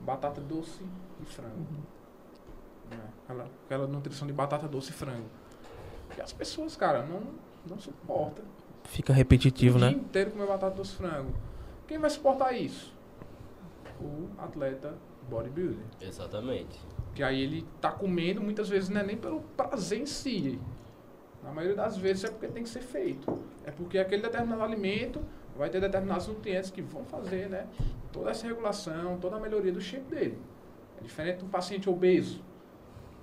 [0.00, 0.82] Batata doce
[1.22, 1.66] e frango.
[2.90, 2.98] Né?
[3.24, 5.28] Aquela, aquela nutrição de batata doce e frango.
[6.16, 7.22] E as pessoas, cara, não,
[7.66, 8.44] não suportam
[8.84, 9.88] Fica repetitivo, o né?
[9.90, 11.34] dia inteiro comer batata doce frango.
[11.86, 12.94] Quem vai suportar isso?
[14.00, 14.94] O atleta
[15.28, 15.84] bodybuilder.
[16.00, 16.78] Exatamente.
[17.14, 20.60] Que aí ele tá comendo, muitas vezes não é nem pelo prazer em si.
[21.42, 23.42] Na maioria das vezes é porque tem que ser feito.
[23.64, 25.20] É porque aquele determinado alimento
[25.56, 27.66] vai ter determinados nutrientes que vão fazer, né?
[28.12, 30.38] Toda essa regulação, toda a melhoria do shape dele.
[30.98, 32.42] É diferente do paciente obeso.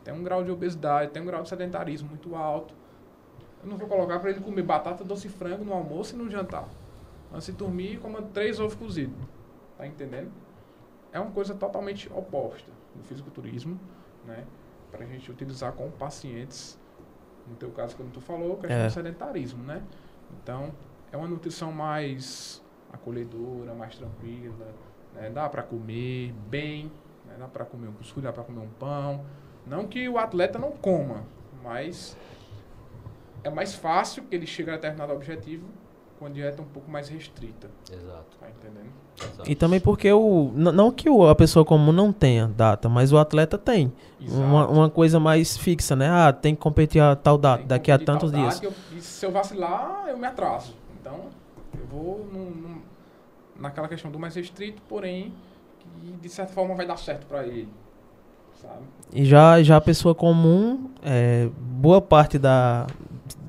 [0.04, 2.74] Tem um grau de obesidade, tem um grau de sedentarismo muito alto.
[3.64, 6.30] Eu não vou colocar para ele comer batata doce e frango no almoço e no
[6.30, 6.68] jantar.
[7.34, 9.16] Antes de dormir, coma três ovos cozidos.
[9.78, 10.32] Tá entendendo?
[11.12, 13.80] É uma coisa totalmente oposta no fisiculturismo,
[14.26, 14.46] né?
[14.92, 16.78] Pra gente utilizar com pacientes,
[17.48, 18.88] no teu caso, como tu falou, questão É.
[18.88, 19.82] do sedentarismo, né?
[20.42, 20.72] Então,
[21.12, 22.62] é uma nutrição mais
[22.92, 24.68] acolhedora, mais tranquila,
[25.14, 25.30] né?
[25.30, 26.92] Dá para comer bem,
[27.26, 27.36] né?
[27.40, 29.26] dá para comer um cuscuz, dá para comer um pão.
[29.66, 31.24] Não que o atleta não coma,
[31.64, 32.18] mas
[33.44, 35.66] é mais fácil que ele chegue a determinado objetivo
[36.20, 38.38] com a dieta um pouco mais restrita, Exato.
[38.40, 38.92] tá entendendo?
[39.22, 39.50] exato.
[39.52, 40.52] E também porque o.
[40.56, 43.92] Não que o- a pessoa comum não tenha data, mas o atleta tem.
[44.28, 46.10] Uma, uma coisa mais fixa, né?
[46.10, 48.60] Ah, tem que competir a tal data, daqui a tantos dias.
[48.60, 50.76] data, eu- e se eu vacilar, eu me atraso.
[51.00, 51.26] Então,
[51.78, 52.82] eu vou num- num-
[53.60, 55.34] naquela questão do mais restrito, porém,
[55.80, 57.70] que de certa forma vai dar certo pra ele.
[58.62, 58.84] Sabe?
[59.12, 62.88] E já, já a pessoa comum, é, boa parte da,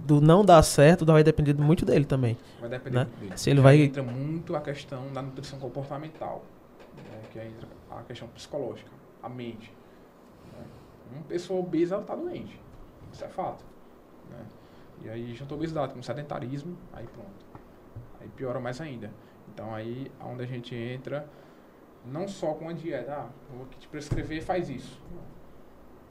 [0.05, 2.37] do não dar certo vai depender muito dele também.
[2.61, 3.05] Vai depender Né?
[3.05, 3.39] muito dele.
[3.39, 6.45] Se ele vai- entra muito a questão da nutrição comportamental,
[6.97, 7.23] né?
[7.33, 8.91] que aí entra a questão psicológica,
[9.23, 9.73] a mente.
[10.53, 10.65] né?
[11.13, 12.61] Uma pessoa obesa, ela tá doente.
[13.13, 13.65] Isso é fato.
[14.31, 14.39] né?
[15.05, 17.45] E aí junta a obesidade com sedentarismo, aí pronto.
[18.21, 19.11] Aí piora mais ainda.
[19.53, 21.29] Então aí é onde a gente entra,
[22.07, 24.99] não só com a dieta, ah, vou te prescrever, faz isso.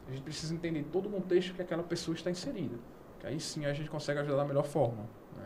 [0.08, 2.76] A gente precisa entender todo o contexto que aquela pessoa está inserida.
[3.24, 5.04] Que aí sim a gente consegue ajudar da melhor forma.
[5.38, 5.46] Né?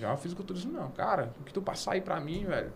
[0.00, 0.90] Já o fisiculturismo não.
[0.90, 2.72] Cara, o que tu passar aí pra mim, velho.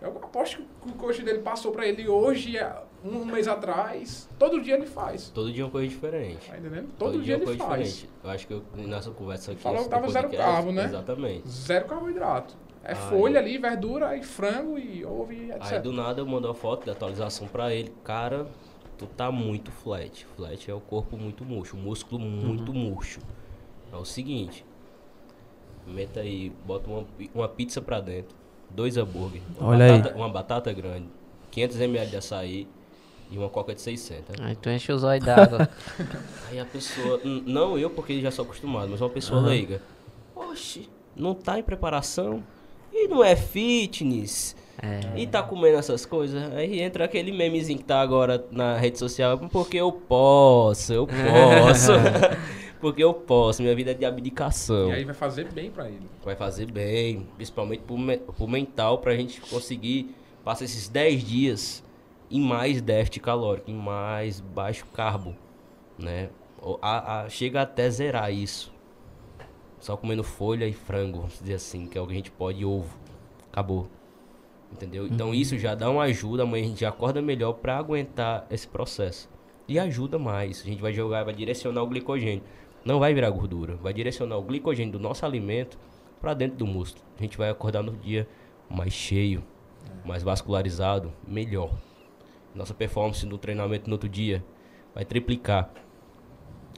[0.00, 4.26] Eu aposto que o coach dele passou pra ele hoje, é, um mês atrás.
[4.38, 5.28] Todo dia ele faz.
[5.28, 6.48] Todo dia é uma coisa diferente.
[6.48, 6.88] Tá entendendo?
[6.98, 7.88] Todo, dia é uma ele coisa faz.
[7.88, 8.14] diferente.
[8.24, 9.60] Eu acho que eu, nessa conversa aqui.
[9.60, 10.84] Falou que tava zero carbo, né?
[10.86, 11.46] Exatamente.
[11.46, 12.56] Zero carboidrato.
[12.82, 13.10] É Ai.
[13.10, 15.72] folha ali, verdura, e frango, e ovo, e etc.
[15.72, 17.92] Aí do nada eu mando a foto da atualização pra ele.
[18.02, 18.46] Cara,
[18.96, 20.24] tu tá muito flat.
[20.34, 23.20] Flat é o corpo muito murcho, o músculo muito murcho.
[23.92, 24.64] É o seguinte.
[25.86, 27.04] Meta aí, bota uma,
[27.34, 28.36] uma pizza pra dentro,
[28.70, 29.96] dois hambúrguer, uma, Olha aí.
[29.98, 31.08] batata, uma batata grande,
[31.50, 32.68] 500 ml de açaí
[33.30, 34.40] e uma coca de 600.
[34.40, 35.68] Aí tu enche os olhos d'água.
[36.48, 39.48] Aí a pessoa, não eu porque já sou acostumado, mas uma pessoa Aham.
[39.48, 39.80] leiga.
[40.34, 42.42] Oxe, não tá em preparação?
[42.92, 44.56] E não é fitness?
[44.82, 45.20] É.
[45.20, 46.42] E tá comendo essas coisas?
[46.54, 51.92] Aí entra aquele memezinho que tá agora na rede social, porque eu posso, eu posso.
[52.80, 54.90] porque eu posso, minha vida é de abdicação.
[54.90, 56.08] E aí vai fazer bem pra ele.
[56.24, 61.84] Vai fazer bem, principalmente pro, me- pro mental, pra gente conseguir passar esses 10 dias
[62.30, 65.34] em mais déficit calórico, em mais baixo carbo,
[65.98, 66.30] né?
[66.82, 68.72] A- a- chega até zerar isso.
[69.78, 72.60] Só comendo folha e frango, vamos dizer assim, que é o que a gente pode
[72.60, 72.96] e ovo.
[73.50, 73.88] Acabou.
[74.72, 75.06] Entendeu?
[75.06, 78.68] Então isso já dá uma ajuda, amanhã a gente já acorda melhor pra aguentar esse
[78.68, 79.28] processo.
[79.66, 80.60] E ajuda mais.
[80.60, 82.42] A gente vai jogar, vai direcionar o glicogênio.
[82.84, 85.78] Não vai virar gordura, vai direcionar o glicogênio do nosso alimento
[86.20, 87.04] para dentro do músculo.
[87.18, 88.26] A gente vai acordar no dia
[88.68, 89.44] mais cheio,
[90.04, 91.74] mais vascularizado, melhor.
[92.54, 94.44] Nossa performance no treinamento no outro dia
[94.94, 95.70] vai triplicar.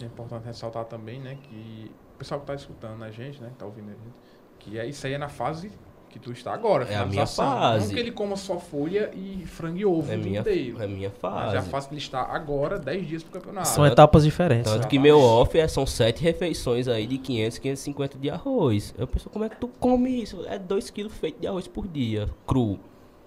[0.01, 3.57] É importante ressaltar também, né, que o pessoal que tá escutando a gente, né, que
[3.57, 4.15] tá ouvindo a gente,
[4.59, 5.71] que é, isso aí é na fase
[6.13, 7.87] que tu está agora, É a minha fase.
[7.89, 10.83] Não que ele coma só folha e frango e ovo É minha, inteiro.
[10.83, 11.71] é minha Mas é a fase.
[11.71, 13.69] fase que ele está agora, 10 dias pro campeonato.
[13.69, 14.71] São etapas diferentes.
[14.71, 18.95] Tanto que meu off é, são sete refeições aí de 500, 550 de arroz.
[18.99, 20.45] Eu penso, como é que tu come isso?
[20.47, 22.79] É 2 kg feito de arroz por dia, cru.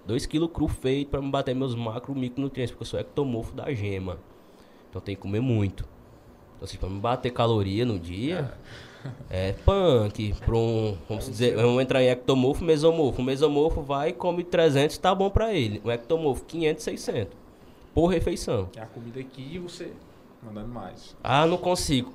[0.06, 3.72] 2 kg cru feito pra me bater meus macro micronutrientes, porque eu sou ectomorfo da
[3.74, 4.18] gema.
[4.88, 5.84] Então tem que comer muito.
[6.56, 8.85] Então, assim, pra me bater caloria no dia, é,
[9.64, 13.20] punk, para um, vamos dizer, vamos entrar em ectomorfo, mesomorfo.
[13.20, 15.80] O mesomorfo vai e come 300, tá bom para ele.
[15.84, 17.36] O ectomorfo, 500, 600.
[17.94, 18.68] Por refeição.
[18.76, 19.90] É a comida aqui e você
[20.42, 21.16] mandando mais.
[21.22, 22.12] Ah, não consigo.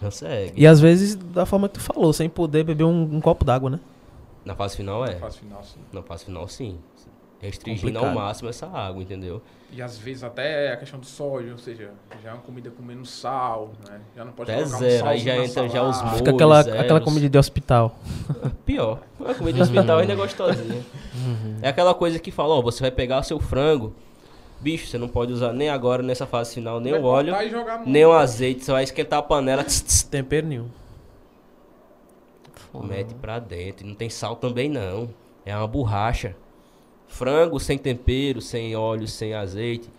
[0.00, 0.52] Consegue.
[0.54, 3.70] E às vezes, da forma que tu falou, sem poder beber um, um copo d'água,
[3.70, 3.80] né?
[4.44, 5.14] Na fase final é.
[5.14, 5.80] Na fase final, sim.
[5.92, 6.78] Na fase final sim.
[7.40, 8.08] Restringindo Complicado.
[8.08, 9.42] ao máximo essa água, entendeu?
[9.76, 11.90] E às vezes até a questão do sódio, ou seja,
[12.22, 14.00] já é uma comida com menos sal, né?
[14.16, 16.16] Já não pode Até colocar zero, um aí já entra já os molhos.
[16.16, 16.80] Fica aquela, zeros.
[16.80, 17.94] aquela comida de hospital.
[18.64, 19.02] Pior.
[19.20, 20.82] A comida de hospital ainda é gostosinha.
[21.60, 23.94] É aquela coisa que fala, ó, você vai pegar o seu frango.
[24.60, 27.34] Bicho, você não pode usar nem agora, nessa fase final, nem Vai o óleo,
[27.84, 28.64] nem o azeite.
[28.64, 30.70] Você vai esquentar a panela, tss, tss, Tempero nenhum.
[32.82, 33.84] mete pra dentro.
[33.84, 35.10] E não tem sal também não.
[35.44, 36.34] É uma borracha.
[37.08, 39.90] Frango sem tempero, sem óleo, sem azeite.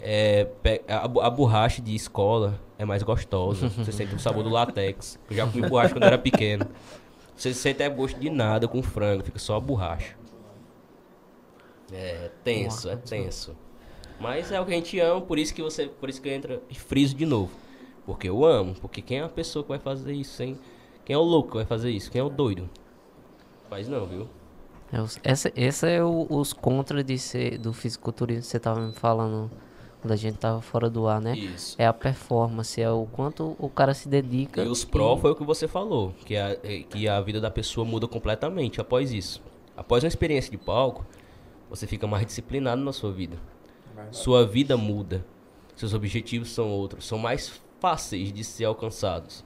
[0.00, 0.48] É,
[0.88, 3.68] a, a borracha de escola é mais gostosa.
[3.76, 5.18] Você sente o sabor do látex.
[5.30, 6.66] Eu já comi borracha quando era pequeno.
[7.36, 10.16] Você sente é gosto de nada com frango, fica só a borracha.
[11.92, 13.56] É tenso, é tenso.
[14.20, 16.62] Mas é o que a gente ama, por isso que você, por isso que entra
[16.70, 17.50] e friso de novo.
[18.06, 20.58] Porque eu amo, porque quem é a pessoa que vai fazer isso sem
[21.04, 22.10] quem é o louco que vai fazer isso?
[22.10, 22.68] Quem é o doido?
[23.68, 24.28] Faz não, viu?
[24.94, 28.80] É, os- essa, essa é o- os contras de ser, do fisiculturismo que você tava
[28.80, 29.50] me falando
[30.00, 31.36] quando a gente tava fora do ar, né?
[31.36, 31.74] Isso.
[31.78, 34.62] É a performance, é o quanto o cara se dedica.
[34.62, 37.50] E os pró foi o que você falou, que a, é, que a vida da
[37.50, 39.42] pessoa muda completamente após isso.
[39.76, 41.04] Após uma experiência de palco,
[41.68, 43.36] você fica mais disciplinado na sua vida.
[43.94, 44.16] Verdade.
[44.16, 45.24] Sua vida muda.
[45.74, 49.44] Seus objetivos são outros, são mais fáceis de ser alcançados.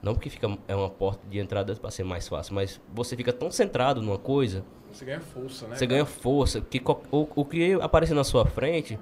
[0.00, 3.32] Não porque fica é uma porta de entrada para ser mais fácil, mas você fica
[3.32, 5.76] tão centrado numa coisa, Você ganha força, né?
[5.76, 8.98] você ganha força, que o, o que aparecer na sua frente,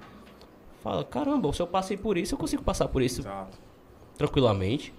[0.83, 3.59] fala, caramba, se eu passei por isso, eu consigo passar por isso Exato.
[4.17, 4.93] tranquilamente.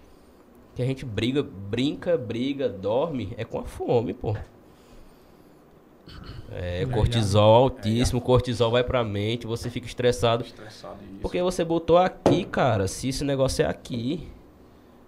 [0.75, 4.35] Que a gente briga, brinca, briga, dorme, é com a fome, pô.
[6.51, 10.43] É, cortisol altíssimo, cortisol vai pra mente, você fica estressado.
[10.45, 10.97] Estressado.
[11.21, 14.29] Porque você botou aqui, cara, se esse negócio é aqui,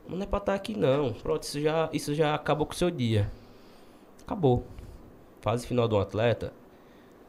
[0.08, 1.14] não é pra estar aqui não.
[1.14, 3.32] Pronto, isso já, isso já acabou com o seu dia.
[4.24, 4.66] Acabou.
[5.41, 6.53] Fase final de um atleta,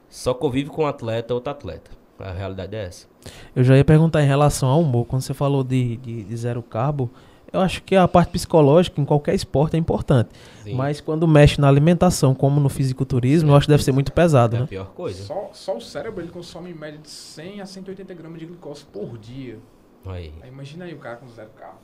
[0.08, 1.90] só convive com um atleta outro atleta.
[2.18, 3.06] A realidade é essa.
[3.54, 5.06] Eu já ia perguntar em relação ao humor.
[5.06, 7.10] Quando você falou de, de, de zero carbo,
[7.52, 10.30] eu acho que a parte psicológica em qualquer esporte é importante.
[10.62, 14.12] Sim, Mas quando mexe na alimentação, como no fisiculturismo, eu acho que deve ser muito
[14.12, 14.66] pesado, é a né?
[14.68, 15.24] pior coisa.
[15.24, 18.84] Só, só o cérebro ele consome em média de 100 a 180 gramas de glicose
[18.84, 19.58] por dia.
[20.06, 20.32] Aí.
[20.42, 21.78] Aí imagina aí o cara com zero carro.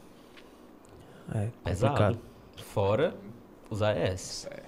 [1.35, 1.95] É Pesado.
[1.95, 2.19] complicado.
[2.59, 3.15] Fora
[3.69, 4.49] os AES.
[4.51, 4.66] É.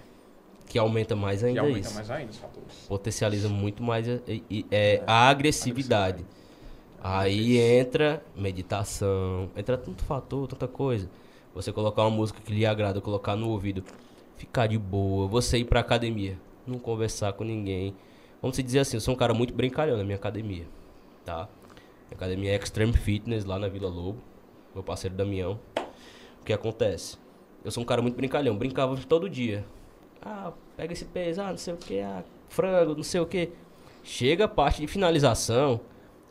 [0.68, 1.94] Que aumenta mais Que ainda aumenta isso.
[1.94, 2.84] mais ainda os fatores.
[2.88, 6.24] Potencializa muito mais a, e- é, a agressividade.
[7.02, 11.08] Aí entra meditação, entra tanto fator, tanta coisa.
[11.54, 13.82] Você colocar uma música que lhe agrada, colocar no ouvido,
[14.36, 17.94] ficar de boa, você ir pra academia, não conversar com ninguém.
[18.42, 20.66] Vamos se dizer assim, eu sou um cara muito brincalhão na minha academia,
[21.24, 21.48] tá?
[22.08, 24.18] Minha academia é Extreme Fitness lá na Vila Lobo,
[24.74, 25.58] meu parceiro Damião.
[26.40, 27.16] O que acontece?
[27.64, 29.64] Eu sou um cara muito brincalhão, brincava todo dia.
[30.22, 33.50] Ah, pega esse peso, ah, não sei o que, ah, frango, não sei o que.
[34.02, 35.80] Chega a parte de finalização,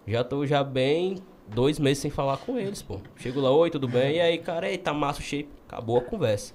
[0.06, 3.00] já tô já bem dois meses sem falar com eles, pô.
[3.16, 4.16] Chego lá, oi, tudo bem?
[4.16, 5.50] E aí, cara, eita, massa o shape.
[5.68, 6.54] Acabou a conversa.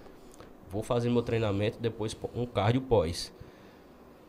[0.68, 3.32] Vou fazer meu treinamento, depois um cardio pós.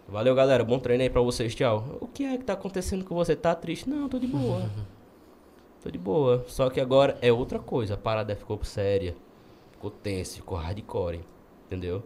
[0.07, 0.63] Valeu, galera.
[0.63, 1.55] Bom treino aí pra vocês.
[1.55, 1.97] Tchau.
[2.01, 3.35] O que é que tá acontecendo com você?
[3.35, 3.89] Tá triste?
[3.89, 4.69] Não, tô de boa.
[5.81, 6.43] tô de boa.
[6.47, 7.93] Só que agora é outra coisa.
[7.93, 9.15] A parada ficou séria.
[9.71, 11.21] Ficou tenso, ficou hardcore.
[11.65, 12.03] Entendeu?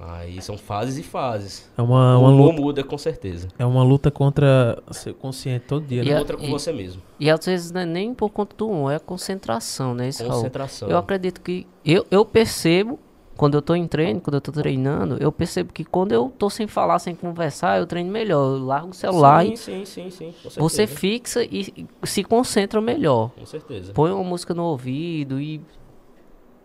[0.00, 1.70] Aí são fases e fases.
[1.76, 3.48] É uma, o uma luta, muda com certeza.
[3.58, 6.16] é uma luta contra ser consciente todo dia, E né?
[6.16, 7.00] a- Outra com você mesmo.
[7.20, 10.08] E às vezes não é nem por conta do um, é a concentração, né?
[10.08, 10.34] Isso, Raul?
[10.34, 10.88] Concentração.
[10.88, 11.66] Eu acredito que.
[11.84, 12.98] Eu, eu percebo,
[13.36, 16.50] quando eu tô em treino, quando eu tô treinando, eu percebo que quando eu tô
[16.50, 18.56] sem falar, sem conversar, eu treino melhor.
[18.56, 20.34] Eu largo o celular sim, e sim, sim, sim.
[20.56, 23.30] Você fixa e e se concentra melhor.
[23.38, 23.92] Com certeza.
[23.92, 25.60] Põe uma música no ouvido e.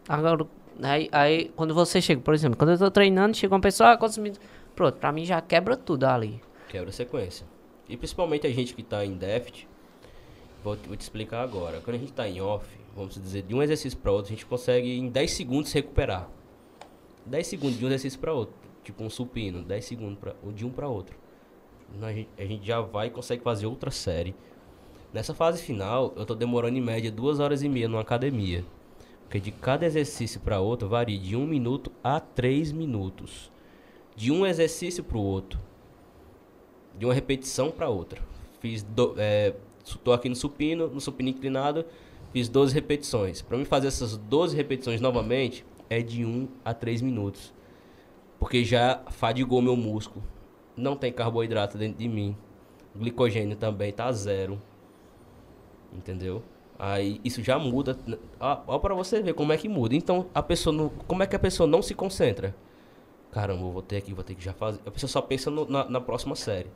[0.10, 0.45] Agora,
[0.82, 3.98] aí, aí quando você chega, por exemplo, quando eu tô treinando, chega uma pessoa, ah,
[3.98, 4.20] quantos?
[4.76, 6.41] Pronto, pra mim já quebra tudo ali.
[6.70, 7.45] Quebra a sequência.
[7.90, 9.68] E principalmente a gente que tá em déficit,
[10.64, 11.80] vou, te- vou te explicar agora.
[11.82, 14.45] Quando a gente tá em off, vamos dizer, de um exercício para outro, a gente
[14.45, 16.28] consegue em 10 segundos recuperar.
[17.26, 18.54] 10 segundos de um exercício para outro.
[18.84, 21.16] Tipo um supino, 10 segundos pra, de um para outro.
[22.02, 24.36] A gente, a gente já vai e consegue fazer outra série.
[25.14, 28.64] Nessa fase final, eu tô demorando em média duas horas e meia numa academia.
[29.28, 33.52] Porque de cada exercício para outro varia de um minuto a três minutos.
[34.16, 35.60] De um exercício para o outro
[36.98, 38.22] de uma repetição para outra.
[38.60, 39.54] Fiz do, é,
[40.14, 41.86] aqui no supino, no supino inclinado,
[42.34, 43.41] fiz 12 repetições.
[43.41, 47.54] Para mim fazer essas 12 repetições novamente é de 1 a 3 minutos.
[48.40, 50.26] Porque já fadigou meu músculo.
[50.76, 52.36] Não tem carboidrato dentro de mim.
[52.95, 54.62] O glicogênio também tá zero.
[55.94, 56.44] Entendeu?
[56.80, 57.98] Aí isso já muda.
[58.40, 59.95] Ó, ó para você ver como é que muda.
[59.95, 62.56] Então, a pessoa não, como é que a pessoa não se concentra?
[63.32, 64.80] Caramba, vou ter aqui, vou ter que já fazer.
[64.86, 66.70] A pessoa só pensa no, na, na, próxima série.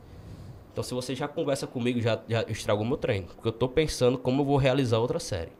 [0.72, 3.28] Então, se você já conversa comigo, já, já estragou meu treino.
[3.28, 5.52] Porque eu tô pensando como eu vou realizar outra série.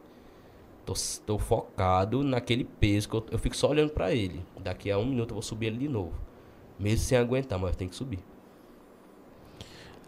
[0.85, 0.95] Tô,
[1.25, 4.45] tô focado naquele peso que eu, eu fico só olhando para ele.
[4.59, 6.13] Daqui a um minuto eu vou subir ele de novo.
[6.79, 8.19] Mesmo sem aguentar, mas tenho que subir.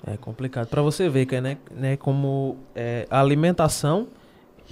[0.06, 0.66] É complicado.
[0.69, 4.09] Para você ver que né, né, como é, a alimentação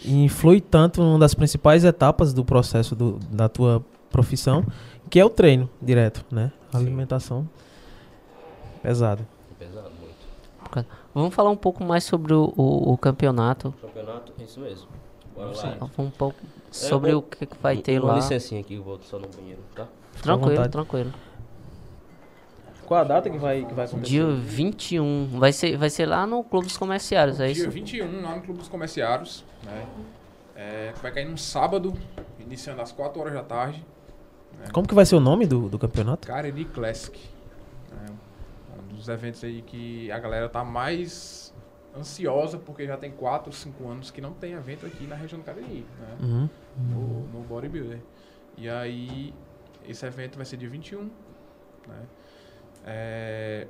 [0.05, 4.65] influi tanto numa das principais etapas do processo do, da tua profissão,
[5.11, 6.53] que é o treino direto, né?
[6.73, 7.49] A alimentação
[8.83, 9.27] pesado.
[9.59, 10.87] Pesado, muito.
[11.15, 13.75] Vamos falar um pouco mais sobre o, o, o campeonato.
[13.81, 14.89] Campeonato, é isso mesmo.
[15.35, 15.67] Bora Sim.
[15.81, 15.89] lá.
[15.99, 16.39] Um pouco
[16.71, 18.15] sobre é, o que, que vai ter uma lá.
[18.15, 19.87] Uma licencinha aqui, eu vou só no banheiro, tá?
[20.21, 21.13] Tranquilo, tranquilo.
[22.93, 24.11] Qual a data que vai, que vai acontecer?
[24.11, 25.39] Dia 21.
[25.39, 27.63] Vai ser, vai ser lá no Clube dos Comerciários, é Dia isso?
[27.63, 29.47] Dia 21, lá no Clube dos Comerciários.
[29.63, 29.87] Né?
[30.55, 31.95] É, vai cair num sábado,
[32.39, 33.83] iniciando às 4 horas da tarde.
[34.59, 34.67] Né?
[34.75, 36.29] Como que vai ser o nome do, do campeonato?
[36.29, 37.19] Cariri Classic.
[37.93, 38.15] Né?
[38.79, 41.55] Um dos eventos aí que a galera tá mais
[41.97, 45.47] ansiosa, porque já tem 4, 5 anos que não tem evento aqui na região do
[45.47, 46.17] Cariri, né?
[46.21, 46.49] Uhum.
[46.77, 48.01] No, no bodybuilder.
[48.59, 49.33] E aí,
[49.89, 51.05] esse evento vai ser dia 21,
[51.89, 52.03] né?
[52.85, 53.67] É,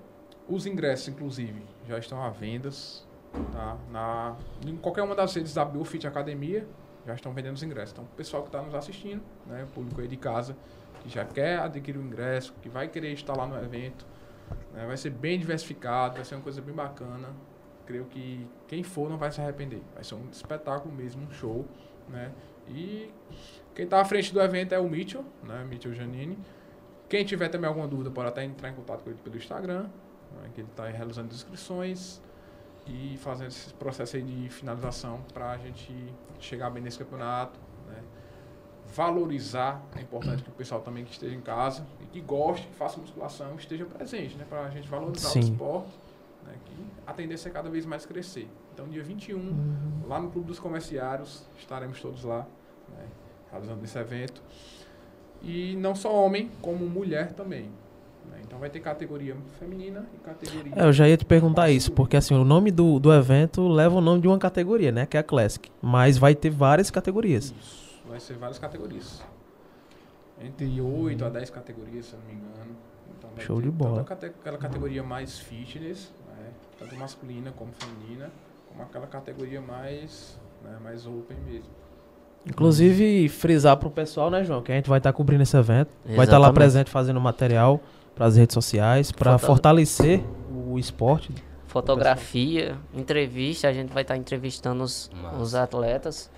[0.48, 3.06] os ingressos, inclusive, já estão à vendas.
[3.52, 3.78] Tá?
[3.90, 4.36] Na,
[4.66, 6.66] em qualquer uma das redes da Biofit Academia,
[7.06, 7.92] já estão vendendo os ingressos.
[7.92, 10.56] Então, o pessoal que está nos assistindo, né, o público aí de casa,
[11.00, 14.06] que já quer adquirir o ingresso, que vai querer estar lá no evento,
[14.72, 17.30] né, vai ser bem diversificado, vai ser uma coisa bem bacana.
[17.86, 19.82] Creio que quem for não vai se arrepender.
[19.94, 21.66] Vai ser um espetáculo mesmo, um show.
[22.08, 22.30] Né?
[22.68, 23.12] E
[23.74, 26.38] quem está à frente do evento é o Mitchell, né, Mitchell Janine.
[27.12, 30.48] Quem tiver também alguma dúvida pode até entrar em contato com ele pelo Instagram, né,
[30.54, 32.22] que ele está realizando inscrições
[32.86, 35.92] e fazendo esse processo aí de finalização para a gente
[36.40, 37.60] chegar bem nesse campeonato.
[37.86, 38.02] Né.
[38.94, 42.74] Valorizar, é importante que o pessoal também que esteja em casa e que goste, que
[42.76, 45.40] faça musculação, esteja presente, né, para a gente valorizar Sim.
[45.40, 45.92] o esporte,
[46.46, 48.48] né, que a tendência é cada vez mais crescer.
[48.72, 50.02] Então, dia 21, uhum.
[50.08, 52.46] lá no Clube dos Comerciários, estaremos todos lá,
[52.88, 53.06] né,
[53.50, 54.42] realizando esse evento.
[55.42, 57.62] E não só homem, como mulher também.
[58.30, 58.40] Né?
[58.44, 60.72] Então vai ter categoria feminina e categoria.
[60.76, 63.96] É, eu já ia te perguntar isso, porque assim, o nome do, do evento leva
[63.96, 65.06] o nome de uma categoria, né?
[65.06, 65.70] Que é a Classic.
[65.80, 67.52] Mas vai ter várias categorias.
[67.58, 69.22] Isso, vai ser várias categorias.
[70.40, 72.76] Entre 8 a 10 categorias, se eu não me engano.
[73.18, 74.04] Então Show de bola.
[74.04, 76.50] Tanto aquela categoria mais fitness, né?
[76.78, 78.30] tanto masculina como feminina,
[78.68, 80.78] como aquela categoria mais, né?
[80.82, 81.70] mais open mesmo.
[82.46, 85.88] Inclusive, frisar pro pessoal, né, João, que a gente vai estar tá cobrindo esse evento.
[85.90, 86.16] Exatamente.
[86.16, 87.80] Vai estar tá lá presente fazendo material
[88.14, 89.46] para as redes sociais, para Foto...
[89.46, 91.32] fortalecer o esporte.
[91.66, 95.10] Fotografia, entrevista, a gente vai estar tá entrevistando os,
[95.40, 96.30] os atletas.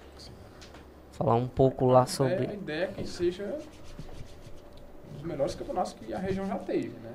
[1.12, 2.47] Falar um pouco lá sobre.
[2.47, 3.56] A ideia é que seja
[5.10, 7.12] um dos melhores campeonatos que a região já teve, né?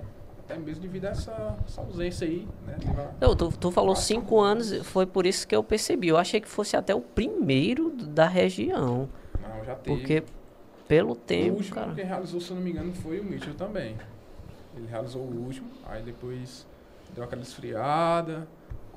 [0.49, 2.75] Até mesmo devido a essa, essa ausência aí, né?
[3.21, 6.07] Não, tu, tu falou cinco anos, foi por isso que eu percebi.
[6.07, 9.07] Eu achei que fosse até o primeiro da região.
[9.39, 9.95] Não, já teve.
[9.95, 10.23] Porque
[10.87, 11.93] pelo tempo, O último cara.
[11.93, 13.95] quem realizou, se eu não me engano, foi o Mitchell também.
[14.75, 16.65] Ele realizou o último, aí depois
[17.13, 18.47] deu aquela esfriada.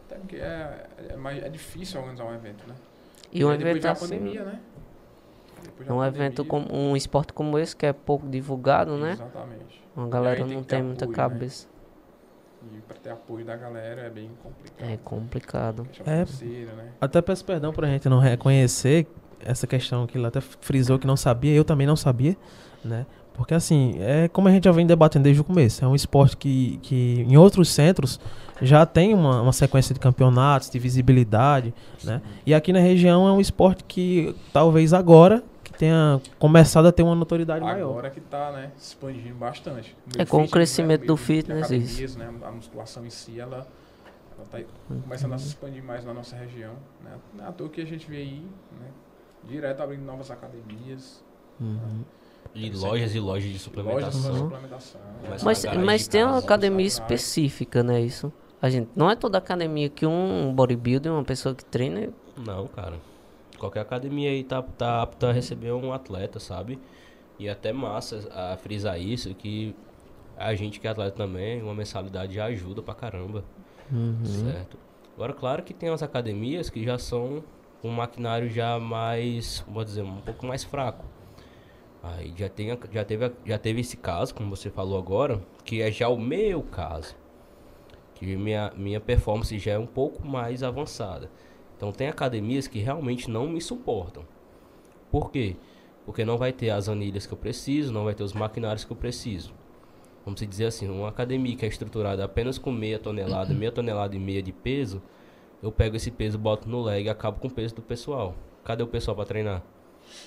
[0.06, 2.74] Até porque é, é, mais, é difícil organizar um evento, né?
[3.30, 4.60] E, um evento assim, pandemia, né?
[5.80, 9.12] um pandemia, evento como um esporte como esse que é pouco divulgado, né?
[9.12, 9.81] Exatamente.
[9.96, 11.14] A galera não tem, muita apoio, né?
[11.14, 11.66] cabeça.
[11.66, 11.72] Né?
[12.78, 14.90] E para ter apoio da galera é bem complicado.
[14.90, 15.88] É complicado.
[16.06, 16.24] É,
[16.74, 16.92] né?
[17.00, 19.06] Até peço perdão por a gente não reconhecer
[19.44, 22.36] essa questão que ele até frisou que não sabia, eu também não sabia,
[22.84, 23.04] né?
[23.34, 26.36] Porque assim, é como a gente já vem debatendo desde o começo, é um esporte
[26.36, 28.20] que, que em outros centros
[28.60, 31.74] já tem uma, uma sequência de campeonatos, de visibilidade,
[32.04, 32.20] né?
[32.46, 35.42] E aqui na região é um esporte que talvez agora
[35.82, 37.90] tenha começado a ter uma notoriedade Agora maior.
[37.90, 39.96] Agora que está né, se expandindo bastante.
[40.16, 42.16] É com o crescimento né, do fitness isso.
[42.16, 43.66] Né, a musculação em si, ela
[44.44, 44.60] está
[45.02, 46.74] começando a se expandir mais na nossa região.
[47.02, 47.10] Né?
[47.40, 48.46] É à toa que a gente vê aí,
[48.80, 48.86] né,
[49.42, 51.24] direto abrindo novas academias.
[51.60, 51.74] Uhum.
[51.74, 52.04] Né?
[52.54, 54.20] E lojas e lojas de suplementação.
[54.20, 55.00] Lojas de suplementação.
[55.44, 58.00] Mas, mas tem uma academia específica, né?
[58.00, 58.32] Isso.
[58.60, 62.10] A gente, não é toda academia que um bodybuilder, uma pessoa que treina.
[62.36, 62.94] Não, cara.
[63.62, 66.80] Qualquer academia aí tá, tá apta a receber um atleta, sabe?
[67.38, 69.72] E até massa a frisar isso, que
[70.36, 73.44] a gente que é atleta também, uma mensalidade já ajuda pra caramba.
[73.88, 74.24] Uhum.
[74.24, 74.76] Certo?
[75.14, 77.44] Agora, claro que tem as academias que já são
[77.80, 81.04] com um maquinário já mais, vou dizer, um pouco mais fraco.
[82.02, 85.92] Aí já, tem, já, teve, já teve esse caso, como você falou agora, que é
[85.92, 87.14] já o meu caso.
[88.16, 91.30] Que minha, minha performance já é um pouco mais avançada.
[91.82, 94.22] Então tem academias que realmente não me suportam.
[95.10, 95.56] Por quê?
[96.06, 98.92] Porque não vai ter as anilhas que eu preciso, não vai ter os maquinários que
[98.92, 99.52] eu preciso.
[100.24, 104.18] Vamos dizer assim, uma academia que é estruturada apenas com meia tonelada, meia tonelada e
[104.20, 105.02] meia de peso,
[105.60, 108.36] eu pego esse peso, boto no leg e acabo com o peso do pessoal.
[108.62, 109.60] Cadê o pessoal para treinar?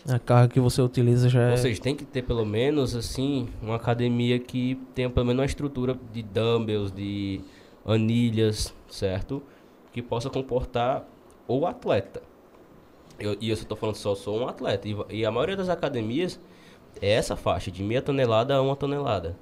[0.10, 1.52] A carga que você utiliza já é...
[1.52, 5.46] Ou seja, tem que ter pelo menos, assim, uma academia que tenha pelo menos uma
[5.46, 7.40] estrutura de dumbbells, de
[7.86, 9.42] anilhas, certo?
[9.94, 11.15] Que possa comportar
[11.48, 12.22] o atleta.
[13.20, 14.88] Eu, e eu estou falando só, sou um atleta.
[14.88, 16.40] E, e, a maioria das academias
[17.02, 19.36] é essa faixa, de meia tonelada a uma tonelada.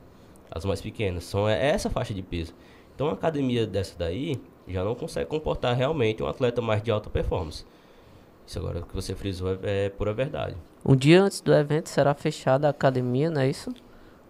[0.51, 1.23] As mais pequenas.
[1.23, 2.53] São é essa faixa de peso.
[2.93, 7.09] Então, uma academia dessa daí já não consegue comportar realmente um atleta mais de alta
[7.09, 7.65] performance.
[8.45, 10.55] Isso agora que você frisou é, é pura verdade.
[10.85, 13.73] Um dia antes do evento será fechada a academia, não é isso?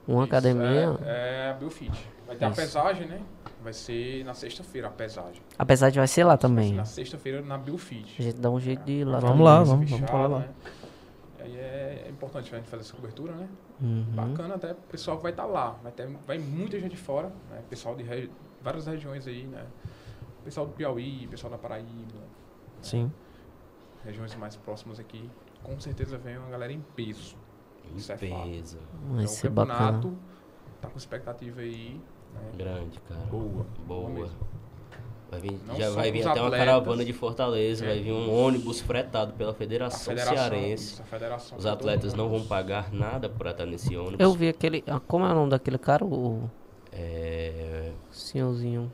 [0.07, 0.97] Uma isso, academia.
[1.03, 1.91] É, é a Biofit.
[2.27, 2.61] Vai ter isso.
[2.61, 3.21] a pesagem, né?
[3.63, 5.41] Vai ser na sexta-feira a pesagem.
[5.57, 6.73] A pesagem vai ser lá também.
[6.73, 8.15] na sexta-feira na Biofit.
[8.19, 9.19] A gente dá um jeito de ir lá.
[9.19, 10.39] Vamos lá, vamos, fechar, vamos falar lá.
[10.39, 10.49] Né?
[11.39, 13.47] Aí é, importante a gente fazer essa cobertura, né?
[13.81, 14.05] Uhum.
[14.13, 15.71] Bacana até o pessoal que vai estar tá lá.
[15.81, 17.61] Vai ter vai muita gente fora, né?
[17.69, 18.29] Pessoal de regi
[18.61, 19.65] várias regiões aí, né?
[20.43, 22.19] Pessoal do Piauí, pessoal da Paraíba.
[22.81, 23.11] Sim.
[24.03, 25.29] Regiões mais próximas aqui.
[25.61, 27.37] Com certeza vem uma galera em peso.
[27.91, 28.77] Em Isso peso.
[28.77, 30.17] É então, o campeonato bacana.
[30.81, 32.01] tá com expectativa aí.
[32.33, 32.51] Né?
[32.57, 33.21] Grande, cara.
[33.29, 33.65] Boa.
[33.85, 34.09] Boa.
[34.09, 34.29] boa
[35.33, 37.87] vai vir, já vai vir até atletas, uma caravana de Fortaleza, é.
[37.87, 40.93] vai vir um ônibus fretado pela Federação, federação Cearense.
[40.93, 44.19] Isso, federação Os atletas não vão pagar nada por estar nesse ônibus.
[44.19, 44.83] Eu vi aquele.
[44.87, 46.05] Ah, como é o nome daquele cara?
[46.05, 46.49] O.
[46.91, 47.91] É.
[48.11, 48.91] Senhorzinho.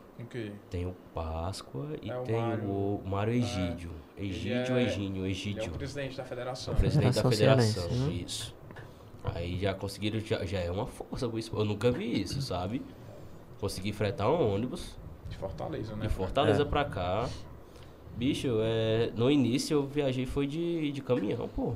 [0.69, 3.91] Tem o Páscoa e é o tem Mário, o Mário Egídio.
[4.17, 4.23] É.
[4.23, 5.25] Egídio ou é, Egínio?
[5.25, 5.63] Egídio.
[5.63, 6.73] é o presidente da federação.
[6.73, 8.13] É o presidente da federação, né?
[8.13, 8.55] isso.
[9.23, 11.25] Aí já conseguiram, já, já é uma força.
[11.25, 12.81] Eu nunca vi isso, sabe?
[13.59, 14.95] Consegui fretar um ônibus.
[15.29, 16.07] De Fortaleza, né?
[16.07, 16.65] De Fortaleza é.
[16.65, 17.29] pra cá.
[18.15, 21.73] Bicho, é, no início eu viajei foi de, de caminhão, pô.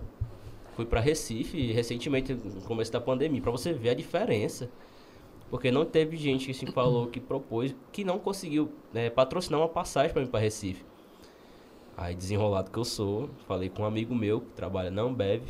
[0.75, 4.69] Fui pra Recife recentemente, no começo da pandemia, pra você ver a diferença.
[5.49, 9.69] Porque não teve gente que se falou, que propôs, que não conseguiu né, patrocinar uma
[9.69, 10.83] passagem para mim para Recife.
[11.95, 15.43] Aí, desenrolado que eu sou, falei com um amigo meu que trabalha na Ambev.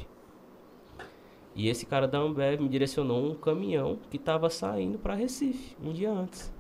[1.56, 5.94] E esse cara da Ambev me direcionou um caminhão que estava saindo para Recife, um
[5.94, 6.52] dia antes.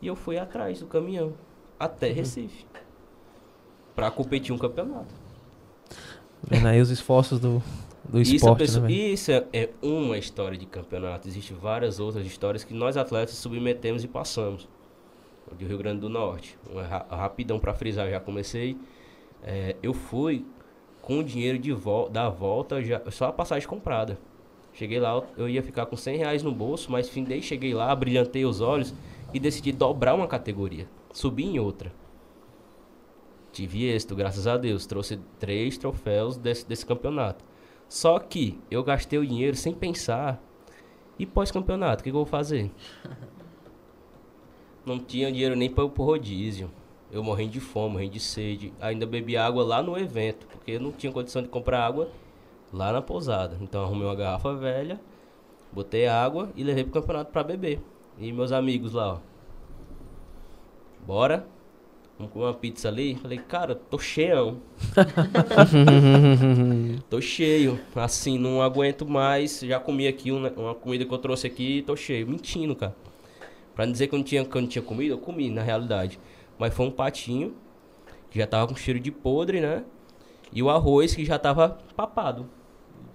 [0.00, 1.34] E eu fui atrás do caminhão,
[1.78, 2.14] até uhum.
[2.14, 2.66] Recife.
[3.94, 5.14] Para competir um campeonato.
[6.42, 7.62] Vendo aí os esforços do,
[8.08, 11.28] do isso esporte, pessoa, né, Isso é, é, uma história de campeonato.
[11.28, 14.68] Existem várias outras histórias que nós atletas submetemos e passamos.
[15.58, 16.58] Do Rio Grande do Norte.
[17.10, 18.78] rapidão para frisar, já comecei.
[19.42, 20.46] É, eu fui
[21.02, 24.18] com o dinheiro de vo da volta, já, só a passagem comprada.
[24.72, 28.46] Cheguei lá, eu ia ficar com 100 reais no bolso, mas findei, cheguei lá, brilhantei
[28.46, 28.94] os olhos
[29.34, 31.92] e decidi dobrar uma categoria, subir em outra.
[33.52, 34.86] Tive êxito, graças a Deus.
[34.86, 37.44] Trouxe três troféus desse, desse campeonato.
[37.86, 40.42] Só que eu gastei o dinheiro sem pensar.
[41.18, 42.70] E pós-campeonato, o que, que, eu vou fazer?
[44.86, 46.70] Não tinha dinheiro nem para o rodízio.
[47.12, 48.72] Eu morrendo de fome, morrendo de sede.
[48.80, 52.08] Ainda bebi água lá no evento, porque eu não tinha condição de comprar água
[52.72, 53.58] lá na pousada.
[53.60, 54.98] Então arrumei uma garrafa velha,
[55.70, 57.80] botei água e levei pro campeonato para beber.
[58.18, 59.18] E meus amigos lá, ó.
[61.06, 61.46] Bora?
[62.18, 63.14] Vamos comer uma pizza ali.
[63.16, 64.62] Falei, cara, tô cheio.
[67.10, 67.78] tô cheio.
[67.94, 69.60] Assim, não aguento mais.
[69.60, 72.26] Já comi aqui uma, uma, comida que eu trouxe aqui e tô cheio.
[72.26, 72.94] Mentindo, cara.
[73.74, 75.62] Pra não dizer que eu não, tinha, que eu não tinha comido, eu comi, na
[75.62, 76.20] realidade.
[76.58, 77.54] Mas foi um patinho,
[78.30, 79.84] que já tava com cheiro de podre, né?
[80.52, 82.46] E o arroz que já tava papado.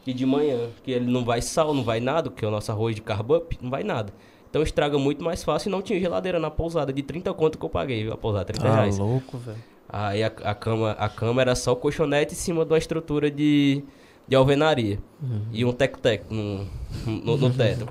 [0.05, 2.72] E de manhã, que ele não vai sal, não vai nada, que é o nosso
[2.72, 4.14] arroz de carb up, não vai nada.
[4.49, 7.65] Então estraga muito mais fácil e não tinha geladeira na pousada de 30 conto que
[7.65, 8.14] eu paguei, viu?
[8.14, 8.97] A pousada, 30 ah, reais.
[8.97, 9.57] louco, velho.
[9.89, 13.30] Aí a, a, cama, a cama era só o colchonete em cima de uma estrutura
[13.31, 13.84] de,
[14.27, 14.99] de alvenaria.
[15.22, 15.41] Uhum.
[15.51, 16.65] E um tec-tec no,
[17.05, 17.88] no, no teto.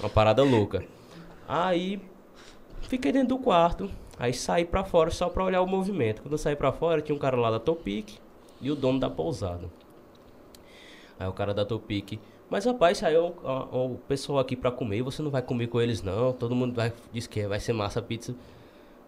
[0.00, 0.84] uma parada louca.
[1.48, 2.00] Aí
[2.88, 3.90] fiquei dentro do quarto.
[4.18, 6.22] Aí saí pra fora só pra olhar o movimento.
[6.22, 8.18] Quando eu saí pra fora, tinha um cara lá da Topic
[8.60, 9.68] e o dono da pousada.
[11.18, 12.18] Aí o cara da Topic
[12.54, 13.34] mas rapaz, saiu
[13.72, 16.32] o, pessoal aqui pra comer, você não vai comer com eles não.
[16.32, 18.34] Todo mundo vai, diz que vai ser massa a pizza.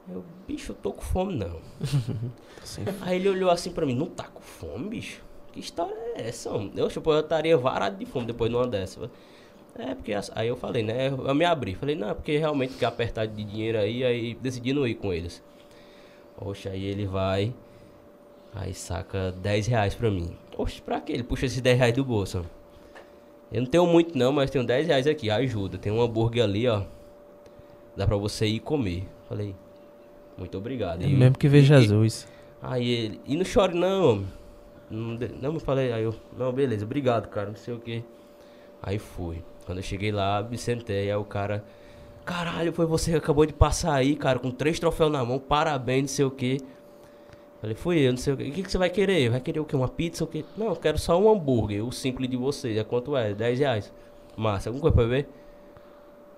[0.09, 1.61] Eu, bicho, eu tô com fome não.
[3.03, 5.23] Aí ele olhou assim pra mim, não tá com fome, bicho?
[5.53, 6.49] Que história é essa?
[6.49, 9.11] Eu, tipo, eu estaria varado de fome depois de uma dessa.
[9.79, 11.09] É, porque aí eu falei, né?
[11.09, 11.75] Eu me abri.
[11.75, 15.13] Falei, não, é porque realmente quer apertar de dinheiro aí, aí decidi não ir com
[15.13, 15.43] eles.
[16.37, 17.53] Poxa, aí ele vai.
[18.55, 20.37] Aí saca 10 reais pra mim.
[20.57, 21.13] Oxe, pra quê?
[21.13, 22.45] Ele puxa esses 10 reais do bolso.
[23.53, 25.77] Eu não tenho muito não, mas tenho 10 reais aqui, ajuda.
[25.77, 26.83] Tem um hambúrguer ali, ó.
[27.95, 29.07] Dá pra você ir comer.
[29.29, 29.55] Falei,
[30.39, 31.03] muito obrigado.
[31.03, 32.27] É mesmo que vê Jesus.
[32.61, 34.25] Aí ele, e não chore não,
[34.91, 38.03] não, não me falei, aí eu, não, beleza, obrigado, cara, não sei o que.
[38.83, 39.43] Aí fui.
[39.67, 41.65] Quando eu cheguei lá, me sentei, aí o cara,
[42.25, 46.03] caralho, foi você que acabou de passar aí, cara, com três troféus na mão, parabéns,
[46.03, 46.59] não sei o que.
[47.61, 48.45] Falei, fui eu, não sei o que.
[48.45, 49.31] O que, que você vai querer?
[49.31, 49.75] Vai querer o quê?
[49.75, 50.45] Uma pizza o quê?
[50.57, 52.77] Não, eu quero só um hambúrguer, o simples de vocês.
[52.77, 53.35] É quanto é?
[53.35, 53.93] 10 reais.
[54.37, 55.29] Massa, alguma coisa pra beber?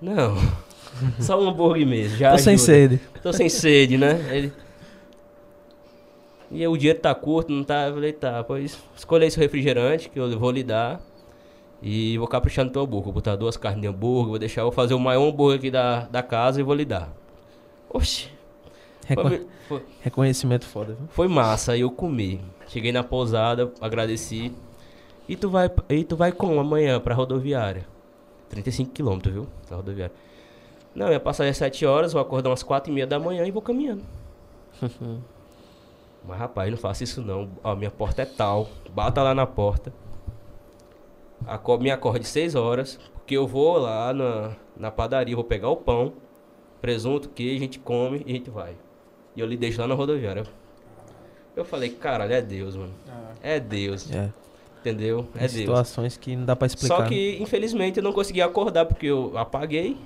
[0.01, 0.37] Não.
[1.21, 2.17] só um hambúrguer mesmo.
[2.17, 2.45] Já Tô ajuda.
[2.45, 3.01] sem sede.
[3.23, 4.25] Tô sem sede, né?
[4.35, 4.53] Ele.
[6.51, 7.89] E o dinheiro tá curto, não tá?
[7.89, 10.99] Eu falei, tá, pois escolha esse refrigerante que eu vou lhe dar.
[11.83, 13.05] E vou caprichar no teu hambúrguer.
[13.05, 16.01] Vou botar duas carnes de hambúrguer, vou deixar, vou fazer o maior hambúrguer aqui da,
[16.07, 17.13] da casa e vou lhe dar.
[17.91, 18.31] Oxi.
[19.69, 21.07] Foi, Reconhecimento foda, viu?
[21.09, 22.41] foi massa, aí eu comi.
[22.67, 24.53] Cheguei na pousada, agradeci.
[25.27, 27.87] E tu vai, e tu vai como amanhã pra rodoviária?
[28.51, 29.47] 35 quilômetros, viu?
[29.69, 30.15] Da rodoviária.
[30.95, 33.51] Não, minha passagem é 7 horas, vou acordar umas 4 e meia da manhã e
[33.51, 34.03] vou caminhando.
[36.27, 37.49] Mas rapaz, não faça isso não.
[37.65, 38.69] Ó, minha porta é tal.
[38.95, 39.93] Bata lá na porta.
[41.47, 42.99] Aco- me acorde 6 horas.
[43.15, 46.15] Porque eu vou lá na, na padaria, vou pegar o pão,
[46.81, 48.75] presunto, queijo, a gente come e a gente vai.
[49.37, 50.45] E eu lhe deixo lá na rodoviária.
[51.55, 52.93] Eu falei, caralho, é Deus, mano.
[53.43, 54.11] É Deus.
[54.11, 54.33] É.
[54.81, 55.25] Entendeu?
[55.33, 55.53] Tem É Deus.
[55.53, 56.97] situações que não dá pra explicar.
[56.97, 57.09] Só né?
[57.09, 59.97] que, infelizmente, eu não consegui acordar porque eu apaguei.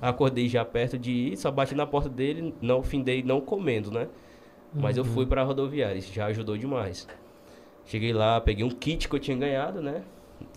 [0.00, 4.08] Acordei já perto de ir, só bati na porta dele, não findei não comendo, né?
[4.74, 7.06] Mas eu fui pra rodoviária, isso já ajudou demais.
[7.84, 10.02] Cheguei lá, peguei um kit que eu tinha ganhado, né?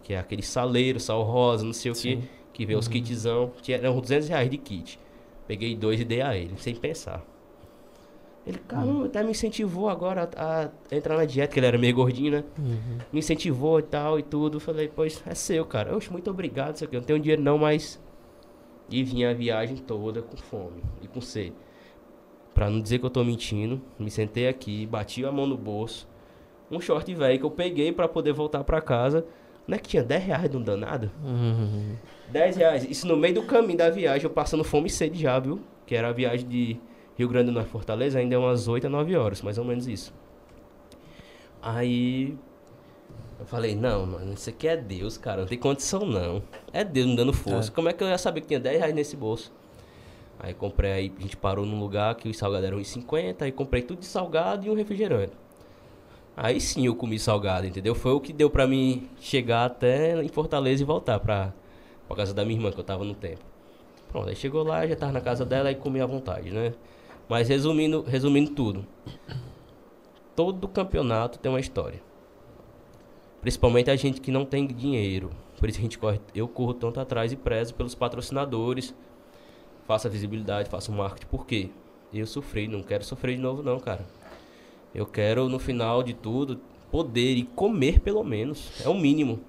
[0.03, 2.19] Que é aquele saleiro, sal rosa, não sei o que,
[2.53, 3.51] que vê os kitzão.
[3.61, 4.99] Tinha, eram 200 reais de kit.
[5.47, 7.23] Peguei dois e dei a ele, sem pensar.
[8.45, 11.95] Ele, caramba, até me incentivou agora a, a entrar na dieta, que ele era meio
[11.95, 12.43] gordinho, né?
[13.11, 14.59] Me incentivou e tal e tudo.
[14.59, 15.95] Falei, pois é seu, cara.
[15.95, 16.95] Oxe, muito obrigado, isso aqui.
[16.95, 17.99] Eu não tenho dinheiro não, mas.
[18.87, 21.55] E vinha a viagem toda com fome e com sede.
[22.53, 26.07] Pra não dizer que eu tô mentindo, me sentei aqui, bati a mão no bolso.
[26.69, 29.25] Um short velho que eu peguei pra poder voltar pra casa.
[29.67, 31.11] Não é que tinha 10 reais de um danado?
[31.23, 31.95] Uhum.
[32.29, 32.87] 10 reais.
[32.89, 35.59] Isso no meio do caminho da viagem, eu passando fome e sede já, viu?
[35.85, 36.77] Que era a viagem de
[37.17, 39.87] Rio Grande do Norte Fortaleza, ainda é umas 8 a 9 horas, mais ou menos
[39.87, 40.13] isso.
[41.61, 42.37] Aí
[43.39, 46.43] eu falei, não, mano, isso aqui é Deus, cara, não tem condição não.
[46.71, 47.71] É Deus me dando força.
[47.71, 49.51] Como é que eu ia saber que tinha 10 reais nesse bolso?
[50.39, 53.81] Aí comprei, aí a gente parou num lugar que os salgados eram 1,50, aí comprei
[53.81, 55.33] tudo de salgado e um refrigerante.
[56.37, 57.95] Aí sim eu comi salgado, entendeu?
[57.95, 61.53] Foi o que deu pra mim chegar até em Fortaleza e voltar pra,
[62.07, 63.41] pra casa da minha irmã, que eu tava no tempo.
[64.09, 66.73] Pronto, aí chegou lá, já tava na casa dela e comi à vontade, né?
[67.29, 68.85] Mas resumindo, resumindo tudo.
[70.35, 72.01] Todo campeonato tem uma história.
[73.41, 75.31] Principalmente a gente que não tem dinheiro.
[75.57, 78.93] Por isso a gente corre, eu corro tanto atrás e prezo pelos patrocinadores.
[79.87, 81.27] Faço a visibilidade, faço o marketing.
[81.27, 81.69] Por quê?
[82.13, 84.05] Eu sofri, não quero sofrer de novo não, cara.
[84.95, 86.59] Eu quero, no final de tudo,
[86.89, 88.71] poder e comer pelo menos.
[88.83, 89.41] É o mínimo.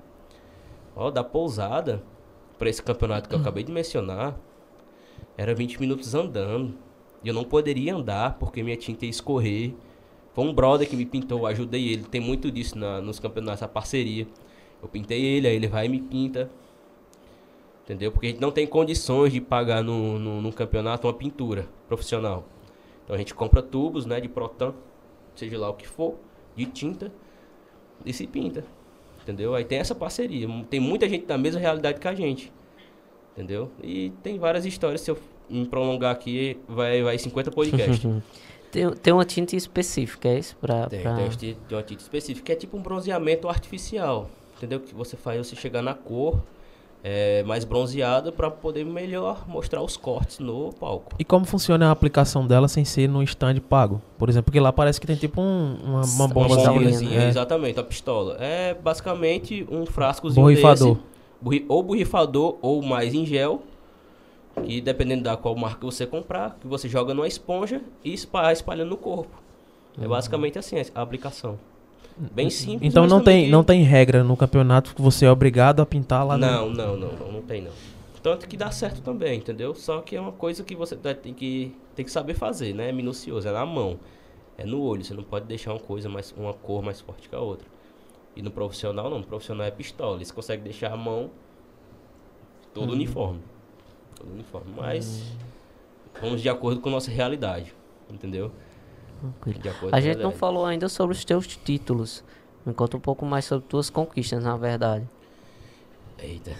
[0.97, 2.02] Ó, da pousada
[2.59, 4.36] para esse campeonato que eu acabei de mencionar,
[5.36, 6.74] era 20 minutos andando.
[7.23, 9.73] E eu não poderia andar porque minha tinta ia escorrer.
[10.32, 12.02] Foi um brother que me pintou, eu ajudei ele.
[12.05, 14.27] Tem muito disso na- nos campeonatos, a parceria.
[14.82, 16.51] Eu pintei ele, aí ele vai e me pinta.
[17.85, 18.10] Entendeu?
[18.10, 22.44] Porque a gente não tem condições de pagar no, no, no campeonato uma pintura profissional.
[23.05, 24.74] Então a gente compra tubos, né, de protan,
[25.36, 26.16] seja lá o que for,
[26.54, 27.12] de tinta,
[28.04, 28.64] e se pinta.
[29.22, 29.54] Entendeu?
[29.54, 30.46] Aí tem essa parceria.
[30.70, 32.52] Tem muita gente da mesma realidade que a gente.
[33.32, 33.70] Entendeu?
[33.82, 35.00] E tem várias histórias.
[35.00, 35.18] Se eu
[35.48, 38.00] me prolongar aqui, vai, vai 50 podcasts.
[38.68, 40.54] Tem, tem uma tinta específica, é isso?
[40.56, 41.14] Pra, Tem, pra...
[41.14, 44.28] tem, uma tinta específica, que é tipo um bronzeamento artificial.
[44.56, 44.80] Entendeu?
[44.80, 46.42] Que você faz você chegar na cor
[47.09, 51.15] é, mais bronzeada para poder melhor mostrar os cortes no palco.
[51.20, 54.03] E como funciona a aplicação dela sem ser no stand pago?
[54.19, 57.20] Por exemplo, porque lá parece que tem tipo um- uma, uma Uma bomba bombazinha, bombazinha,
[57.23, 58.37] é, exatamente, a pistola.
[58.41, 60.97] É basicamente um frascozinho Borrifador.
[61.45, 63.62] desse, ou borrifador ou mais em gel,
[64.65, 68.89] que dependendo da qual marca você comprar, que você joga numa esponja e espalha espalhando
[68.91, 69.41] no corpo.
[70.01, 71.57] É basicamente assim a aplicação.
[72.18, 72.88] Bem simples.
[72.90, 76.26] Então não tem, que- não tem regra no campeonato que você é obrigado a pintar
[76.26, 77.72] lá Não, não, não, não, não tem não.
[78.22, 79.74] Tanto que dá certo também, entendeu?
[79.74, 82.88] Só que é uma coisa que você tem que, tem que saber fazer, né?
[82.88, 83.98] É minucioso, é na mão.
[84.59, 87.34] É no olho, você não pode deixar uma coisa mais, uma cor mais forte que
[87.36, 87.68] a outra.
[88.34, 90.16] E no profissional não, no profissional é pistola.
[90.16, 91.30] Eles conseguem deixar a mão
[92.74, 93.40] todo uniforme.
[94.16, 94.72] Todo uniforme.
[94.76, 95.22] Mas
[96.20, 97.74] vamos de acordo com a nossa realidade,
[98.10, 98.51] entendeu?
[99.20, 99.70] Tranquilo.
[99.70, 102.24] Acordo A gente não falou ainda sobre os teus títulos.
[102.64, 105.09] Me conta um pouco mais sobre tuas conquistas, na verdade.
[106.18, 106.52] Eita,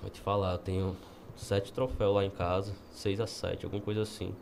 [0.00, 0.96] vou te falar, eu tenho
[1.36, 4.34] sete troféus lá em casa, seis a sete, alguma coisa assim.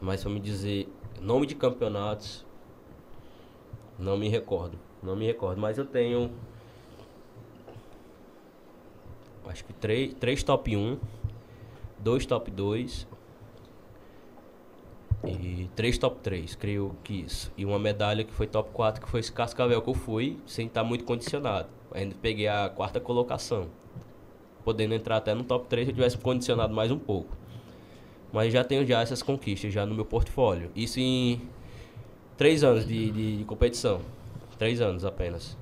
[0.00, 0.88] Mas pra me dizer
[1.20, 2.44] nome de campeonatos,
[3.98, 4.78] não me recordo.
[5.02, 5.60] Não me recordo.
[5.60, 6.30] Mas eu tenho.
[9.46, 10.98] Acho que três, três top 1,
[11.98, 13.06] dois top 2
[15.26, 17.52] e três top 3, creio que isso.
[17.56, 20.66] E uma medalha que foi top 4, que foi esse Cascavel que eu fui, sem
[20.66, 21.68] estar muito condicionado.
[21.92, 23.66] Ainda peguei a quarta colocação.
[24.64, 27.36] Podendo entrar até no top 3 se eu tivesse condicionado mais um pouco.
[28.32, 30.70] Mas já tenho já essas conquistas já no meu portfólio.
[30.74, 31.40] Isso em
[32.36, 34.00] três anos de, de, de competição.
[34.58, 35.56] Três anos apenas.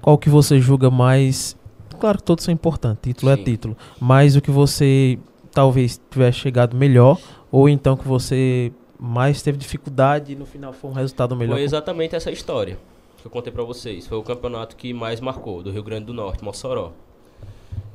[0.00, 1.56] Qual que você julga mais.
[2.00, 3.44] Claro que todos são importantes, título é Sim.
[3.44, 3.76] título.
[4.00, 5.18] Mas o que você
[5.52, 7.20] talvez tivesse chegado melhor,
[7.50, 11.54] ou então que você mais teve dificuldade e no final foi um resultado melhor.
[11.54, 12.78] Foi exatamente essa história
[13.20, 14.06] que eu contei pra vocês.
[14.06, 16.92] Foi o campeonato que mais marcou, do Rio Grande do Norte, Mossoró.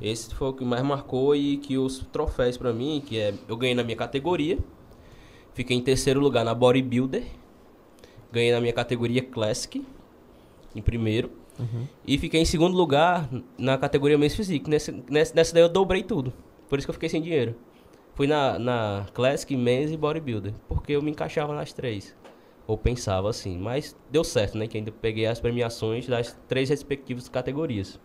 [0.02, 3.56] Esse foi o que mais marcou e que os troféus pra mim, que é eu
[3.56, 4.58] ganhei na minha categoria,
[5.54, 7.24] fiquei em terceiro lugar na bodybuilder,
[8.30, 9.82] ganhei na minha categoria classic
[10.76, 11.30] em primeiro
[12.06, 14.68] e fiquei em segundo lugar na categoria Physique.
[14.68, 16.34] Nesse, nessa, nessa daí eu dobrei tudo,
[16.68, 17.56] por isso que eu fiquei sem dinheiro.
[18.18, 22.16] Fui na, na classic, Men's e bodybuilder, porque eu me encaixava nas três.
[22.66, 24.66] Ou pensava assim, mas deu certo, né?
[24.66, 28.00] Que ainda peguei as premiações das três respectivas categorias.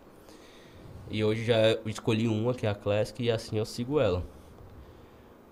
[1.10, 4.24] E hoje já escolhi uma, que é a Classic, e assim eu sigo ela.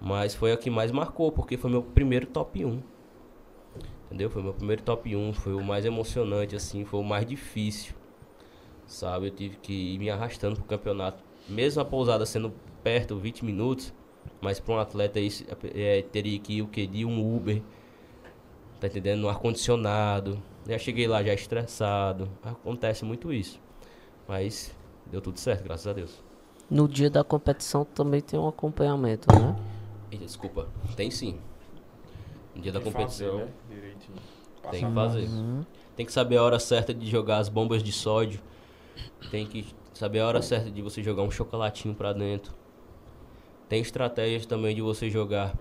[0.01, 2.81] Mas foi a que mais marcou, porque foi meu primeiro top 1.
[4.07, 4.31] Entendeu?
[4.31, 7.97] Foi meu primeiro top 1, foi o mais emocionante, assim, foi o mais difícil.
[8.87, 9.27] Sabe?
[9.27, 11.21] Eu tive que ir me arrastando pro campeonato.
[11.49, 13.93] Mesmo a pousada sendo perto, 20 minutos,
[14.43, 16.87] mas para um atleta isso é, teria que ir o quê?
[16.87, 17.63] De um Uber,
[18.81, 19.21] tá entendendo?
[19.21, 20.43] No ar-condicionado.
[20.69, 22.29] Já cheguei lá já estressado.
[22.43, 23.61] Acontece muito isso.
[24.27, 24.75] Mas
[25.07, 26.23] deu tudo certo, graças a Deus.
[26.69, 29.57] No dia da competição também tem um acompanhamento, né?
[30.11, 31.39] Desculpa, tem sim.
[32.55, 33.39] No dia da Tem que competição.
[33.39, 33.53] fazer, né?
[34.71, 35.29] Tem que fazer.
[35.29, 35.65] Uhum.
[35.97, 38.41] Tem que saber a hora certa de jogar as bombas de sódio.
[39.31, 42.55] Tem que saber a hora certa de você jogar um chocolatinho pra dentro.
[43.73, 45.55] Tem estratégias também de você jogar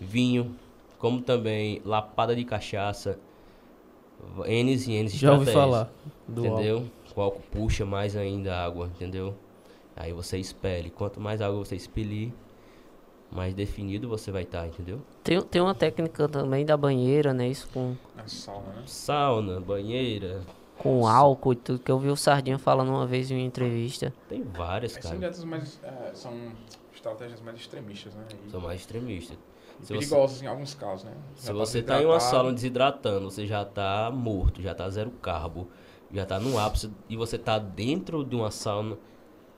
[0.00, 0.54] vinho,
[0.96, 3.18] como também lapada de cachaça.
[4.46, 5.92] N's e N's Já ouvi falar
[6.28, 6.86] do entendeu?
[7.16, 9.34] O álcool puxa mais ainda a água, entendeu?
[9.96, 10.88] Aí você expele.
[10.88, 12.32] Quanto mais água você expelir,
[13.28, 15.00] mais definido você vai estar, entendeu?
[15.24, 17.48] Tem, tem uma técnica também da banheira, né?
[17.48, 18.82] Isso com, Na sauna, né?
[18.86, 20.42] Sauna, banheira,
[20.78, 24.14] com álcool e tudo, que eu vi o Sardinha falando uma vez em uma entrevista.
[24.28, 25.18] tem várias, são cara.
[25.18, 25.80] dietas mais.
[25.82, 26.32] é, são
[27.02, 28.24] estratégias mais extremistas, né?
[28.46, 29.36] E São mais extremistas.
[29.82, 31.12] Se você, perigosas em alguns casos, né?
[31.34, 35.10] se Já você tá em uma sauna desidratando, você já tá morto, já tá zero
[35.10, 35.68] carbo,
[36.12, 38.96] já tá no ápice e você tá dentro de uma sauna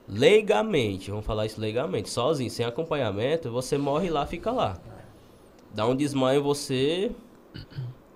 [0.07, 4.77] leigamente, vamos falar isso leigamente, sozinho, sem acompanhamento, você morre lá, fica lá.
[5.71, 7.11] Dá um desmaio você.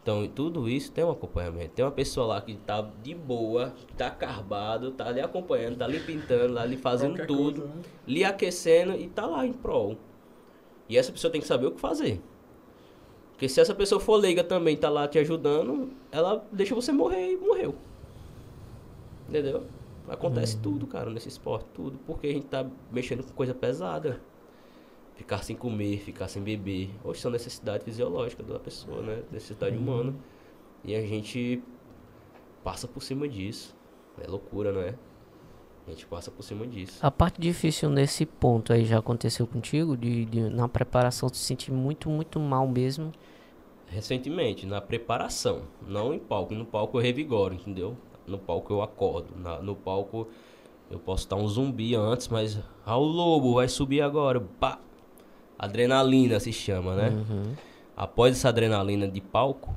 [0.10, 1.76] Então, tudo isso tem um acompanhamento.
[1.76, 5.86] Tem uma pessoa lá que tá de boa, que tá carbado, tá ali acompanhando, tá
[5.86, 7.62] ali pintando, tá ali fazendo qualquer tudo.
[7.62, 7.82] coisa, né?
[8.08, 9.96] lhe aquecendo e tá lá em prol.
[10.90, 12.20] E essa pessoa tem que saber o que fazer.
[13.34, 17.34] Porque se essa pessoa for leiga também, tá lá te ajudando, ela deixa você morrer
[17.34, 17.76] e morreu.
[19.30, 19.68] Entendeu?
[20.08, 22.00] Acontece tudo, cara, nesse esporte, tudo.
[22.08, 24.20] Porque a gente tá mexendo com coisa pesada.
[25.20, 26.90] Ficar sem comer, ficar sem beber.
[27.04, 29.22] Hoje são necessidades fisiológicas da pessoa, né?
[29.30, 30.16] Necessidade humana.
[30.82, 31.62] E a gente
[32.64, 33.76] passa por cima disso.
[34.24, 34.96] É loucura, não é?
[35.86, 37.06] A gente passa por cima disso.
[37.06, 39.98] A parte difícil nesse ponto aí já aconteceu contigo?
[39.98, 43.12] De, de- na preparação se sentir muito, muito mal mesmo?
[43.88, 46.54] Recentemente, na preparação, não em palco.
[46.54, 47.98] No palco eu revigoro, entendeu?
[48.26, 49.36] No palco eu acordo.
[49.36, 50.30] Na- no palco
[50.90, 54.40] eu posso estar um zumbi antes, mas Raul Lobo vai subir agora.
[54.40, 54.80] Pá!
[55.60, 57.10] Adrenalina se chama, né?
[57.10, 57.54] Uhum.
[57.98, 59.76] Após essa adrenalina de palco,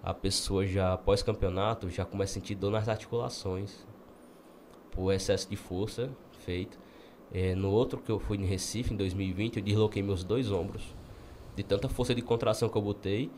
[0.00, 3.84] a pessoa já, após campeonato, já começa a sentir dor nas articulações.
[4.92, 6.10] Por excesso de força
[6.44, 6.78] feito.
[7.32, 10.94] Eh, no outro que eu fui em Recife, em 2020, eu desloquei meus dois ombros.
[11.56, 13.32] De tanta força de contração que eu botei.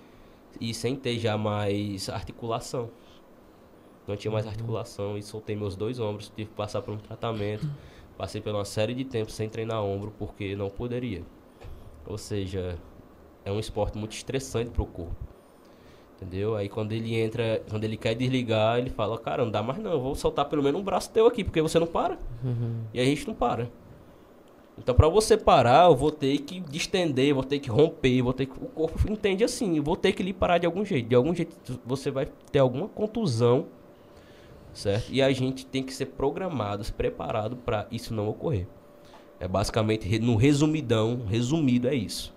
[0.61, 2.91] E sem ter já mais articulação.
[4.07, 6.29] Não tinha mais articulação e soltei meus dois ombros.
[6.29, 7.67] Tive que passar por um tratamento.
[8.19, 11.25] Passei por uma série de tempo sem treinar ombro porque não poderia.
[12.07, 12.79] Ou seja,
[13.45, 15.33] é um esporte muito estressante pro corpo.
[16.17, 16.57] Entendeu?
[16.57, 19.91] Aí quando ele entra, quando ele quer desligar, ele fala, cara, não dá mais não,
[19.91, 22.17] eu vou soltar pelo menos um braço teu aqui, porque você não para.
[22.45, 22.85] Uhum.
[22.95, 23.69] E a gente não para.
[24.79, 28.47] Então, para você parar, eu vou ter que distender, vou ter que romper, vou ter
[28.47, 28.53] que...
[28.53, 31.09] O corpo entende assim, eu vou ter que lhe parar de algum jeito.
[31.09, 33.67] De algum jeito você vai ter alguma contusão,
[34.73, 35.13] certo?
[35.13, 38.67] E a gente tem que ser programado, preparado para isso não ocorrer.
[39.43, 42.33] É basicamente, no resumidão, resumido é isso.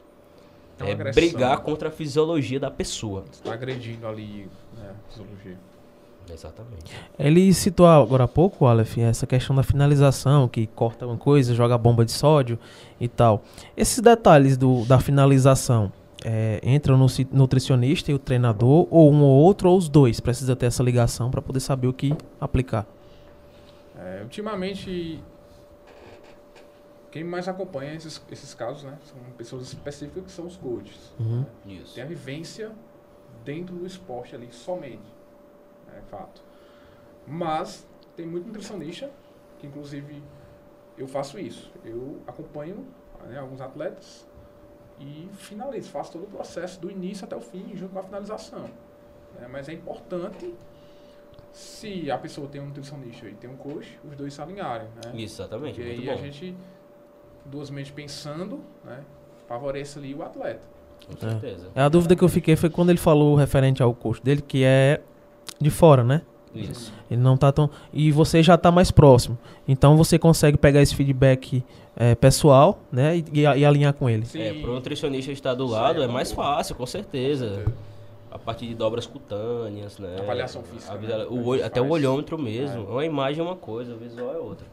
[0.80, 3.23] É, é brigar contra a fisiologia da pessoa.
[3.30, 5.57] Você está agredindo ali né, a fisiologia.
[6.27, 6.91] Exatamente.
[7.19, 11.77] Ele citou agora há pouco, Aleph, essa questão da finalização, que corta uma coisa, joga
[11.77, 12.57] bomba de sódio
[12.99, 13.44] e tal.
[13.77, 19.44] Esses detalhes do, da finalização é, entram no nutricionista e o treinador, ou um ou
[19.44, 20.19] outro, ou os dois?
[20.19, 22.88] Precisa ter essa ligação para poder saber o que aplicar.
[23.95, 25.22] É, ultimamente,
[27.16, 28.98] quem mais acompanha esses, esses casos, né?
[29.06, 31.14] São pessoas específicas que são os coaches.
[31.18, 31.46] Uhum.
[31.64, 31.82] Né?
[31.94, 32.74] Tem a vivência
[33.46, 35.16] dentro do esporte ali somente
[35.98, 36.44] é fato.
[37.26, 37.88] Mas
[38.18, 39.10] tem muito nutricionista,
[39.60, 40.22] que inclusive
[40.98, 41.72] eu faço isso.
[41.86, 42.86] Eu acompanho
[43.30, 44.28] né, alguns atletas
[45.00, 48.70] e finalizo, faço todo o processo do início até o fim, junto com a finalização.
[49.40, 49.48] Né?
[49.50, 50.54] Mas é importante,
[51.54, 54.90] se a pessoa tem um nutricionista e tem um coach, os dois se alinharem.
[54.90, 55.22] Né?
[55.22, 55.76] Exatamente.
[55.76, 56.12] Porque aí bom.
[56.12, 56.58] a gente,
[57.45, 58.99] duas mentes pensando, né,
[59.47, 60.61] favorece ali o atleta.
[61.07, 61.67] Com certeza.
[61.76, 61.81] É.
[61.81, 65.01] A dúvida que eu fiquei foi quando ele falou referente ao coach dele, que é
[65.59, 66.22] de fora, né?
[66.53, 66.93] Isso.
[67.11, 67.69] Ele não tá tão.
[67.93, 69.38] E você já tá mais próximo.
[69.67, 71.63] Então você consegue pegar esse feedback
[71.95, 73.17] é, pessoal, né?
[73.17, 74.26] E, e, alinhar com ele.
[74.26, 74.41] Sim.
[74.41, 77.65] É, pro nutricionista estar do lado é, é mais fácil, com certeza.
[78.31, 80.17] A partir de dobras cutâneas, né?
[80.19, 80.93] Avaliação física.
[80.93, 81.26] A, né?
[81.30, 82.81] o até o olhômetro mesmo.
[82.81, 82.91] É.
[82.91, 84.65] Uma imagem é uma coisa, o visual é outra.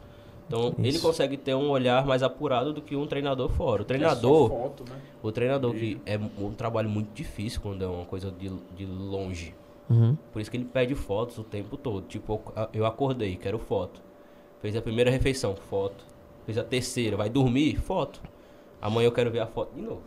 [0.47, 0.75] Então, Isso.
[0.79, 3.81] ele consegue ter um olhar mais apurado do que um treinador fora.
[3.81, 4.45] O treinador.
[4.45, 5.01] É foto, né?
[5.21, 9.55] O treinador, que é um trabalho muito difícil quando é uma coisa de, de longe.
[9.89, 10.17] Uhum.
[10.31, 12.05] Por isso que ele pede fotos o tempo todo.
[12.07, 12.41] Tipo,
[12.73, 14.01] eu acordei, quero foto.
[14.61, 16.03] Fez a primeira refeição, foto.
[16.45, 18.21] Fez a terceira, vai dormir, foto.
[18.81, 20.01] Amanhã eu quero ver a foto de novo.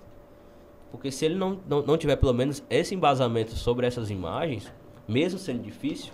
[0.90, 4.72] Porque se ele não, não, não tiver pelo menos esse embasamento sobre essas imagens,
[5.08, 6.12] mesmo sendo difícil,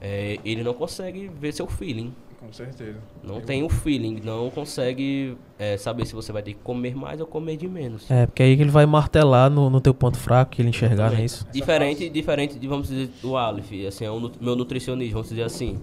[0.00, 2.14] é, ele não consegue ver seu feeling.
[2.44, 2.98] Com certeza.
[3.22, 7.18] Não tem o feeling, não consegue é, saber se você vai ter que comer mais
[7.18, 8.10] ou comer de menos.
[8.10, 11.10] É, porque aí que ele vai martelar no, no teu ponto fraco, que ele enxergar,
[11.10, 11.46] não é isso?
[11.50, 15.80] Diferente, diferente de, vamos dizer, do Aleph, assim, é o meu nutricionista, vamos dizer assim.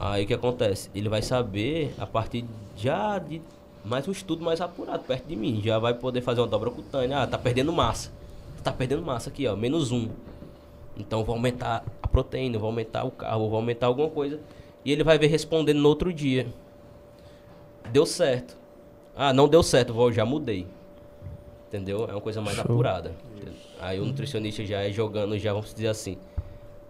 [0.00, 0.88] Aí o que acontece?
[0.94, 3.42] Ele vai saber, a partir já de
[3.84, 7.22] mais um estudo mais apurado perto de mim, já vai poder fazer uma dobra cutânea.
[7.22, 8.10] Ah, tá perdendo massa.
[8.62, 10.08] Tá perdendo massa aqui, ó, menos um.
[10.96, 14.40] Então vou aumentar a proteína, vou aumentar o carbo, vou aumentar alguma coisa
[14.84, 16.46] e ele vai ver respondendo no outro dia.
[17.90, 18.56] Deu certo.
[19.16, 20.66] Ah, não deu certo, vou, já mudei.
[21.68, 22.06] Entendeu?
[22.08, 22.64] É uma coisa mais Show.
[22.64, 23.12] apurada.
[23.80, 26.16] Aí o nutricionista já é jogando, já vamos dizer assim,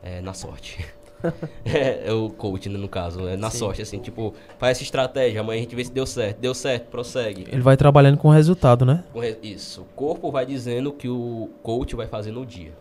[0.03, 0.85] é, na sorte.
[1.65, 3.59] é, é, o coach, né, no caso, é na Sim.
[3.59, 6.39] sorte, assim, tipo, faz essa estratégia, amanhã a gente vê se deu certo.
[6.39, 7.47] Deu certo, prossegue.
[7.51, 9.05] Ele vai trabalhando com o resultado, né?
[9.43, 9.83] Isso.
[9.83, 12.73] O corpo vai dizendo o que o coach vai fazer no dia.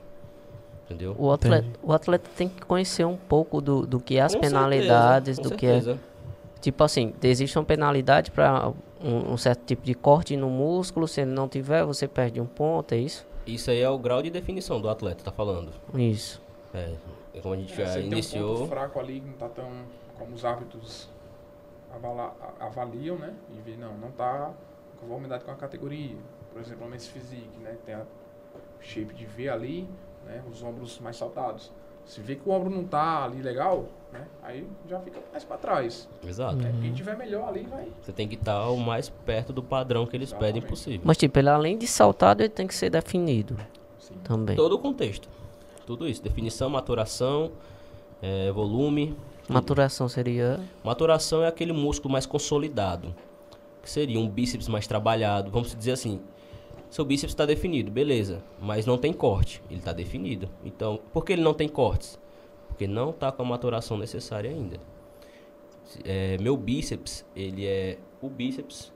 [0.85, 1.15] Entendeu?
[1.17, 4.41] O atleta, o atleta tem que conhecer um pouco do, do que é as com
[4.41, 5.93] penalidades, certeza, do certeza.
[5.93, 6.13] que é.
[6.61, 11.21] Tipo assim, existe uma penalidade para um, um, certo tipo de corte no músculo, se
[11.21, 13.25] ele não tiver, você perde um ponto, é isso?
[13.45, 15.71] Isso aí é o grau de definição do atleta, tá falando.
[15.93, 16.41] Isso.
[16.73, 16.93] É,
[17.33, 18.43] é como a gente é, já iniciou.
[18.43, 19.69] Tem um ponto fraco ali não tá tão
[20.17, 21.09] como os árbitros
[21.93, 23.33] avala, avaliam, né?
[23.51, 24.51] E vê, não, não tá
[24.99, 26.15] com conformidade com a categoria.
[26.51, 27.77] Por exemplo, o Men's Physique, né?
[27.85, 28.05] Tem a
[28.79, 29.87] shape de V ali,
[30.25, 30.43] né?
[30.51, 31.71] Os ombros mais saltados.
[32.05, 34.27] Se vê que o ombro não tá ali legal, né?
[34.41, 36.09] Aí já fica mais para trás.
[36.25, 36.57] Exato.
[36.57, 36.81] Uhum.
[36.81, 37.87] Quem tiver melhor ali vai.
[38.01, 40.53] Você tem que estar tá o mais perto do padrão que eles Exatamente.
[40.53, 41.01] pedem possível.
[41.03, 43.57] Mas tipo, ele além de saltado, ele tem que ser definido.
[43.97, 44.15] Sim.
[44.23, 44.55] Também.
[44.55, 45.29] Todo o contexto.
[45.85, 46.21] Tudo isso.
[46.21, 47.51] Definição, maturação,
[48.21, 49.15] é, volume.
[49.47, 50.59] Maturação seria.
[50.83, 53.13] Maturação é aquele músculo mais consolidado.
[53.81, 55.51] Que seria um bíceps mais trabalhado.
[55.51, 56.21] Vamos dizer assim,
[56.93, 60.47] seu bíceps está definido, beleza, mas não tem corte, ele está definido.
[60.63, 62.19] Então, por que ele não tem cortes?
[62.67, 64.79] Porque não está com a maturação necessária ainda.
[66.05, 68.93] É, meu bíceps, ele é o bíceps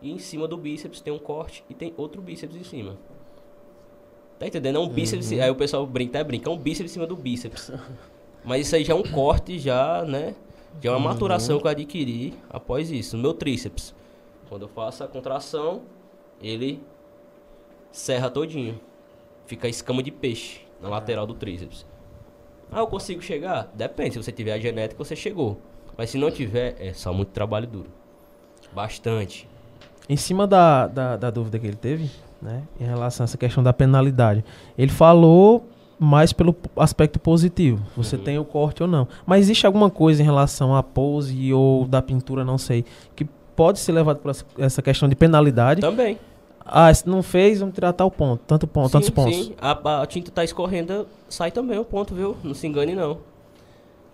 [0.00, 2.96] e em cima do bíceps tem um corte e tem outro bíceps em cima.
[4.38, 4.76] Tá entendendo?
[4.76, 5.42] É um bíceps, uhum.
[5.42, 7.72] aí o pessoal brinca, é brinca, é um bíceps em cima do bíceps.
[8.44, 10.36] Mas isso aí já é um corte, já, né?
[10.80, 11.12] Já é uma uhum.
[11.12, 13.16] maturação que eu adquiri após isso.
[13.16, 13.92] No meu tríceps,
[14.48, 15.82] quando eu faço a contração,
[16.40, 16.80] ele
[17.94, 18.78] serra todinho.
[19.46, 21.86] Fica escama de peixe na lateral do tríceps.
[22.70, 23.70] Ah, eu consigo chegar?
[23.72, 24.14] Depende.
[24.14, 25.58] Se você tiver a genética, você chegou.
[25.96, 27.86] Mas se não tiver, é só muito trabalho duro.
[28.74, 29.48] Bastante.
[30.08, 32.10] Em cima da, da, da dúvida que ele teve,
[32.42, 34.44] né, em relação a essa questão da penalidade,
[34.76, 35.68] ele falou
[35.98, 37.80] mais pelo aspecto positivo.
[37.96, 38.24] Você uhum.
[38.24, 39.06] tem o corte ou não.
[39.24, 42.84] Mas existe alguma coisa em relação à pose ou da pintura, não sei,
[43.14, 45.80] que pode ser levado essa- essa questão de penalidade.
[45.80, 46.18] Também.
[46.64, 49.36] Ah, se não fez, vamos tirar tal ponto, tanto ponto, tantos sim, pontos.
[49.36, 52.36] Sim, a, a tinta tá escorrendo, sai também o ponto, viu?
[52.42, 53.18] Não se engane, não.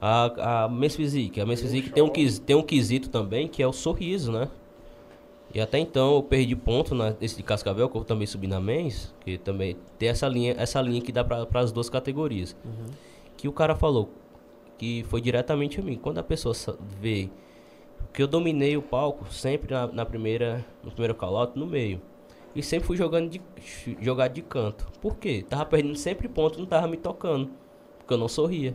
[0.01, 3.67] A, a Men's Physique, a Men's Physique tem um, tem um quesito também, que é
[3.67, 4.49] o sorriso, né?
[5.53, 8.61] E até então eu perdi ponto na, nesse de Cascavel, que eu também subi na
[8.61, 12.57] Men's, que também tem essa linha, essa linha que dá para as duas categorias.
[13.37, 14.11] Que o cara falou
[14.79, 15.97] que foi diretamente a mim.
[15.97, 16.55] Quando a pessoa
[17.01, 17.29] vê
[18.13, 22.01] que eu dominei o palco sempre na, na primeira, no primeiro call-out, no meio.
[22.55, 23.41] E sempre fui jogando de,
[24.01, 24.87] jogado de canto.
[25.01, 25.45] Por quê?
[25.49, 27.49] Tava perdendo sempre ponto, não tava me tocando.
[27.99, 28.75] Porque eu não sorria.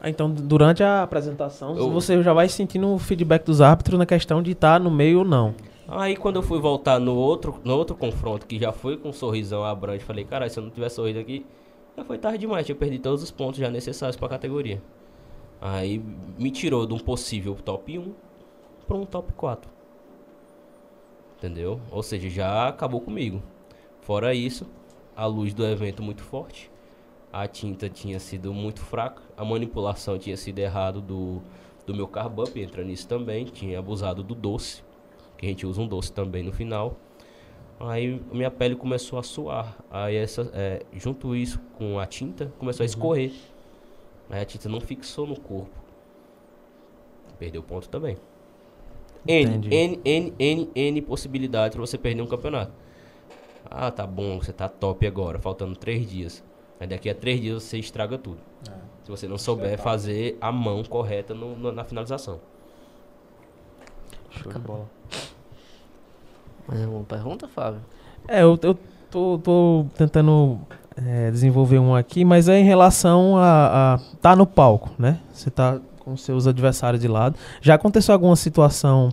[0.00, 4.06] Ah, então, durante a apresentação, Eu- você já vai sentindo o feedback dos árbitros na
[4.06, 5.54] questão de estar no meio ou não.
[5.88, 9.12] Aí quando eu fui voltar no outro, no outro confronto, que já foi com um
[9.12, 11.44] sorrisão abrante, falei, caralho, se eu não tivesse sorrido aqui,
[11.96, 14.80] já foi tarde demais, tinha perdido todos os pontos já necessários pra categoria.
[15.60, 16.02] Aí
[16.38, 18.12] me tirou de um possível top 1
[18.86, 19.70] pra um top 4.
[21.42, 21.80] Entendeu?
[21.90, 23.42] Ou seja, já acabou comigo.
[24.00, 24.64] Fora isso,
[25.16, 26.70] a luz do evento muito forte.
[27.32, 29.20] A tinta tinha sido muito fraca.
[29.36, 31.42] A manipulação tinha sido errado do,
[31.84, 33.44] do meu carb up, entra nisso também.
[33.46, 34.84] Tinha abusado do doce.
[35.36, 36.96] Que a gente usa um doce também no final.
[37.80, 39.76] Aí minha pele começou a suar.
[39.90, 43.32] Aí essa, é, junto isso com a tinta, começou a escorrer.
[44.30, 45.74] Aí a tinta não fixou no corpo.
[47.36, 48.16] Perdeu ponto também.
[49.26, 49.68] N.
[49.70, 52.72] N, N, N, N possibilidades pra você perder um campeonato.
[53.70, 56.42] Ah, tá bom, você tá top agora, faltando três dias.
[56.80, 58.38] Aí daqui a três dias você estraga tudo.
[58.68, 58.72] É.
[59.04, 62.40] Se você não souber fazer a mão correta no- no- na finalização.
[64.30, 64.86] Show de bola.
[66.66, 67.80] Mais alguma pergunta, Fábio?
[68.28, 68.76] É, eu, eu
[69.10, 70.58] tô, tô tentando
[70.96, 75.20] é, desenvolver um aqui, mas é em relação a, a tá no palco, né?
[75.32, 77.36] Você tá com seus adversários de lado.
[77.60, 79.10] Já aconteceu alguma situação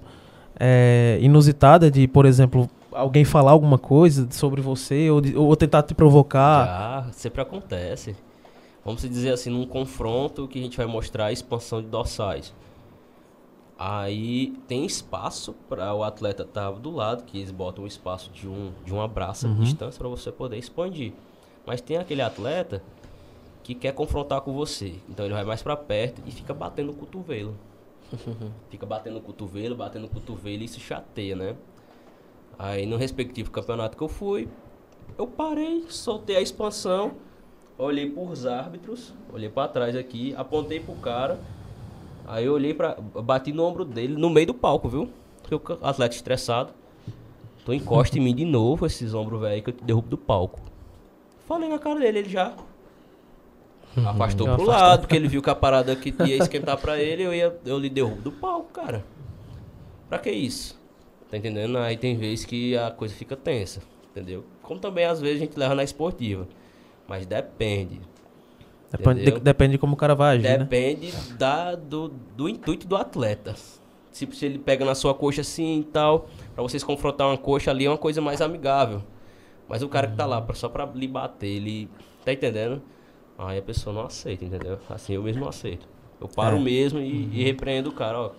[0.59, 5.83] é, inusitada de, por exemplo, alguém falar alguma coisa sobre você ou, de- ou tentar
[5.83, 6.65] te provocar?
[7.05, 8.15] Já, sempre acontece.
[8.83, 12.53] Vamos dizer assim, num confronto que a gente vai mostrar a expansão de dorsais.
[13.77, 18.47] Aí tem espaço para o atleta estar do lado, que eles botam um espaço de
[18.47, 19.53] um, de um abraço Uhum.
[19.55, 21.13] de distância para você poder expandir.
[21.65, 22.81] Mas tem aquele atleta
[23.69, 24.95] que quer confrontar com você.
[25.07, 27.53] Então ele vai mais para perto e fica batendo o cotovelo.
[28.69, 31.55] fica batendo o cotovelo, batendo o cotovelo e isso chateia, né?
[32.57, 34.47] Aí no respectivo campeonato que eu fui,
[35.19, 37.11] eu parei, soltei a expansão,
[37.77, 41.39] olhei pros árbitros, olhei pra trás aqui, apontei pro cara,
[42.25, 42.95] aí eu olhei pra.
[42.95, 45.09] bati no ombro dele, no meio do palco, viu?
[45.63, 46.73] Ca- atleta estressado.
[47.65, 50.59] Tu encosta em mim de novo, esses ombros velho que eu te derrubo do palco.
[51.47, 52.55] Falei na cara dele, ele já.
[54.07, 54.87] Afastou Já pro afastou.
[54.87, 57.77] lado, porque ele viu que a parada que ia esquentar pra ele, eu, ia, eu
[57.79, 59.03] lhe derrubo do palco, cara.
[60.07, 60.79] Pra que isso?
[61.29, 61.77] Tá entendendo?
[61.77, 63.81] Aí tem vezes que a coisa fica tensa,
[64.11, 64.43] entendeu?
[64.63, 66.47] Como também às vezes a gente leva na esportiva.
[67.07, 68.01] Mas depende.
[68.91, 70.57] Depende, de, depende de como o cara vai agir, né?
[70.57, 73.55] Depende da, do, do intuito do atleta.
[74.11, 77.69] Tipo, se ele pega na sua coxa assim e tal, pra vocês confrontar uma coxa
[77.69, 79.03] ali é uma coisa mais amigável.
[79.67, 81.87] Mas o cara que tá lá só pra lhe bater, ele.
[82.25, 82.81] Tá entendendo?
[83.39, 84.77] Aí a pessoa não aceita, entendeu?
[84.89, 85.87] Assim eu mesmo não aceito.
[86.19, 86.59] Eu paro É.
[86.59, 88.31] mesmo e, e repreendo o cara, ó.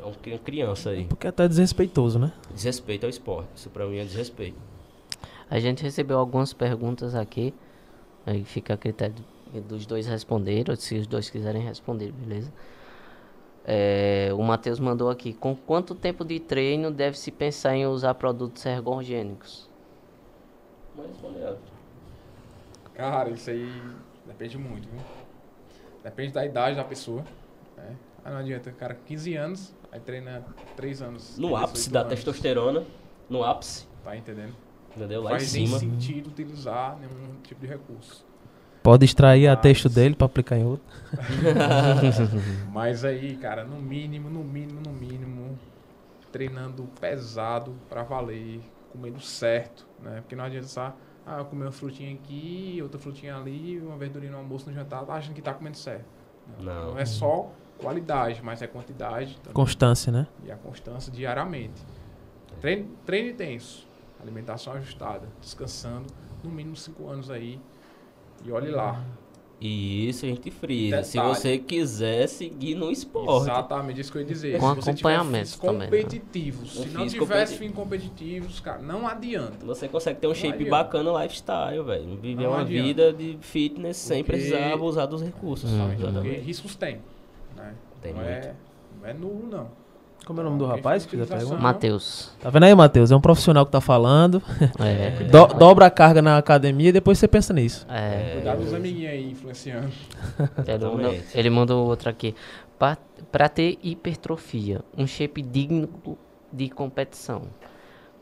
[0.00, 1.04] É uma cri- criança aí.
[1.04, 2.32] Porque é até desrespeitoso, né?
[2.52, 3.48] Desrespeito ao esporte.
[3.54, 4.58] Isso pra mim é desrespeito.
[5.48, 7.54] A gente recebeu algumas perguntas aqui.
[8.26, 9.14] Aí fica a critério
[9.68, 12.52] dos dois responderem, ou se os dois quiserem responder, beleza?
[13.64, 15.32] É, o Matheus mandou aqui.
[15.32, 19.68] Com quanto tempo de treino deve se pensar em usar produtos ergogênicos?
[20.96, 21.58] Mas respondendo.
[22.94, 23.70] Cara, isso aí
[24.32, 25.00] depende muito, viu?
[26.02, 27.22] Depende da idade da pessoa.
[27.76, 27.96] Né?
[28.24, 30.44] Ah, não adianta, cara, 15 anos, aí treina
[30.76, 31.36] 3 anos.
[31.38, 32.84] No 18 ápice da anos, testosterona,
[33.28, 34.54] no ápice, Tá entendendo?
[34.96, 35.22] entendeu?
[35.22, 35.78] Lá em Faz nem cima.
[35.78, 38.24] sentido utilizar nenhum tipo de recurso.
[38.82, 40.84] Pode extrair a Mas- texto dele pra aplicar em outro.
[42.72, 45.58] Mas aí, cara, no mínimo, no mínimo, no mínimo,
[46.32, 48.60] treinando pesado pra valer,
[48.90, 50.20] comendo certo, né?
[50.20, 50.94] Porque não adianta só,
[51.26, 55.04] ah, eu comer uma frutinha aqui, outra frutinha ali, uma verdurinha no almoço, no jantar,
[55.04, 56.04] tá achando que tá comendo certo.
[56.60, 56.92] Não.
[56.92, 60.26] Não é só qualidade, mas é quantidade também, Constância, né?
[60.44, 61.82] e a constância diariamente.
[62.60, 63.86] Treino, treino intenso,
[64.20, 66.06] alimentação ajustada, descansando,
[66.42, 67.60] no mínimo 5 anos aí,
[68.44, 69.02] e olhe lá.
[69.64, 71.04] E isso a gente frisa.
[71.04, 71.34] Se Detalhe.
[71.34, 73.42] você quiser seguir no esporte.
[73.44, 74.58] Exatamente isso que eu ia dizer.
[74.58, 75.84] Com Se você tiver acompanhamento também, né?
[75.86, 76.76] competitivos.
[76.78, 79.64] Um Se não tivesse fins competitivos, cara, não adianta.
[79.64, 80.70] Você consegue ter um Não shape adianta.
[80.70, 82.16] bacana lifestyle, velho.
[82.16, 82.82] Viver Não uma adianta.
[82.88, 85.70] vida de fitness sem Porque- precisar abusar dos recursos.
[85.70, 85.90] Hum.
[86.12, 87.00] Porque riscos tem.
[87.56, 87.74] Né?
[88.00, 88.32] Tem não, muito.
[88.32, 88.54] é,
[89.00, 89.81] não é nulo, não.
[90.24, 91.58] Como é o nome do rapaz que fizer a pergunta?
[91.60, 92.30] Matheus.
[92.40, 93.10] Tá vendo aí, Matheus?
[93.10, 94.40] É um profissional que tá falando.
[94.78, 97.84] É, Do- dobra a carga na academia e depois você pensa nisso.
[97.88, 99.88] é, Cuidado dos amiguinhos aí, influenciando.
[100.66, 102.34] ele, ele mandou outra aqui.
[102.78, 102.96] Pa-
[103.30, 105.88] Pra ter hipertrofia, um shape digno
[106.52, 107.42] de competição,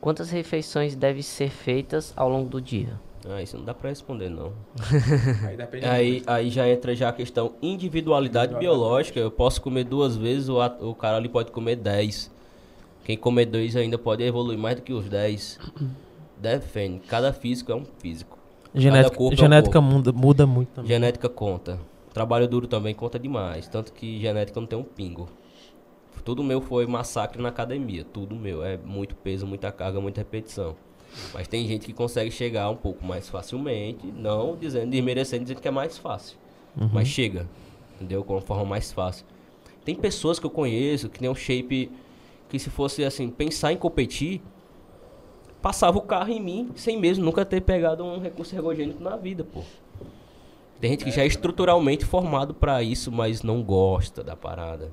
[0.00, 2.92] quantas refeições devem ser feitas ao longo do dia?
[3.28, 4.52] Ah, isso não dá pra responder, não.
[5.46, 9.20] Aí Aí, aí já entra já a questão individualidade biológica.
[9.20, 12.30] Eu posso comer duas vezes, o, o cara ali pode comer dez.
[13.04, 15.58] Quem comer dois ainda pode evoluir mais do que os dez.
[16.38, 17.00] Defende.
[17.00, 18.38] Cada físico é um físico.
[18.74, 19.94] Genética, corpo é um genética corpo.
[19.94, 20.88] muda, muda muito também.
[20.88, 21.78] Genética conta.
[22.14, 23.68] Trabalho duro também conta demais.
[23.68, 25.28] Tanto que genética não tem um pingo.
[26.24, 28.04] Tudo meu foi massacre na academia.
[28.04, 28.64] Tudo meu.
[28.64, 30.76] É muito peso, muita carga, muita repetição.
[31.32, 34.06] Mas tem gente que consegue chegar um pouco mais facilmente.
[34.06, 36.38] Não dizendo, desmerecendo, dizendo que é mais fácil.
[36.92, 37.48] Mas chega.
[37.96, 38.24] Entendeu?
[38.24, 39.26] Com uma forma mais fácil.
[39.84, 41.90] Tem pessoas que eu conheço que tem um shape
[42.48, 44.42] que se fosse assim, pensar em competir,
[45.62, 49.44] passava o carro em mim sem mesmo nunca ter pegado um recurso ergogênico na vida,
[49.44, 49.62] pô.
[50.80, 54.90] Tem gente que já é estruturalmente formado pra isso, mas não gosta da parada.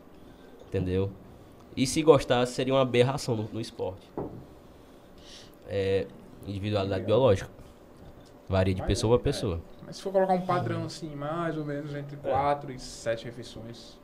[0.67, 1.09] Entendeu?
[1.75, 4.05] E se gostasse, seria uma aberração no, no esporte.
[5.67, 6.07] É
[6.47, 7.49] individualidade biológica.
[8.47, 9.61] Varia de Mas pessoa é- pra pessoa.
[9.85, 13.97] Mas se for colocar um padrão assim, mais ou menos entre 4 e 7 refeições.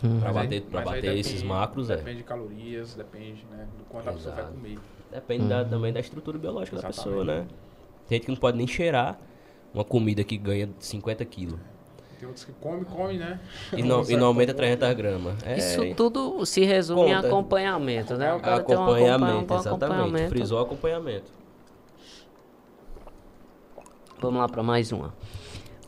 [0.00, 1.96] Pra Mas aí- bater, pra aí bater depende- esses macros, é.
[1.96, 3.68] Depende de calorias, depende, né?
[3.78, 4.56] Do quanto a pessoa vai Exato.
[4.58, 4.78] comer.
[5.12, 7.18] Depende da- também da estrutura biológica da Exatamente.
[7.20, 7.46] pessoa, né?
[8.08, 9.18] Tem gente que não pode nem cheirar
[9.72, 11.58] uma comida que ganha 50 quilos.
[12.22, 13.40] Tem outros que come, come, né?
[13.76, 15.42] E não, e não aumenta 300 gramas.
[15.42, 17.26] É, Isso tudo se resume em Conta.
[17.26, 18.32] acompanhamento, né?
[18.32, 19.84] O cara tem um acompanhamento, acompanha- exatamente.
[19.92, 20.28] acompanhamento.
[20.28, 21.32] Frisou acompanhamento.
[24.20, 25.12] Vamos lá para mais uma.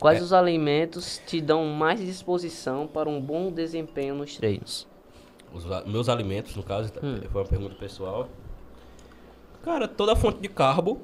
[0.01, 0.23] Quais É.
[0.25, 4.89] os alimentos te dão mais disposição para um bom desempenho nos treinos?
[5.53, 7.21] Os meus alimentos, no caso, tá- Hum.
[7.31, 8.29] foi uma pergunta pessoal.
[9.63, 11.01] Cara, toda fonte de carbo,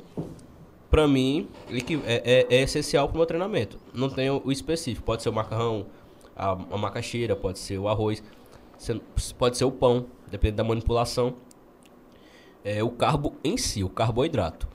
[0.90, 1.48] pra mim,
[2.04, 3.78] é, é- é essencial pro meu treinamento.
[3.94, 5.04] Não tem o o específico.
[5.06, 5.86] Pode ser o macarrão,
[6.36, 8.22] a, a macaxeira, pode ser o arroz,
[9.38, 11.34] pode ser o pão, depende da manipulação.
[12.64, 14.68] É o carbo em si, o carboidrato.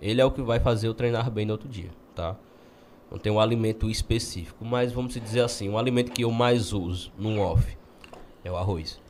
[0.00, 2.36] Ele é o que vai fazer eu treinar bem no outro dia, tá?
[3.10, 7.12] Não tem um alimento específico, mas vamos dizer assim, o alimento que eu mais uso
[7.16, 7.76] no off
[8.44, 9.00] é o arroz.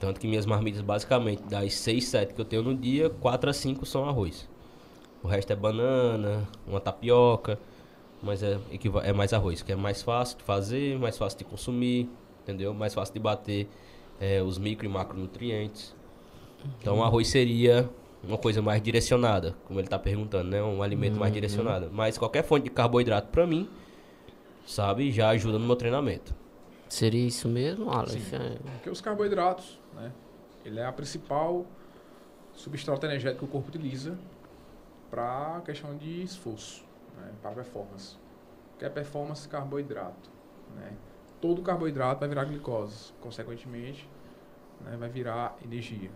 [0.00, 3.52] Tanto que minhas marmitas, basicamente, das 6, 7 que eu tenho no dia, 4 a
[3.52, 4.48] 5 são arroz.
[5.22, 7.58] O resto é banana, uma tapioca,
[8.22, 8.58] mas é,
[9.04, 12.08] é mais arroz, que é mais fácil de fazer, mais fácil de consumir,
[12.42, 12.74] entendeu?
[12.74, 13.68] Mais fácil de bater
[14.20, 15.94] é, os micro e macronutrientes.
[16.80, 17.88] Então, o arroz seria
[18.22, 20.62] uma coisa mais direcionada, como ele está perguntando, né?
[20.62, 21.90] Um alimento mais direcionado.
[21.92, 23.68] Mas qualquer fonte de carboidrato, para mim,
[24.64, 26.34] sabe, já ajuda no meu treinamento.
[26.88, 28.32] Seria isso mesmo, Aleph?
[28.32, 28.58] É.
[28.74, 30.12] Porque os carboidratos, né?
[30.64, 31.66] Ele é a principal
[32.54, 34.16] substrato energético que o corpo utiliza
[35.12, 36.82] para a questão de esforço,
[37.18, 37.34] né?
[37.42, 38.16] para performance.
[38.78, 39.46] Que é performance?
[39.46, 40.30] Carboidrato.
[40.74, 40.96] Né?
[41.38, 44.08] Todo carboidrato vai virar glicose, consequentemente,
[44.80, 44.96] né?
[44.96, 46.10] vai virar energia.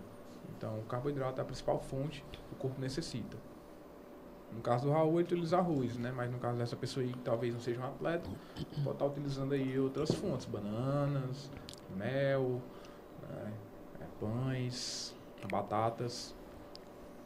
[0.49, 3.37] Então, o carboidrato é a principal fonte que o corpo necessita.
[4.51, 6.11] No caso do Raul, ele utiliza arroz, né?
[6.11, 8.27] Mas no caso dessa pessoa aí que talvez não seja um atleta,
[8.83, 11.51] pode estar utilizando aí outras fontes, bananas,
[11.95, 12.61] mel,
[13.29, 13.53] né?
[14.01, 15.13] É, pães,
[15.51, 16.33] batatas.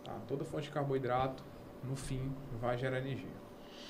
[0.03, 0.17] Tá?
[0.27, 1.43] Toda fonte de carboidrato,
[1.83, 3.41] no fim, vai gerar energia.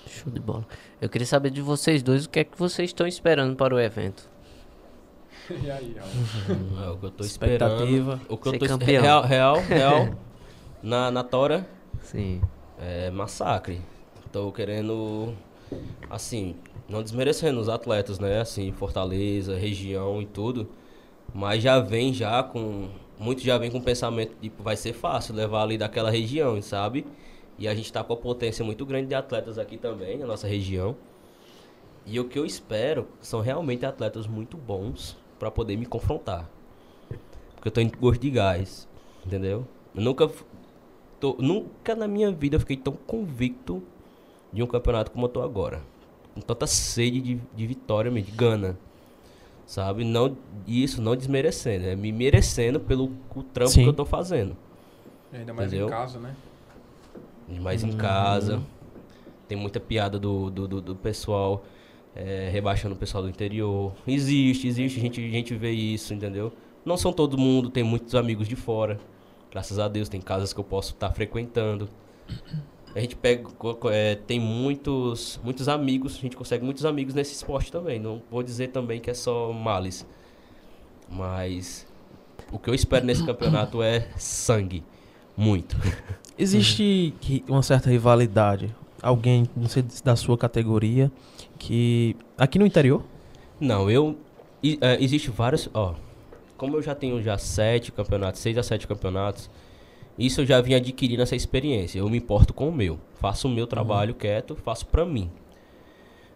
[0.07, 0.65] Show de bola.
[0.99, 3.80] Eu queria saber de vocês dois o que é que vocês estão esperando para o
[3.80, 4.27] evento.
[5.49, 6.85] e aí, Raul?
[6.85, 7.72] É o que eu tô esperando.
[7.72, 8.22] Expectativa.
[8.27, 9.01] O que eu tô campeão.
[9.01, 10.15] Real, real, real.
[10.81, 11.68] na, na Tora
[12.01, 12.41] Sim.
[12.80, 13.81] é massacre.
[14.31, 15.35] Tô querendo,
[16.09, 16.55] assim,
[16.88, 18.39] não desmerecendo os atletas, né?
[18.39, 20.69] Assim, Fortaleza, região e tudo.
[21.34, 22.89] Mas já vem já com.
[23.19, 27.05] Muitos já vem com o pensamento, tipo, vai ser fácil levar ali daquela região, sabe?
[27.61, 30.47] E a gente tá com a potência muito grande de atletas aqui também, na nossa
[30.47, 30.95] região.
[32.07, 36.49] E o que eu espero são realmente atletas muito bons para poder me confrontar.
[37.53, 38.88] Porque eu tô em gosto de gás,
[39.23, 39.67] entendeu?
[39.93, 40.27] Eu nunca,
[41.19, 43.83] tô- nunca na minha vida eu fiquei tão convicto
[44.51, 45.83] de um campeonato como eu tô agora.
[46.33, 48.75] Com tanta sede de, de vitória mesmo, de gana.
[49.67, 50.03] Sabe?
[50.03, 50.35] Não,
[50.65, 53.83] isso não desmerecendo, é me merecendo pelo o trampo Sim.
[53.83, 54.57] que eu tô fazendo.
[55.31, 55.88] E ainda mais Entendeu?
[55.88, 56.35] em casa, né?
[57.60, 58.61] Mais em casa.
[59.48, 61.64] Tem muita piada do, do, do, do pessoal
[62.15, 63.94] é, rebaixando o pessoal do interior.
[64.07, 66.52] Existe, existe, a gente, a gente vê isso, entendeu?
[66.86, 68.99] Não são todo mundo, tem muitos amigos de fora.
[69.52, 71.90] Graças a Deus, tem casas que eu posso estar frequentando.
[72.95, 73.49] A gente pega,
[73.91, 77.99] é, tem muitos, muitos amigos, a gente consegue muitos amigos nesse esporte também.
[77.99, 80.06] Não vou dizer também que é só males.
[81.10, 81.88] Mas
[82.52, 84.84] o que eu espero nesse campeonato é sangue.
[85.36, 85.78] Muito.
[86.41, 88.73] Existe que- uma certa rivalidade?
[89.01, 91.11] Alguém, não sei da sua categoria,
[91.57, 92.15] que.
[92.38, 93.03] Aqui no interior?
[93.59, 94.15] Não, eu.
[94.63, 95.69] e, é, existe vários.
[95.73, 95.93] Ó,
[96.57, 99.49] como eu já tenho já sete campeonatos, seis a sete campeonatos,
[100.18, 101.99] isso eu já vim adquirindo essa experiência.
[101.99, 102.99] Eu me importo com o meu.
[103.19, 105.30] Faço o meu trabalho quieto, faço pra mim.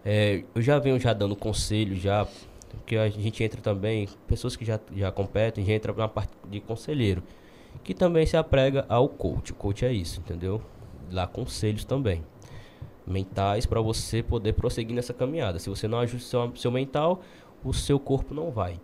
[0.04, 2.28] É, eu já venho já dando conselho, já.
[2.86, 6.60] Que a gente entra também, pessoas que já, já competem, já entra na parte de
[6.60, 7.24] conselheiro.
[7.84, 9.52] Que também se aprega ao coach.
[9.52, 10.62] O coach é isso, entendeu?
[11.12, 12.24] Dá conselhos também.
[13.06, 15.60] Mentais para você poder prosseguir nessa caminhada.
[15.60, 17.22] Se você não ajusta seu, seu mental,
[17.64, 18.80] o seu corpo não vai.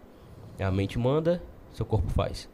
[0.60, 1.42] A mente manda,
[1.74, 2.48] seu corpo faz.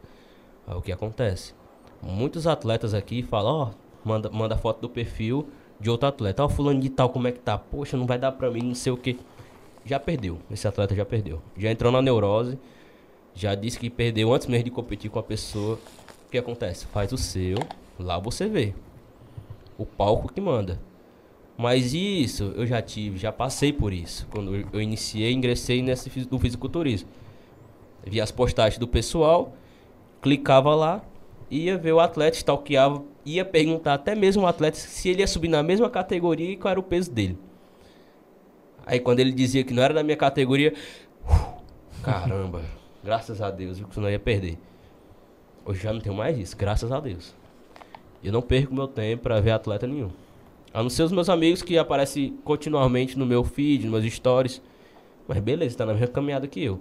[0.67, 1.53] É o que acontece.
[2.01, 3.71] Muitos atletas aqui falam, ó,
[4.03, 5.47] manda, manda foto do perfil
[5.79, 6.43] de outro atleta.
[6.43, 7.57] Ó, fulano de tal, como é que tá?
[7.57, 9.19] Poxa, não vai dar pra mim, não sei o que.
[9.85, 10.37] Já perdeu.
[10.51, 11.41] Esse atleta já perdeu.
[11.57, 12.59] Já entrou na neurose.
[13.33, 15.79] Já disse que perdeu antes mesmo de competir com a pessoa.
[16.27, 16.85] O que acontece?
[16.87, 17.57] Faz o seu,
[17.97, 18.73] lá você vê.
[19.77, 20.79] O palco que manda.
[21.57, 24.27] Mas isso eu já tive, já passei por isso.
[24.29, 27.09] Quando eu- iniciei, ingressei nesse no fisiculturismo.
[28.05, 29.53] Via as postagens do pessoal,
[30.21, 31.01] clicava lá,
[31.49, 35.47] ia ver o atleta, stalkeava, ia perguntar até mesmo o atleta se ele ia subir
[35.47, 37.37] na mesma categoria e qual era o peso dele.
[38.85, 40.73] Aí quando ele dizia que não era da minha categoria,
[42.03, 42.61] caramba,
[43.03, 44.57] graças a Deus, que eu ia perder.
[45.67, 47.35] Hoje já não tenho mais isso, graças a Deus.
[48.23, 50.09] Eu não perco meu tempo pra ver atleta nenhum.
[50.73, 54.61] A não ser os meus amigos que aparecem continuamente no meu feed, nos meus stories.
[55.27, 56.79] Mas beleza, tá na mesma caminhada que eu.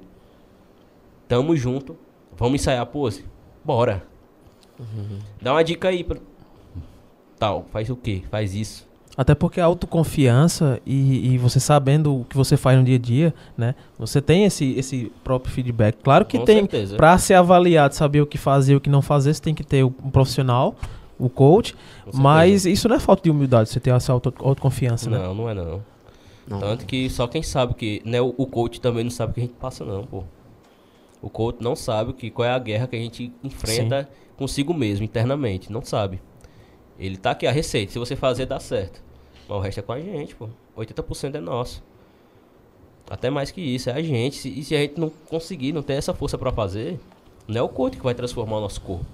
[1.27, 1.97] Tamo junto.
[2.37, 3.25] Vamos ensaiar a pose?
[3.65, 4.07] Bora.
[5.43, 6.05] Dá uma dica aí.
[6.05, 6.21] Pra...
[7.41, 8.23] Tal, faz o quê?
[8.31, 8.86] Faz isso.
[9.17, 12.99] Até porque a autoconfiança e, e você sabendo o que você faz no dia a
[12.99, 13.75] dia, né?
[13.99, 15.97] Você tem esse, esse próprio feedback.
[16.03, 19.01] Claro que Com tem, pra ser avaliado, saber o que fazer e o que não
[19.01, 20.75] fazer, você tem que ter um profissional,
[21.19, 21.75] o coach.
[22.13, 25.19] Mas isso não é falta de humildade, você ter essa auto, autoconfiança, né?
[25.19, 25.83] Não, não é não.
[26.47, 26.61] Não.
[26.61, 28.03] Tanto que só quem sabe que.
[28.05, 30.25] Né, o, o coach também não sabe o que a gente passa, não, pô.
[31.23, 35.05] O coach não sabe que, qual é a guerra que a gente enfrenta consigo mesmo,
[35.05, 35.73] internamente.
[35.73, 36.21] Não sabe.
[36.99, 37.93] Ele tá aqui a receita.
[37.93, 39.03] Se você fazer, dá certo.
[39.49, 40.49] Mas o resto é com a gente, pô.
[40.77, 41.83] 80% é nosso.
[43.09, 44.49] Até mais que isso, é a gente.
[44.49, 46.99] E se a gente não conseguir, não ter essa força pra fazer,
[47.47, 49.07] não é o coach que vai transformar o nosso corpo.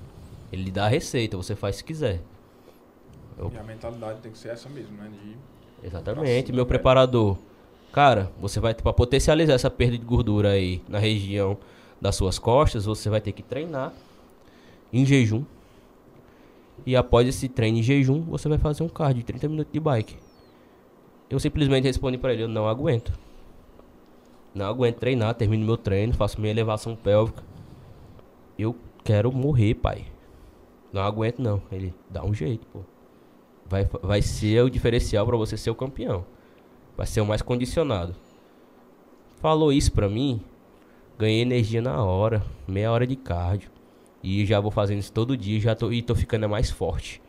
[0.50, 2.20] Ele dá a receita, você faz se quiser.
[3.52, 5.10] E a mentalidade tem que ser essa mesmo, né?
[5.10, 6.66] De Exatamente, cima, meu velho.
[6.66, 7.36] preparador.
[7.92, 11.58] Cara, você vai para potencializar essa perda de gordura aí na região
[12.00, 13.92] das suas costas, você vai ter que treinar
[14.92, 15.44] em jejum.
[16.84, 19.80] E após esse treino em jejum, você vai fazer um cardio de 30 minutos de
[19.80, 20.16] bike.
[21.30, 23.12] Eu simplesmente respondi para ele, eu não aguento.
[24.54, 27.42] Não aguento treinar, termino meu treino, faço minha elevação pélvica.
[28.58, 30.04] Eu quero morrer, pai.
[30.92, 31.62] Não aguento não.
[31.72, 32.80] Ele dá um jeito, pô.
[33.64, 36.26] Vai, vai ser o diferencial pra você ser o campeão.
[36.96, 38.14] Vai ser o mais condicionado.
[39.40, 40.40] Falou isso pra mim,
[41.18, 43.71] ganhei energia na hora, meia hora de cardio.
[44.22, 47.20] E já vou fazendo isso todo dia já tô, e tô ficando mais forte.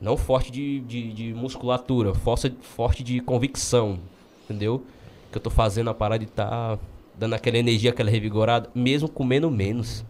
[0.00, 3.98] Não forte de, de, de musculatura, força, forte de convicção,
[4.44, 4.82] entendeu?
[5.30, 6.78] Que eu tô fazendo a parada de tá
[7.14, 10.04] dando aquela energia, aquela revigorada, mesmo comendo menos.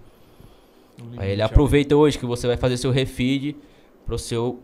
[1.16, 3.56] Aí ele aproveita hoje que você vai fazer seu refeed
[4.06, 4.60] pro seu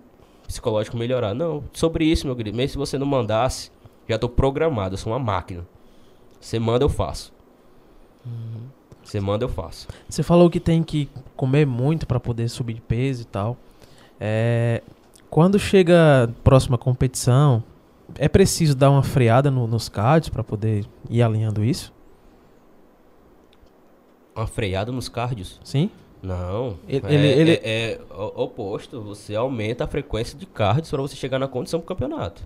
[0.46, 1.34] psicológico melhorar.
[1.34, 3.70] Não, sobre isso, meu querido, mesmo se você não mandasse,
[4.08, 5.66] já tô programado, eu sou uma máquina.
[6.40, 7.32] Você manda, eu faço.
[9.06, 9.86] Você manda, eu faço.
[10.08, 13.56] Você falou que tem que comer muito para poder subir de peso e tal.
[14.20, 14.82] É,
[15.30, 17.62] quando chega a próxima competição,
[18.16, 21.92] é preciso dar uma freada no- nos cards para poder ir alinhando isso?
[24.34, 25.60] Uma freada nos cardios?
[25.64, 25.90] Sim?
[26.22, 26.76] Não.
[26.88, 28.00] Ele- é, ele- é- é
[28.34, 29.00] oposto.
[29.02, 32.42] Você aumenta a frequência de cardios para você chegar na condição pro campeonato.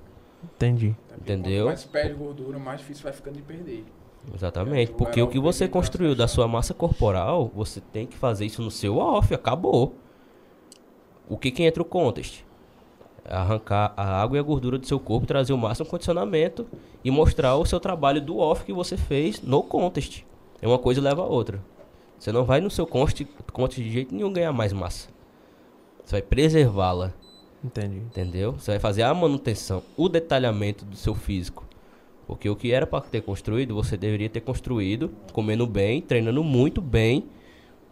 [0.56, 0.94] Entendi.
[1.20, 1.64] Entendeu?
[1.64, 3.84] Quanto mais perde gordura, mais difícil vai ficando de perder.
[4.34, 4.92] Exatamente.
[4.92, 8.70] Porque o que você construiu da sua massa corporal, você tem que fazer isso no
[8.70, 9.32] seu off.
[9.34, 9.94] Acabou.
[11.28, 12.44] O que que entra o contest?
[13.24, 16.66] Arrancar a água e a gordura do seu corpo, trazer o máximo condicionamento
[17.04, 20.24] e mostrar o seu trabalho do off que você fez no contest.
[20.60, 21.62] É uma coisa leva a outra.
[22.18, 25.08] Você não vai no seu contest, contest de jeito nenhum ganhar mais massa.
[26.04, 27.14] Você vai preservá-la.
[27.62, 27.98] Entendi.
[27.98, 28.52] Entendeu?
[28.52, 31.64] Você vai fazer a manutenção, o detalhamento do seu físico.
[32.30, 36.80] Porque o que era para ter construído, você deveria ter construído comendo bem, treinando muito
[36.80, 37.24] bem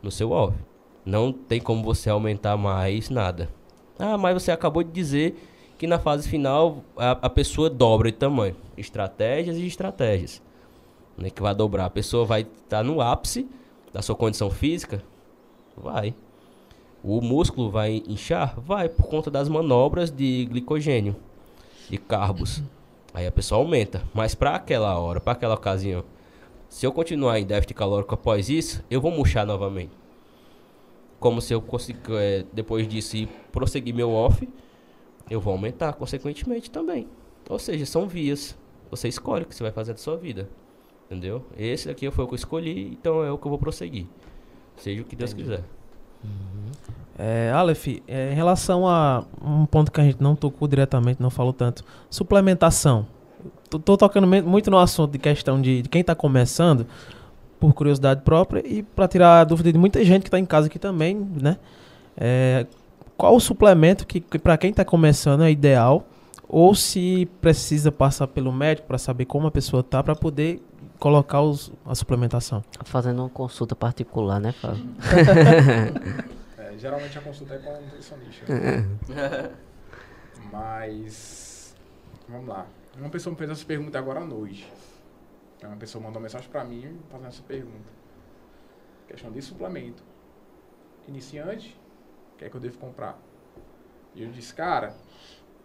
[0.00, 0.56] no seu off.
[1.04, 3.50] Não tem como você aumentar mais nada.
[3.98, 5.36] Ah, mas você acabou de dizer
[5.76, 8.54] que na fase final a, a pessoa dobra de tamanho.
[8.76, 10.40] Estratégias e estratégias.
[11.16, 11.86] Né, que vai dobrar.
[11.86, 13.44] A pessoa vai estar no ápice
[13.92, 15.02] da sua condição física?
[15.76, 16.14] Vai.
[17.02, 18.54] O músculo vai inchar?
[18.60, 21.16] Vai, por conta das manobras de glicogênio,
[21.90, 22.62] de carbos.
[23.12, 24.02] Aí a pessoa aumenta.
[24.14, 26.04] Mas para aquela hora, para aquela ocasião,
[26.68, 29.92] se eu continuar em déficit calórico após isso, eu vou murchar novamente.
[31.18, 34.48] Como se eu conseguir, é, depois disso, ir prosseguir meu off,
[35.30, 37.08] eu vou aumentar consequentemente também.
[37.48, 38.56] Ou seja, são vias.
[38.90, 40.48] Você escolhe o que você vai fazer da sua vida.
[41.06, 41.44] Entendeu?
[41.56, 44.06] Esse daqui foi o que eu escolhi, então é o que eu vou prosseguir.
[44.76, 45.64] Seja o que Deus quiser.
[46.22, 46.70] Uhum.
[47.18, 51.30] É, Aleph, é, em relação a um ponto que a gente não tocou diretamente, não
[51.30, 53.06] falou tanto, suplementação.
[53.68, 56.86] Tô, tô tocando muito no assunto de questão de, de quem está começando,
[57.58, 60.68] por curiosidade própria, e para tirar a dúvida de muita gente que está em casa
[60.68, 61.56] aqui também, né?
[62.16, 62.66] É,
[63.16, 66.06] qual o suplemento que, que para quem está começando é ideal,
[66.48, 70.62] ou se precisa passar pelo médico para saber como a pessoa tá, para poder
[71.00, 72.62] colocar os, a suplementação?
[72.84, 74.84] Fazendo uma consulta particular, né, Fábio?
[76.78, 78.46] geralmente a consulta é com o nutricionista.
[80.52, 81.74] Mas,
[82.28, 82.66] vamos lá.
[82.96, 84.70] Uma pessoa me fez essa pergunta agora à noite.
[85.62, 87.90] Uma pessoa mandou mensagem para mim fazendo essa pergunta.
[89.06, 90.02] Questão de suplemento.
[91.06, 91.78] Iniciante,
[92.34, 93.18] o que é que eu devo comprar?
[94.14, 94.94] E eu disse, cara,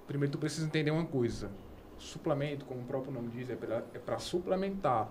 [0.07, 1.52] primeiro tu precisa entender uma coisa.
[1.98, 5.10] Suplemento, como o próprio nome diz, é para é suplementar.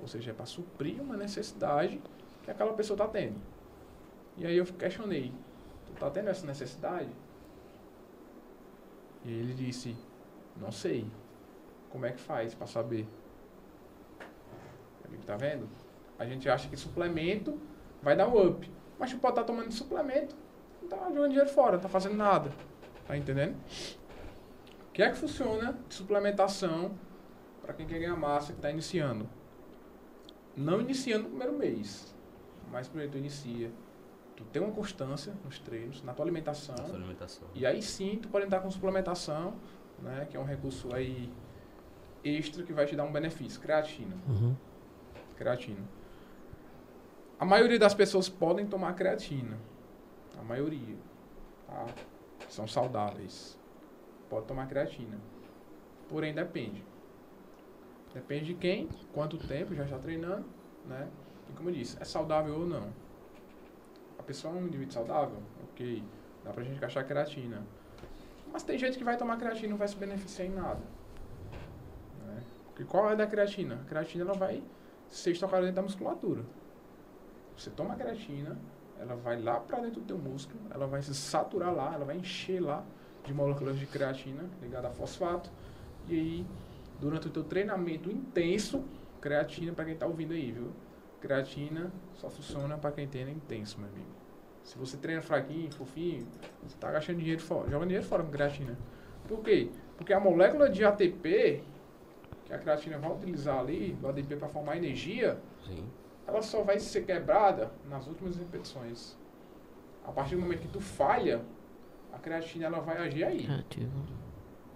[0.00, 2.00] Ou seja, é para suprir uma necessidade
[2.44, 3.40] que aquela pessoa está tendo.
[4.38, 5.32] E aí eu questionei,
[5.86, 7.10] tu está tendo essa necessidade?
[9.24, 9.96] E ele disse,
[10.56, 11.06] não sei.
[11.90, 13.06] Como é que faz para saber?
[15.26, 15.68] Tá vendo?
[16.18, 17.60] A gente acha que suplemento
[18.02, 18.70] vai dar um up.
[18.98, 20.34] Mas tu pode estar tá tomando suplemento
[20.88, 22.50] tá jogando dinheiro fora, não tá fazendo nada.
[23.06, 23.56] Tá entendendo?
[24.88, 26.92] O que é que funciona de suplementação
[27.62, 29.28] para quem quer ganhar massa, que está iniciando?
[30.56, 32.14] Não iniciando no primeiro mês,
[32.70, 33.70] mas primeiro tu inicia,
[34.38, 37.48] tu tem uma constância nos treinos, na tua alimentação, na alimentação.
[37.56, 39.56] e aí sim tu pode entrar com suplementação,
[39.98, 41.28] né, que é um recurso aí
[42.22, 44.14] extra que vai te dar um benefício, creatina.
[44.28, 44.54] Uhum.
[45.36, 45.82] Creatina.
[47.36, 49.58] A maioria das pessoas podem tomar creatina,
[50.38, 50.96] a maioria,
[51.66, 51.86] tá?
[52.48, 53.58] São saudáveis.
[54.30, 55.18] Pode tomar creatina.
[56.08, 56.84] Porém, depende.
[58.14, 60.46] Depende de quem, quanto tempo já está treinando,
[60.86, 61.08] né?
[61.50, 62.92] E como eu disse, é saudável ou não.
[64.28, 65.38] A pessoa é um indivíduo saudável?
[65.70, 66.04] Ok.
[66.44, 67.62] Dá pra gente encaixar creatina.
[68.52, 70.82] Mas tem gente que vai tomar creatina e não vai se beneficiar em nada.
[72.26, 72.42] Né?
[72.66, 73.76] Porque qual é da creatina?
[73.76, 74.62] A creatina ela vai
[75.08, 76.44] ser estocada dentro da musculatura.
[77.56, 78.58] Você toma creatina,
[79.00, 82.18] ela vai lá para dentro do teu músculo, ela vai se saturar lá, ela vai
[82.18, 82.84] encher lá
[83.24, 85.50] de moléculas de creatina ligada a fosfato.
[86.06, 86.46] E aí,
[87.00, 88.84] durante o teu treinamento intenso,
[89.22, 90.70] creatina para quem está ouvindo aí, viu?
[91.18, 94.17] Creatina só funciona para quem treina intenso, meu amigo.
[94.68, 96.26] Se você treina fraquinho, fofinho,
[96.62, 98.76] você está gastando dinheiro fora, joga dinheiro fora com creatina.
[99.26, 99.70] Por quê?
[99.96, 101.62] Porque a molécula de ATP,
[102.44, 105.84] que a creatina vai utilizar ali, do ADP para formar energia, Sim
[106.28, 109.16] ela só vai ser quebrada nas últimas repetições.
[110.04, 111.40] A partir do momento que tu falha,
[112.12, 113.48] a creatina ela vai agir aí.
[113.50, 114.04] Ativo.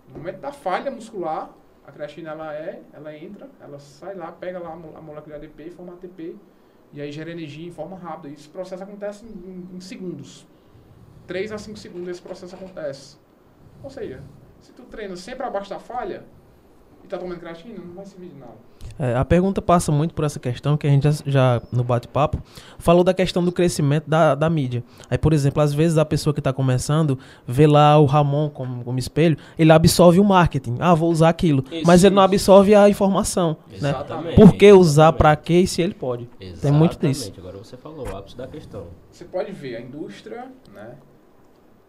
[0.09, 1.55] No momento da falha muscular,
[1.87, 5.65] a creatina ela é, ela entra, ela sai lá, pega lá a molécula de ADP
[5.65, 6.39] e forma ATP.
[6.93, 8.29] E aí gera energia em forma rápida.
[8.29, 10.47] Esse processo acontece em, em segundos.
[11.27, 13.17] 3 a 5 segundos esse processo acontece.
[13.83, 14.23] Ou seja,
[14.61, 16.42] se tu treina sempre abaixo da falha e
[17.13, 18.73] tá tomando creatina, não vai servir de nada.
[18.99, 22.43] É, a pergunta passa muito por essa questão que a gente já, já no bate-papo
[22.79, 24.85] falou da questão do crescimento da, da mídia.
[25.11, 28.85] Aí, por exemplo, às vezes a pessoa que está começando vê lá o Ramon como,
[28.85, 30.77] como espelho, ele absorve o marketing.
[30.79, 31.65] Ah, vou usar aquilo.
[31.71, 33.57] Isso, mas ele não absorve a informação.
[33.69, 33.91] Né?
[33.91, 34.27] Exatamente.
[34.29, 34.35] Né?
[34.35, 36.29] Por que usar para quê e se ele pode?
[36.39, 36.61] Exatamente.
[36.61, 37.33] Tem muito disso.
[37.39, 38.87] Agora você falou, o ápice da questão.
[39.11, 40.95] Você pode ver a indústria, né?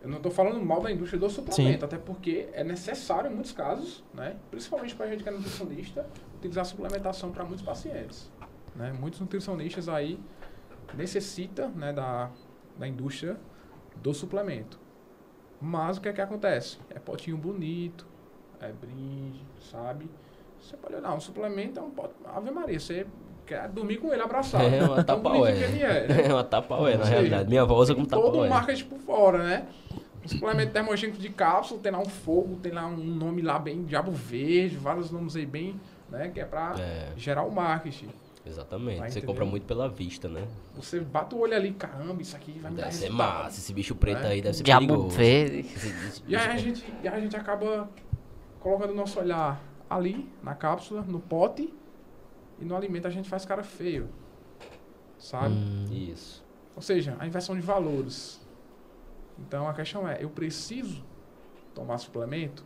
[0.03, 1.85] Eu não estou falando mal da indústria do suplemento, Sim.
[1.85, 4.35] até porque é necessário em muitos casos, né?
[4.51, 6.05] principalmente para a gente que é nutricionista,
[6.35, 8.29] utilizar suplementação para muitos pacientes.
[8.75, 8.91] Né?
[8.91, 10.19] Muitos nutricionistas aí
[10.93, 12.29] necessitam né, da,
[12.77, 13.39] da indústria
[13.95, 14.77] do suplemento.
[15.61, 16.79] Mas o que é que acontece?
[16.89, 18.05] É potinho bonito,
[18.59, 20.09] é brinde, sabe?
[20.59, 22.13] Você pode olhar, um suplemento é um pote.
[22.25, 23.07] Ave Maria, você
[23.45, 24.63] quer dormir com ele abraçado.
[24.63, 25.51] É uma tapa é.
[25.51, 26.25] é.
[26.29, 27.49] é uma tapa na realidade.
[27.49, 29.67] Minha avó usa como tapa Todo marketing por fora, né?
[30.23, 33.83] Um suplemento termogênico de cápsula, tem lá um fogo, tem lá um nome lá bem
[33.83, 35.79] diabo verde, vários nomes aí bem,
[36.09, 36.29] né?
[36.33, 37.11] Que é pra é.
[37.17, 38.09] gerar o marketing.
[38.45, 38.99] Exatamente.
[38.99, 40.45] Tá você compra muito pela vista, né?
[40.75, 43.95] Você bate o olho ali, caramba, isso aqui vai me Deve ser massa, esse bicho
[43.95, 44.29] preto né?
[44.29, 45.15] aí deve ser Diabo perigoso.
[45.15, 45.65] verde.
[46.27, 47.89] E aí a gente, e a gente acaba
[48.59, 51.73] colocando o nosso olhar ali, na cápsula, no pote,
[52.63, 54.09] e no alimento a gente faz cara feio.
[55.19, 55.53] sabe?
[55.53, 55.85] Hum.
[55.91, 56.43] Isso.
[56.75, 58.41] Ou seja, a inversão de valores.
[59.37, 61.03] Então a questão é, eu preciso
[61.75, 62.63] tomar suplemento?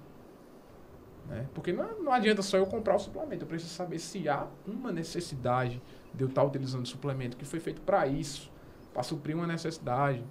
[1.28, 1.48] Né?
[1.54, 4.92] Porque não, não adianta só eu comprar o suplemento, eu preciso saber se há uma
[4.92, 5.82] necessidade
[6.14, 8.52] de eu estar utilizando o suplemento que foi feito para isso,
[8.94, 10.24] para suprir uma necessidade.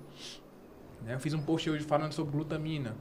[1.03, 1.15] Né?
[1.15, 2.97] Eu fiz um post hoje falando sobre glutamina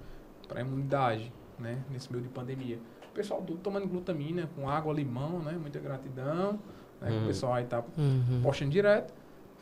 [0.48, 1.84] para imunidade, né?
[1.90, 2.80] nesse meio de pandemia.
[3.16, 5.54] Pessoal tudo tomando glutamina com água, limão, né?
[5.54, 6.60] muita gratidão.
[7.02, 7.10] Né?
[7.10, 7.24] Uhum.
[7.24, 8.42] O pessoal aí tá Uhum.
[8.44, 9.14] postando direto.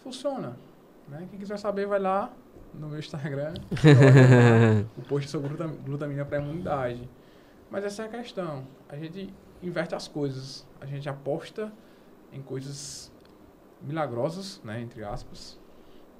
[0.03, 0.57] Funciona.
[1.07, 1.27] Né?
[1.29, 2.33] Quem quiser saber, vai lá
[2.73, 3.53] no meu Instagram.
[4.97, 7.07] o post sobre glutam- glutamina para imunidade.
[7.69, 8.63] Mas essa é a questão.
[8.89, 10.67] A gente inverte as coisas.
[10.81, 11.71] A gente aposta
[12.31, 13.11] em coisas
[13.81, 15.59] milagrosas, né, entre aspas,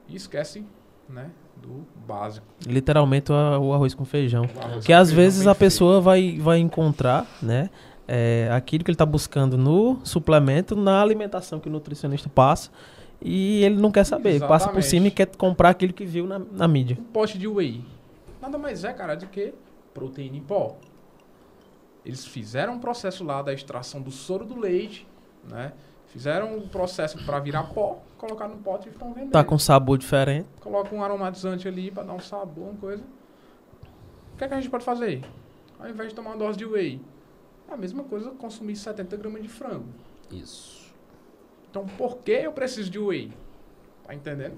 [0.08, 0.66] e esquece,
[1.10, 1.30] né,
[1.62, 2.46] do básico.
[2.66, 4.44] Literalmente o arroz com feijão.
[4.62, 5.60] Arroz Que com às feijão vezes a feito.
[5.60, 7.70] pessoa vai, vai encontrar, né?
[8.08, 12.70] é, aquilo que ele está buscando no suplemento, na alimentação que o nutricionista passa,
[13.22, 14.40] e ele não quer saber.
[14.42, 14.86] Passa por Exatamente.
[14.88, 16.98] cima e quer comprar aquilo que viu na, na mídia.
[17.00, 17.84] Um pote de whey
[18.42, 19.54] nada mais é, cara, do que
[19.94, 20.76] proteína em pó.
[22.06, 25.08] Eles fizeram um processo lá da extração do soro do leite,
[25.50, 25.72] né?
[26.08, 29.32] Fizeram um processo para virar pó, colocaram no pote e estão vendendo.
[29.32, 30.48] Tá com sabor diferente.
[30.62, 33.04] Coloca um aromatizante ali para dar um sabor, uma coisa.
[34.34, 35.24] O que, é que a gente pode fazer?
[35.80, 37.02] Ao invés de tomar uma dose de whey,
[37.70, 39.88] é a mesma coisa consumir 70 gramas de frango.
[40.32, 40.94] Isso.
[41.70, 43.32] Então, por que eu preciso de whey?
[44.06, 44.58] Tá entendendo?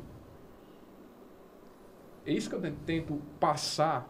[2.26, 4.08] É isso que eu tento- tento passar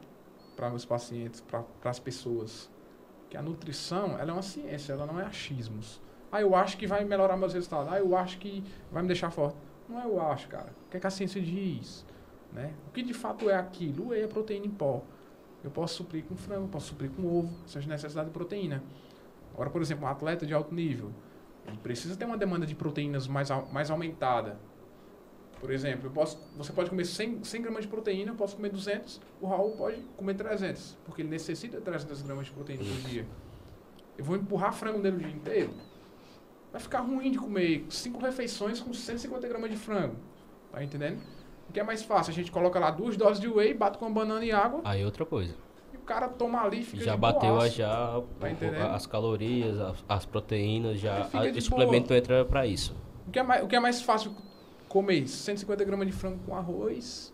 [0.56, 2.69] para meus pacientes, para as pessoas.
[3.30, 6.02] Que a nutrição, ela é uma ciência, ela não é achismos.
[6.36, 7.94] Ah, eu acho que vai melhorar meus resultados.
[7.94, 9.56] Ah, eu acho que vai me deixar forte.
[9.88, 10.74] Não é eu acho, cara.
[10.86, 12.06] O que, é que a ciência diz?
[12.52, 12.74] Né?
[12.90, 14.14] O que de fato é aquilo?
[14.14, 15.02] É proteína em pó.
[15.64, 18.84] Eu posso suprir com frango, posso suprir com ovo, seja necessidade de proteína.
[19.53, 21.10] Agora, por exemplo, um atleta de alto nível,
[21.66, 24.60] ele precisa ter uma demanda de proteínas mais, mais aumentada.
[25.62, 29.22] Por exemplo, posso, você pode comer 100, 100 gramas de proteína, eu posso comer 200,
[29.40, 33.26] o Raul pode comer 300, porque ele necessita de 300 gramas de proteína por dia.
[34.18, 35.94] Eu vou empurrar frango nele o dia inteiro.
[36.76, 40.18] Vai ficar ruim de comer 5 refeições com 150 gramas de frango.
[40.73, 41.22] Tá entendendo?
[41.69, 42.31] O que é mais fácil?
[42.31, 45.26] A gente coloca lá duas doses de whey, bate com banana e água, Aí outra
[45.26, 45.56] coisa.
[45.93, 47.77] e o cara toma ali e fica já bateu boaço.
[47.77, 48.22] já
[48.77, 51.30] Tá as calorias, as, as proteínas, já.
[51.31, 52.93] A- o suplemento entra pra isso.
[53.26, 54.35] O que, é mais, o que é mais fácil
[54.89, 55.30] comer?
[55.30, 57.34] 150 gramas de frango com arroz,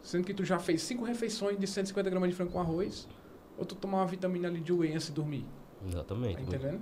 [0.00, 3.06] sendo que tu já fez 5 refeições de 150 gramas de frango com arroz,
[3.58, 5.44] ou tu tomar uma vitamina ali de whey antes de dormir.
[5.82, 6.42] Tá Exatamente.
[6.42, 6.80] entendendo?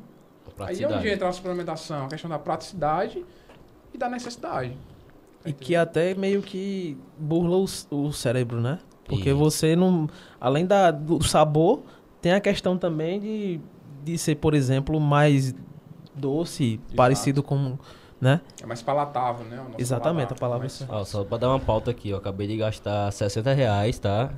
[0.59, 3.25] Aí é onde entra a suplementação, a questão da praticidade
[3.93, 4.77] e da necessidade.
[5.45, 8.79] E que até meio que burla o, o cérebro, né?
[9.07, 9.39] Porque Isso.
[9.39, 10.09] você não.
[10.41, 11.83] Além da, do sabor,
[12.21, 13.61] tem a questão também de,
[14.03, 15.55] de ser, por exemplo, mais
[16.15, 16.97] doce, Exato.
[16.97, 17.77] parecido com.
[18.21, 18.41] Né?
[18.63, 19.63] É mais palatável, né?
[19.77, 20.37] Exatamente, paladar.
[20.37, 20.85] a palavra Mais é.
[20.85, 21.13] Ó, fácil.
[21.13, 24.33] só pra dar uma pauta aqui, eu acabei de gastar 60 reais, tá?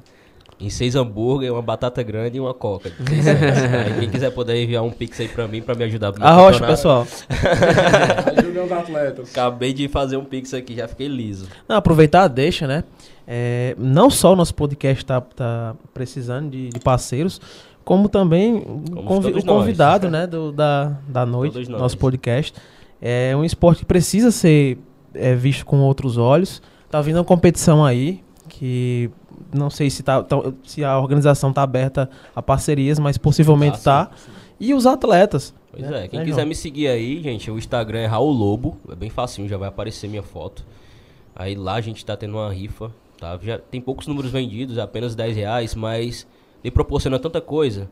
[0.58, 2.88] Em seis hambúrguer, uma batata grande e uma coca.
[2.98, 3.62] de 600.
[3.62, 6.14] aí quem quiser poder enviar um pix aí pra mim, pra me ajudar.
[6.20, 6.66] Arrocha, campeonato.
[6.66, 7.06] pessoal.
[8.38, 9.30] Ajuda os atletas.
[9.30, 11.46] Acabei de fazer um pix aqui, já fiquei liso.
[11.68, 12.84] Não, aproveitar, deixa, né?
[13.28, 17.40] É, não só o nosso podcast tá, tá precisando de, de parceiros,
[17.84, 19.44] como também o convi- o nós.
[19.44, 21.80] convidado né, do, da, da noite, nós.
[21.80, 22.54] nosso podcast.
[23.02, 24.78] É um esporte que precisa ser
[25.14, 26.62] é, visto com outros olhos.
[26.90, 29.10] Tá vindo uma competição aí, que
[29.54, 34.06] não sei se, tá, tá- se a organização tá aberta a parcerias, mas possivelmente Tá,
[34.06, 34.16] tá.
[34.58, 35.54] E os atletas.
[35.70, 36.04] Pois né?
[36.04, 36.48] é, quem Né, quiser João?
[36.48, 40.08] me seguir aí, gente, o Instagram é Raul Lobo, é bem facinho, já vai aparecer
[40.08, 40.64] minha foto.
[41.34, 43.38] Aí lá a gente tá tendo uma rifa, tá?
[43.42, 46.26] Já tem poucos números vendidos, é apenas 10 reais, mas
[46.64, 47.90] ele proporciona tanta coisa.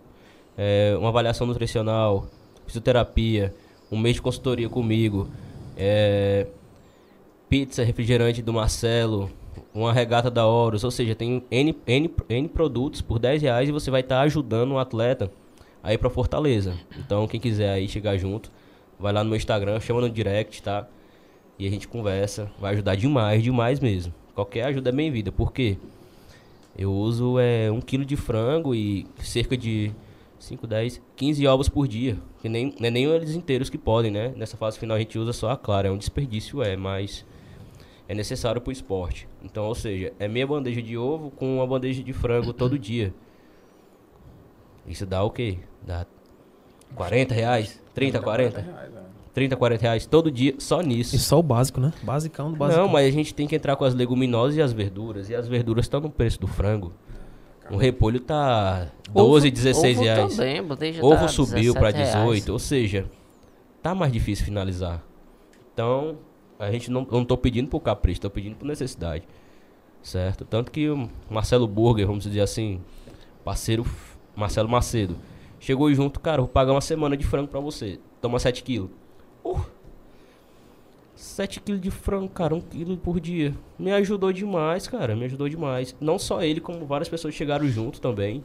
[0.57, 2.27] É, uma avaliação nutricional,
[2.67, 3.55] fisioterapia,
[3.93, 5.29] um mês de consultoria comigo,
[5.77, 6.47] é,
[7.49, 9.31] pizza, refrigerante do Marcelo,
[9.75, 13.73] uma regata da Horus, ou seja, tem N, N, N produtos por 10 reais e
[13.73, 15.31] você vai estar ajudando um atleta
[15.83, 16.75] aí pra Fortaleza.
[16.97, 18.53] Então, quem quiser aí chegar junto,
[18.99, 20.87] vai lá no meu Instagram, chama no direct, tá?
[21.59, 24.15] E a gente conversa, vai ajudar demais, demais mesmo.
[24.33, 25.77] Qualquer ajuda é bem-vinda, por quê?
[26.79, 29.93] Eu uso é, um quilo de frango e cerca de
[30.39, 32.17] 5, 10, 15 ovos por dia.
[32.41, 34.33] Que nem, é nem eles inteiros que podem, né?
[34.37, 37.25] Nessa fase final a gente usa só a clara, é um desperdício, é, mas
[38.09, 39.29] é necessário pro esporte.
[39.43, 43.15] Então, ou seja, é meia bandeja de ovo com uma bandeja de frango todo dia.
[44.87, 45.59] Isso dá o quê?
[45.83, 46.07] Dá
[46.95, 47.81] 40 reais?
[47.95, 48.61] 30, 40?
[48.61, 49.05] reais, é.
[49.33, 51.19] 30, 40 reais todo dia, só E nisso.
[51.19, 51.93] só o básico, né?
[52.03, 52.81] Basicão do básico.
[52.81, 55.29] Não, mas a gente tem que entrar com as leguminosas e as verduras.
[55.29, 56.93] E as verduras estão no preço do frango.
[57.71, 60.37] O repolho tá 12, 16 ovo reais.
[60.37, 60.61] Também,
[61.01, 62.49] Ovo tá subiu para 17 18, reais.
[62.51, 63.07] ou seja,
[63.83, 65.03] tá mais difícil finalizar.
[65.73, 66.19] Então,
[66.65, 69.25] a gente não, não tô pedindo por capricho, tô pedindo por necessidade.
[70.03, 70.45] Certo?
[70.45, 72.81] Tanto que o Marcelo Burger, vamos dizer assim,
[73.45, 73.85] parceiro
[74.37, 75.17] Marcelo Macedo,
[75.61, 77.99] chegou junto, cara, vou pagar uma semana de frango pra você.
[78.21, 78.91] Toma 7 quilos.
[79.45, 79.65] Uh,
[81.15, 83.55] 7 quilos de frango, cara, 1 quilo por dia.
[83.79, 85.97] Me ajudou demais, cara, me ajudou demais.
[86.01, 88.45] Não só ele, como várias pessoas chegaram junto também.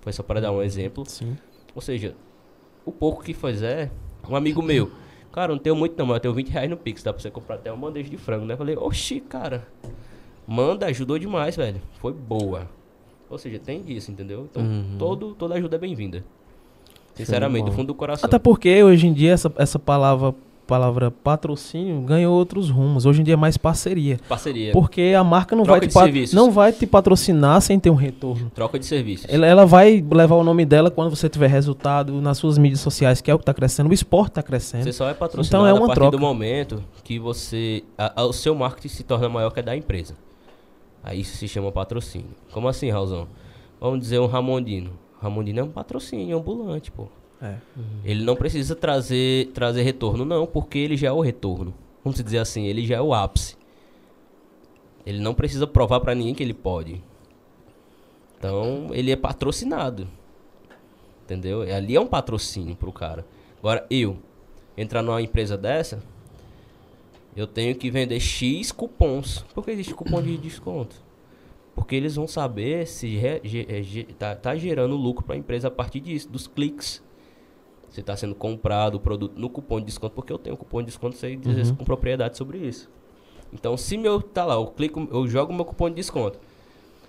[0.00, 1.04] Foi só para dar um exemplo.
[1.08, 1.36] Sim.
[1.74, 2.14] Ou seja,
[2.84, 3.90] o pouco que fizer,
[4.28, 4.90] um amigo meu,
[5.32, 7.30] cara, não tenho muito não, mas eu tenho 20 reais no Pix, dá pra você
[7.30, 8.56] comprar até uma bandeja de frango, né?
[8.56, 9.66] Falei, oxi, cara,
[10.46, 11.80] manda, ajudou demais, velho.
[12.00, 12.68] Foi boa.
[13.30, 14.46] Ou seja, tem disso, entendeu?
[14.50, 14.96] Então, Uhum.
[14.98, 16.22] todo, toda ajuda é bem-vinda.
[17.14, 18.26] Sinceramente, do fundo do coração.
[18.26, 20.34] Até porque hoje em dia essa, essa palavra,
[20.72, 23.04] palavra patrocínio ganhou outros rumos.
[23.04, 24.18] Hoje em dia é mais parceria.
[24.26, 26.34] Parceria, Porque a marca não Troca vai, te serviços.
[26.34, 28.50] não vai te patrocinar sem ter um retorno.
[28.54, 29.26] troca de serviços.
[29.28, 33.20] Ela, ela vai levar o nome dela quando você tiver resultado nas suas mídias sociais,
[33.20, 33.90] que é o que está crescendo.
[33.90, 34.84] O esporte está crescendo.
[34.84, 36.16] Você só é patrocinado Então é a uma partir troca.
[36.16, 37.84] do momento que você.
[37.98, 40.14] a- a- o seu marketing se torna maior que a da empresa.
[41.04, 42.28] Aí isso se chama patrocínio.
[42.50, 43.26] Como assim, Raulzão?
[43.78, 44.92] Vamos dizer um Ramondino.
[45.20, 47.08] Ramondino é um patrocínio ambulante, pô.
[47.42, 47.56] É.
[48.04, 51.74] Ele não precisa trazer, trazer retorno, não, porque ele já é o retorno.
[52.04, 53.56] Vamos dizer assim, ele já é o ápice.
[55.04, 57.02] Ele não precisa provar pra ninguém que ele pode.
[58.38, 60.06] Então, ele é patrocinado.
[61.24, 61.62] Entendeu?
[61.62, 63.24] Ali é um patrocínio pro cara.
[63.58, 64.18] Agora, eu
[64.76, 66.02] entrar numa empresa dessa,
[67.36, 69.44] eu tenho que vender X cupons.
[69.54, 70.96] Por que existe cupom de desconto?
[71.74, 75.68] Porque eles vão saber se re- ge- ge- tá, tá gerando lucro para a empresa
[75.68, 77.02] a partir disso, dos cliques.
[77.92, 80.86] Se está sendo comprado o produto no cupom de desconto, porque eu tenho cupom de
[80.86, 81.76] desconto, sei dizer Uhum.
[81.76, 82.88] com propriedade sobre isso.
[83.52, 86.38] Então, se meu tá lá, eu clico, eu jogo meu cupom de desconto.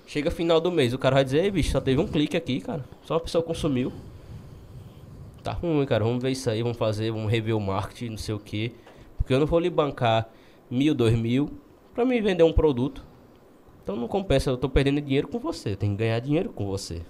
[0.06, 2.60] Chega final do mês, o cara vai dizer, ei, bicho, só teve um clique aqui,
[2.60, 2.84] cara.
[3.06, 3.94] Só uma pessoa consumiu.
[5.42, 6.04] Tá ruim, cara.
[6.04, 8.74] Vamos ver isso aí, vamos fazer, vamos rever o marketing, não sei o quê.
[9.18, 10.30] Porque eu não vou lhe bancar
[10.70, 11.50] mil, dois mil
[11.94, 13.04] pra me vender um produto.
[13.84, 15.72] Então não compensa, eu tô perdendo dinheiro com você.
[15.72, 17.02] Eu tenho que ganhar dinheiro com você.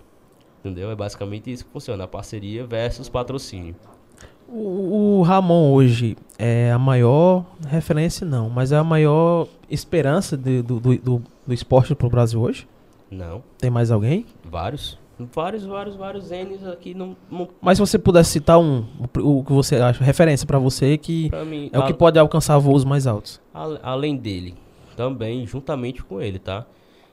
[0.64, 0.90] Entendeu?
[0.91, 2.06] É basicamente isso que funciona.
[2.06, 3.76] A parceria versus patrocínio.
[4.48, 10.61] O, o Ramon hoje é a maior referência, não, mas é a maior esperança de-
[10.61, 12.68] do, do, do, do esporte pro Brasil hoje?
[13.10, 13.44] Não.
[13.57, 14.26] Tem mais alguém?
[14.44, 14.98] Vários.
[15.34, 17.15] Vários, vários, vários N's aqui não.
[17.30, 18.85] não Mas se você pudesse citar um,
[19.19, 22.18] o, o que você acha, referência pra você, que mim, é o que a- pode
[22.19, 23.40] alcançar voos mais altos.
[23.81, 24.56] Além dele,
[24.98, 26.65] também, juntamente com ele, tá?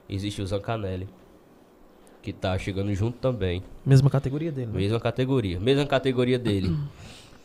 [0.08, 1.08] Existe o Zancanelli.
[2.22, 3.62] Que tá chegando junto também.
[3.84, 4.66] Mesma categoria dele.
[4.68, 4.78] né?
[4.78, 5.58] Mesma categoria.
[5.60, 6.76] Mesma categoria dele.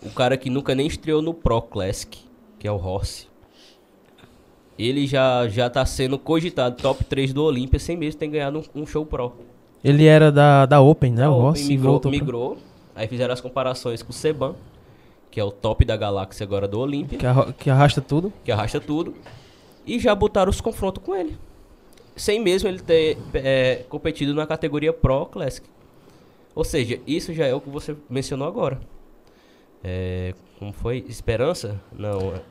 [0.02, 2.20] O cara que nunca nem estreou no Pro Classic,
[2.60, 3.28] que é o Rossi.
[4.78, 8.82] Ele já, já tá sendo cogitado top 3 do Olímpia sem mesmo ter ganhado um,
[8.82, 9.34] um show pro.
[9.84, 11.24] Ele era da, da Open, né?
[11.24, 12.58] A o Open Rossi migrou, migrou.
[12.94, 14.56] Aí fizeram as comparações com o Seban,
[15.32, 17.18] que é o top da galáxia agora do Olímpia.
[17.18, 18.34] que, que arrasta tudo.
[18.44, 19.14] que arrasta tudo,
[19.86, 21.38] e já botaram os confrontos com ele.
[22.16, 25.68] Sem mesmo ele ter é, competido na categoria Pro Classic.
[26.56, 28.80] Ou seja, isso já é o que você mencionou agora.
[29.84, 31.04] É, como foi?
[31.10, 31.80] Esperança?
[31.98, 32.34] Não.
[32.34, 32.42] é-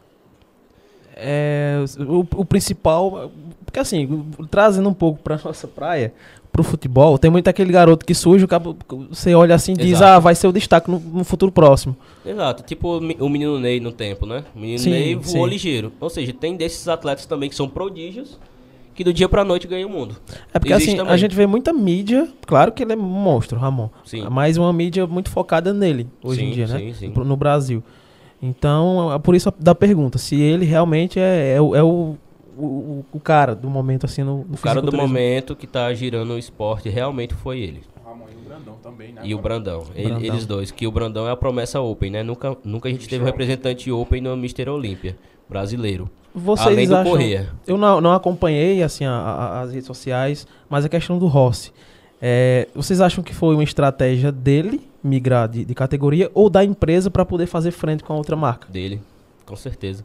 [1.16, 1.76] É,
[2.08, 3.30] o, o principal,
[3.64, 6.12] porque assim, trazendo um pouco pra nossa praia,
[6.52, 8.76] pro futebol, tem muito aquele garoto que surge, o cabo-
[9.08, 11.96] você olha assim e diz, ah, vai ser o destaque no, no futuro próximo.
[12.26, 14.44] Exato, tipo o o menino Ney no tempo, né?
[14.54, 15.50] O menino Sim, Ney voou sim.
[15.50, 15.92] ligeiro.
[16.00, 18.38] Ou seja, tem desses atletas também que são prodígios,
[18.94, 20.16] que do dia pra noite ganham o mundo.
[20.52, 21.18] É porque Existe assim, a também.
[21.18, 24.26] gente vê muita mídia, claro que ele é um monstro, Ramon, Sim.
[24.30, 26.78] mas uma mídia muito focada nele, hoje em Sim, dia, né?
[26.78, 27.12] sim, sim.
[27.14, 27.82] No Brasil.
[28.42, 32.16] Então, é por isso da pergunta, se ele realmente é, é, o- é o,
[32.56, 36.34] o, o cara do momento, assim, no, no O cara do momento que tá girando
[36.34, 37.80] o esporte realmente foi ele.
[38.04, 39.22] O Ramon e o Brandão também, né?
[39.24, 39.84] E o Brandão.
[39.94, 40.24] Ele- Brandão.
[40.26, 40.70] Eles dois.
[40.70, 42.22] Que o Brandão é a promessa Open, né?
[42.22, 44.68] Nunca, nunca a gente teve um representante Open no Mr.
[44.68, 45.16] Olímpia
[45.48, 46.08] brasileiro.
[46.34, 47.12] Vocês Além do acham.
[47.66, 51.72] Eu não, não acompanhei assim a- a- as redes sociais, mas a questão do Rossi.
[52.20, 57.10] É, vocês acham que foi uma estratégia dele migrar de, de categoria ou da empresa
[57.10, 58.66] para poder fazer frente com a outra marca?
[58.70, 59.00] Dele,
[59.46, 60.04] com certeza.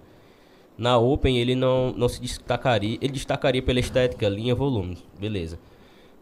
[0.78, 2.98] Na Open ele não, não se destacaria.
[3.02, 4.98] Ele destacaria pela estética, linha, volume.
[5.20, 5.58] Beleza.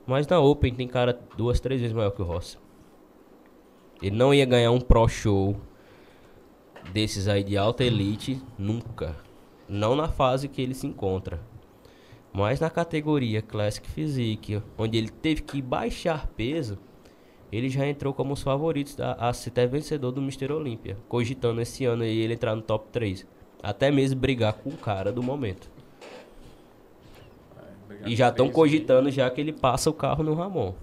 [0.06, 2.58] Mas na Open tem cara duas, três vezes maior que o Rossi.
[4.02, 5.56] Ele não ia ganhar um Pro Show
[6.94, 9.16] desses aí de alta elite nunca.
[9.68, 11.40] Não na fase que ele se encontra.
[12.34, 16.78] Mas na categoria Classic Physique, onde ele teve que baixar peso,
[17.52, 20.52] ele já entrou como os favoritos a, a ser até vencedor do Mr.
[20.52, 20.98] Olímpia.
[21.08, 23.26] Cogitando esse ano aí ele entrar no top 3.
[23.64, 25.70] Até mesmo brigar com o cara do momento.
[28.06, 30.74] E já estão cogitando já que ele passa o carro no Ramon.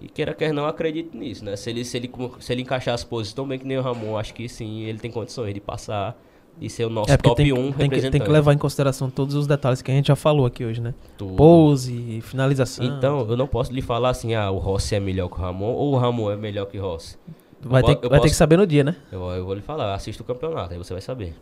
[0.00, 1.56] E queira quer não, acredito nisso, né?
[1.56, 2.10] Se ele, se ele,
[2.40, 4.98] se ele encaixar as poses tão bem que nem o Ramon, acho que sim, ele
[4.98, 6.20] tem condições de passar
[6.60, 8.58] e ser o nosso É, porque top tem, 1 tem, que, tem que levar em
[8.58, 10.94] consideração todos os detalhes que a gente já falou aqui hoje, né?
[11.18, 11.34] Tudo.
[11.36, 12.84] Pose, finalização.
[12.84, 15.72] Então, eu não posso lhe falar assim, ah, o Rossi é melhor que o Ramon
[15.72, 17.18] ou o Ramon é melhor que o Rossi.
[17.60, 18.94] vai eu ter, vai ter posso- que saber no dia, né?
[19.10, 21.34] Eu, eu vou lhe falar, assista o campeonato, aí você vai saber.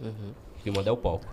[0.00, 0.32] Uhum.
[0.62, 1.26] Que manda é o palco.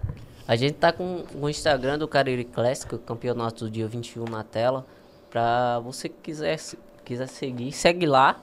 [0.47, 4.43] A gente tá com o Instagram do Cariri Classic, o campeonato do dia 21 na
[4.43, 4.85] tela.
[5.29, 8.37] Pra você que quiser, se- quiser seguir, segue lá.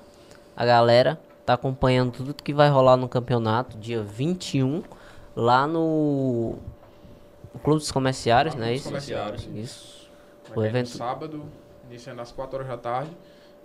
[0.56, 4.82] A galera tá acompanhando tudo que vai rolar no campeonato, dia 21,
[5.34, 6.56] lá no,
[7.64, 8.66] Clube dos Comerciários, né?
[8.66, 9.48] Clube dos Comerciários.
[9.54, 10.10] Isso.
[10.50, 11.46] Vai O evento- sábado,
[11.88, 13.10] iniciando às 4 horas da tarde.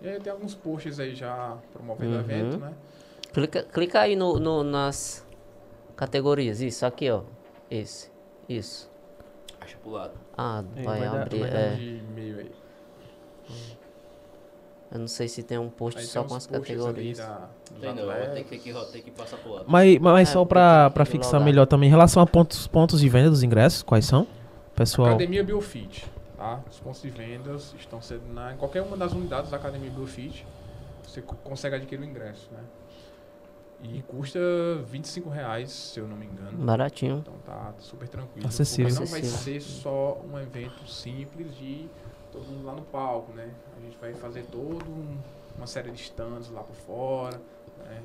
[0.01, 2.21] E aí tem alguns posts aí já promovendo o Uhum.
[2.21, 2.73] evento, né?
[3.33, 5.25] Clica, clica aí no, no- nas
[5.97, 6.61] categorias.
[6.61, 7.23] Isso, aqui, ó.
[7.69, 8.09] Esse.
[8.47, 8.89] Isso.
[9.59, 10.13] Acha pro lado.
[10.37, 11.39] Ah, vai, vai dar- abrir.
[11.41, 11.75] vai dar é.
[11.75, 12.51] De e-mail aí.
[14.93, 17.17] Eu não sei se tem um post Aí só com as categorias.
[17.17, 17.49] da,
[17.81, 18.33] Tem não, atletas.
[18.35, 19.65] tem que, tem que, tem que passar pro lado.
[19.67, 21.45] Mas, mas É, só pra, pra fixar logar.
[21.45, 24.27] melhor também, em relação a pontos, pontos de venda dos ingressos, quais são?
[24.75, 26.05] Pessoal, Academia Biofit,
[26.37, 26.61] tá?
[26.69, 30.45] Os pontos de vendas estão sendo na, em qualquer uma das unidades da Academia Biofit.
[31.01, 32.59] Você co- consegue adquirir o ingresso, né?
[33.83, 34.39] E custa
[34.87, 36.57] 25 reais, se eu não me engano.
[36.65, 37.17] Baratinho.
[37.17, 38.47] Então tá super tranquilo.
[38.47, 38.89] Acessível.
[38.93, 41.87] Porque não vai ser só um evento simples de
[42.31, 43.49] todo mundo lá no palco, né?
[43.83, 45.17] A gente vai fazer todo um-
[45.57, 47.37] uma série de stands lá por fora,
[47.85, 47.97] né?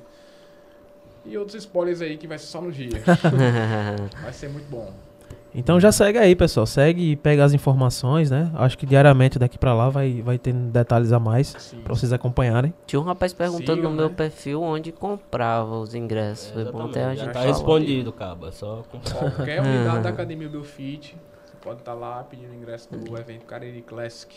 [1.25, 2.89] E outros spoilers aí que vai ser só no dia.
[4.21, 4.91] vai ser muito bom.
[5.53, 6.65] então já segue aí, pessoal.
[6.65, 8.51] Segue e pega as informações, né?
[8.55, 11.81] Acho que diariamente daqui pra lá vai, vai ter detalhes a mais Sim.
[11.81, 12.73] pra vocês acompanharem.
[12.85, 14.15] Tinha um rapaz perguntando no meu né?
[14.15, 16.51] perfil onde comprava os ingressos.
[16.51, 18.51] Foi bom até a gente tá respondido, caba.
[18.51, 19.31] Só comprar.
[19.31, 24.33] Qualquer unidade da Academia Biofit, você pode estar lá pedindo ingresso do evento Cariri Classic.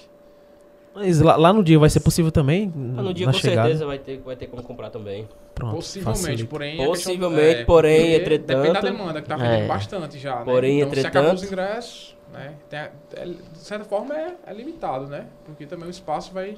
[0.94, 2.70] Mas lá, lá no dia vai ser possível também?
[2.97, 3.62] Ah, no dia na com chegada?
[3.68, 5.26] certeza vai ter, vai ter como comprar também.
[5.55, 6.49] Pronto, Possivelmente, facilita.
[6.50, 6.83] porém.
[6.83, 9.66] a Possivelmente, questão- porém, porque entretanto- Depende da demanda, que tá vendendo É.
[9.66, 10.36] bastante já.
[10.41, 10.44] Né?
[10.44, 12.55] Porém, então, se entretanto- acabou os ingressos, né?
[12.68, 12.91] tem é-
[13.26, 15.26] de certa forma é, é limitado, né?
[15.47, 16.57] Porque também o espaço vai.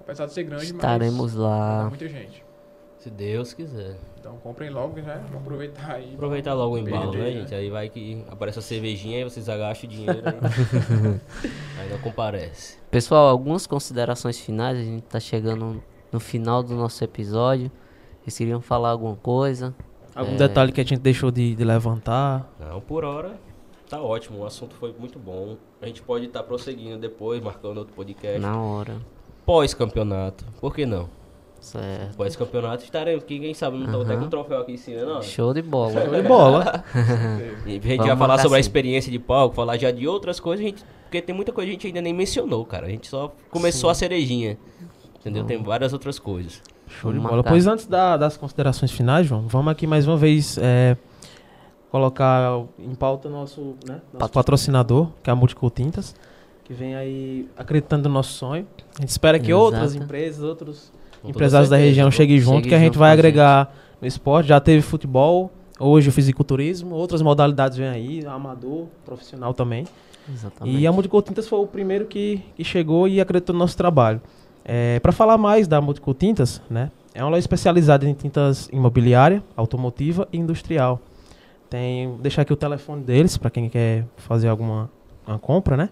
[0.00, 1.34] Apesar de ser grande, Estaremos mas.
[1.34, 1.88] dar lá.
[1.88, 2.44] muita gente.
[2.98, 3.96] Se Deus quiser.
[4.18, 6.12] Então comprem logo já, vamos aproveitar aí.
[6.14, 7.40] Aproveitar logo o embalo, Perder, né, né?
[7.40, 7.54] gente?
[7.54, 11.20] Aí vai que aparece a cervejinha e vocês agacham o dinheiro aí.
[11.80, 12.78] aí não comparece.
[12.90, 14.78] Pessoal, algumas considerações finais.
[14.78, 17.70] A gente tá chegando no final do nosso episódio.
[18.22, 19.74] Vocês queriam falar alguma coisa?
[20.14, 20.36] Algum É.
[20.36, 22.50] detalhe que a gente deixou de, de levantar?
[22.58, 23.38] Não, por hora
[23.88, 24.40] tá ótimo.
[24.40, 25.56] O assunto foi muito bom.
[25.80, 28.38] A gente pode estar prosseguindo depois, marcando outro podcast.
[28.40, 28.96] Na hora.
[29.46, 30.44] Pós-campeonato.
[30.60, 31.08] Por que não?
[31.60, 32.16] Certo.
[32.16, 35.22] Pós-campeonato estaremos aqui, quem sabe, não tô até com um troféu aqui em cima, não.
[35.22, 35.92] Show de bola.
[35.92, 36.84] Show de bola.
[37.66, 38.68] E a gente Vamos vai falar sobre a sim.
[38.68, 41.70] experiência de palco, falar já de outras coisas, a gente, porque tem muita coisa que
[41.70, 42.86] a gente ainda nem mencionou, cara.
[42.86, 44.56] A gente só começou a cerejinha.
[45.20, 45.44] Entendeu?
[45.44, 46.62] Tem várias outras coisas.
[46.86, 47.42] Show de bola.
[47.42, 50.96] Pois antes da- das considerações finais, João, vamos aqui mais uma vez é,
[51.90, 56.14] colocar em pauta nosso, né, nosso patrocinador, que é a Multicol Tintas,
[56.64, 58.66] que vem aí acreditando no nosso sonho.
[58.96, 59.62] A gente espera que Exato.
[59.64, 60.92] outras empresas, outros
[61.24, 64.48] Empresários da região cheguem junto, Chegue que a gente vai agregar no esporte.
[64.48, 69.84] Já teve futebol, hoje o fisiculturismo, outras modalidades vêm aí, amador, profissional também.
[70.32, 70.78] Exatamente.
[70.78, 74.20] E a Multicol Tintas foi o primeiro que, que chegou e acreditou no nosso trabalho.
[74.64, 79.42] É, Para falar mais da Multicol Tintas, né, é uma loja especializada em tintas imobiliária,
[79.56, 81.00] automotiva e industrial.
[81.70, 84.90] Tem, vou deixar aqui o telefone deles para quem quer fazer alguma
[85.26, 85.90] uma compra, né?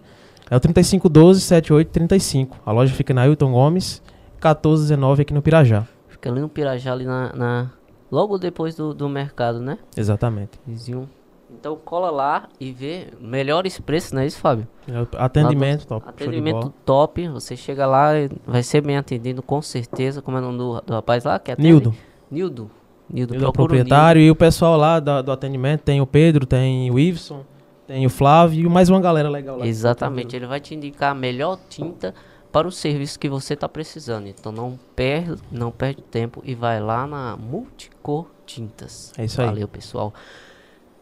[0.50, 2.58] É o 3512 7835.
[2.64, 4.02] A loja fica na Ailton Gomes,
[4.50, 5.86] 1419 aqui no Pirajá.
[6.08, 7.70] Fica ali no Pirajá, ali na, na-
[8.10, 9.78] Logo depois do, do mercado, né?
[9.96, 10.52] Exatamente.
[10.66, 11.08] Vizinho.
[11.50, 14.66] Então cola lá e vê melhores preços, não é isso, Fábio?
[14.88, 16.04] É Atendimento top.
[16.06, 17.28] show de Atendimento top.
[17.28, 20.22] Você chega lá e vai ser bem atendido com certeza.
[20.22, 21.38] Como é o nome do, do rapaz lá?
[21.38, 21.68] Que atende?
[21.68, 21.94] Nildo.
[22.30, 22.70] Nildo.
[23.08, 26.44] Nildo, Ele é o proprietário e o pessoal lá da- do atendimento tem o Pedro,
[26.46, 27.44] tem o Iveson,
[27.86, 29.66] tem o Flávio e mais uma galera legal lá.
[29.66, 32.12] Exatamente, ele vai te indicar a melhor tinta
[32.56, 34.28] para o serviço que você está precisando.
[34.28, 39.12] Então não perde, não perde tempo e vai lá na Multicor Tintas.
[39.18, 39.46] É isso aí.
[39.46, 40.14] Valeu, pessoal.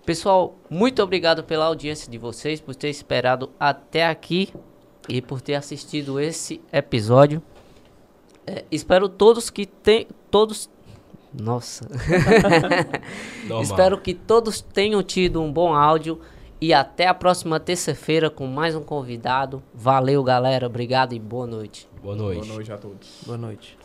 [0.05, 4.53] Pessoal, muito obrigado pela audiência de vocês, por ter esperado até aqui
[5.09, 7.41] e por ter assistido esse episódio.
[8.45, 10.69] É, espero todos que tem todos
[11.33, 11.89] nossa,
[13.63, 16.21] espero que todos tenham tido um bom áudio
[16.65, 19.63] e até a próxima terça-feira com mais um convidado.
[19.75, 20.67] Valeu, galera.
[20.67, 21.87] Obrigado e boa noite.
[22.03, 22.41] Boa noite.
[22.41, 23.21] Boa noite a todos.
[23.27, 23.77] Boa noite.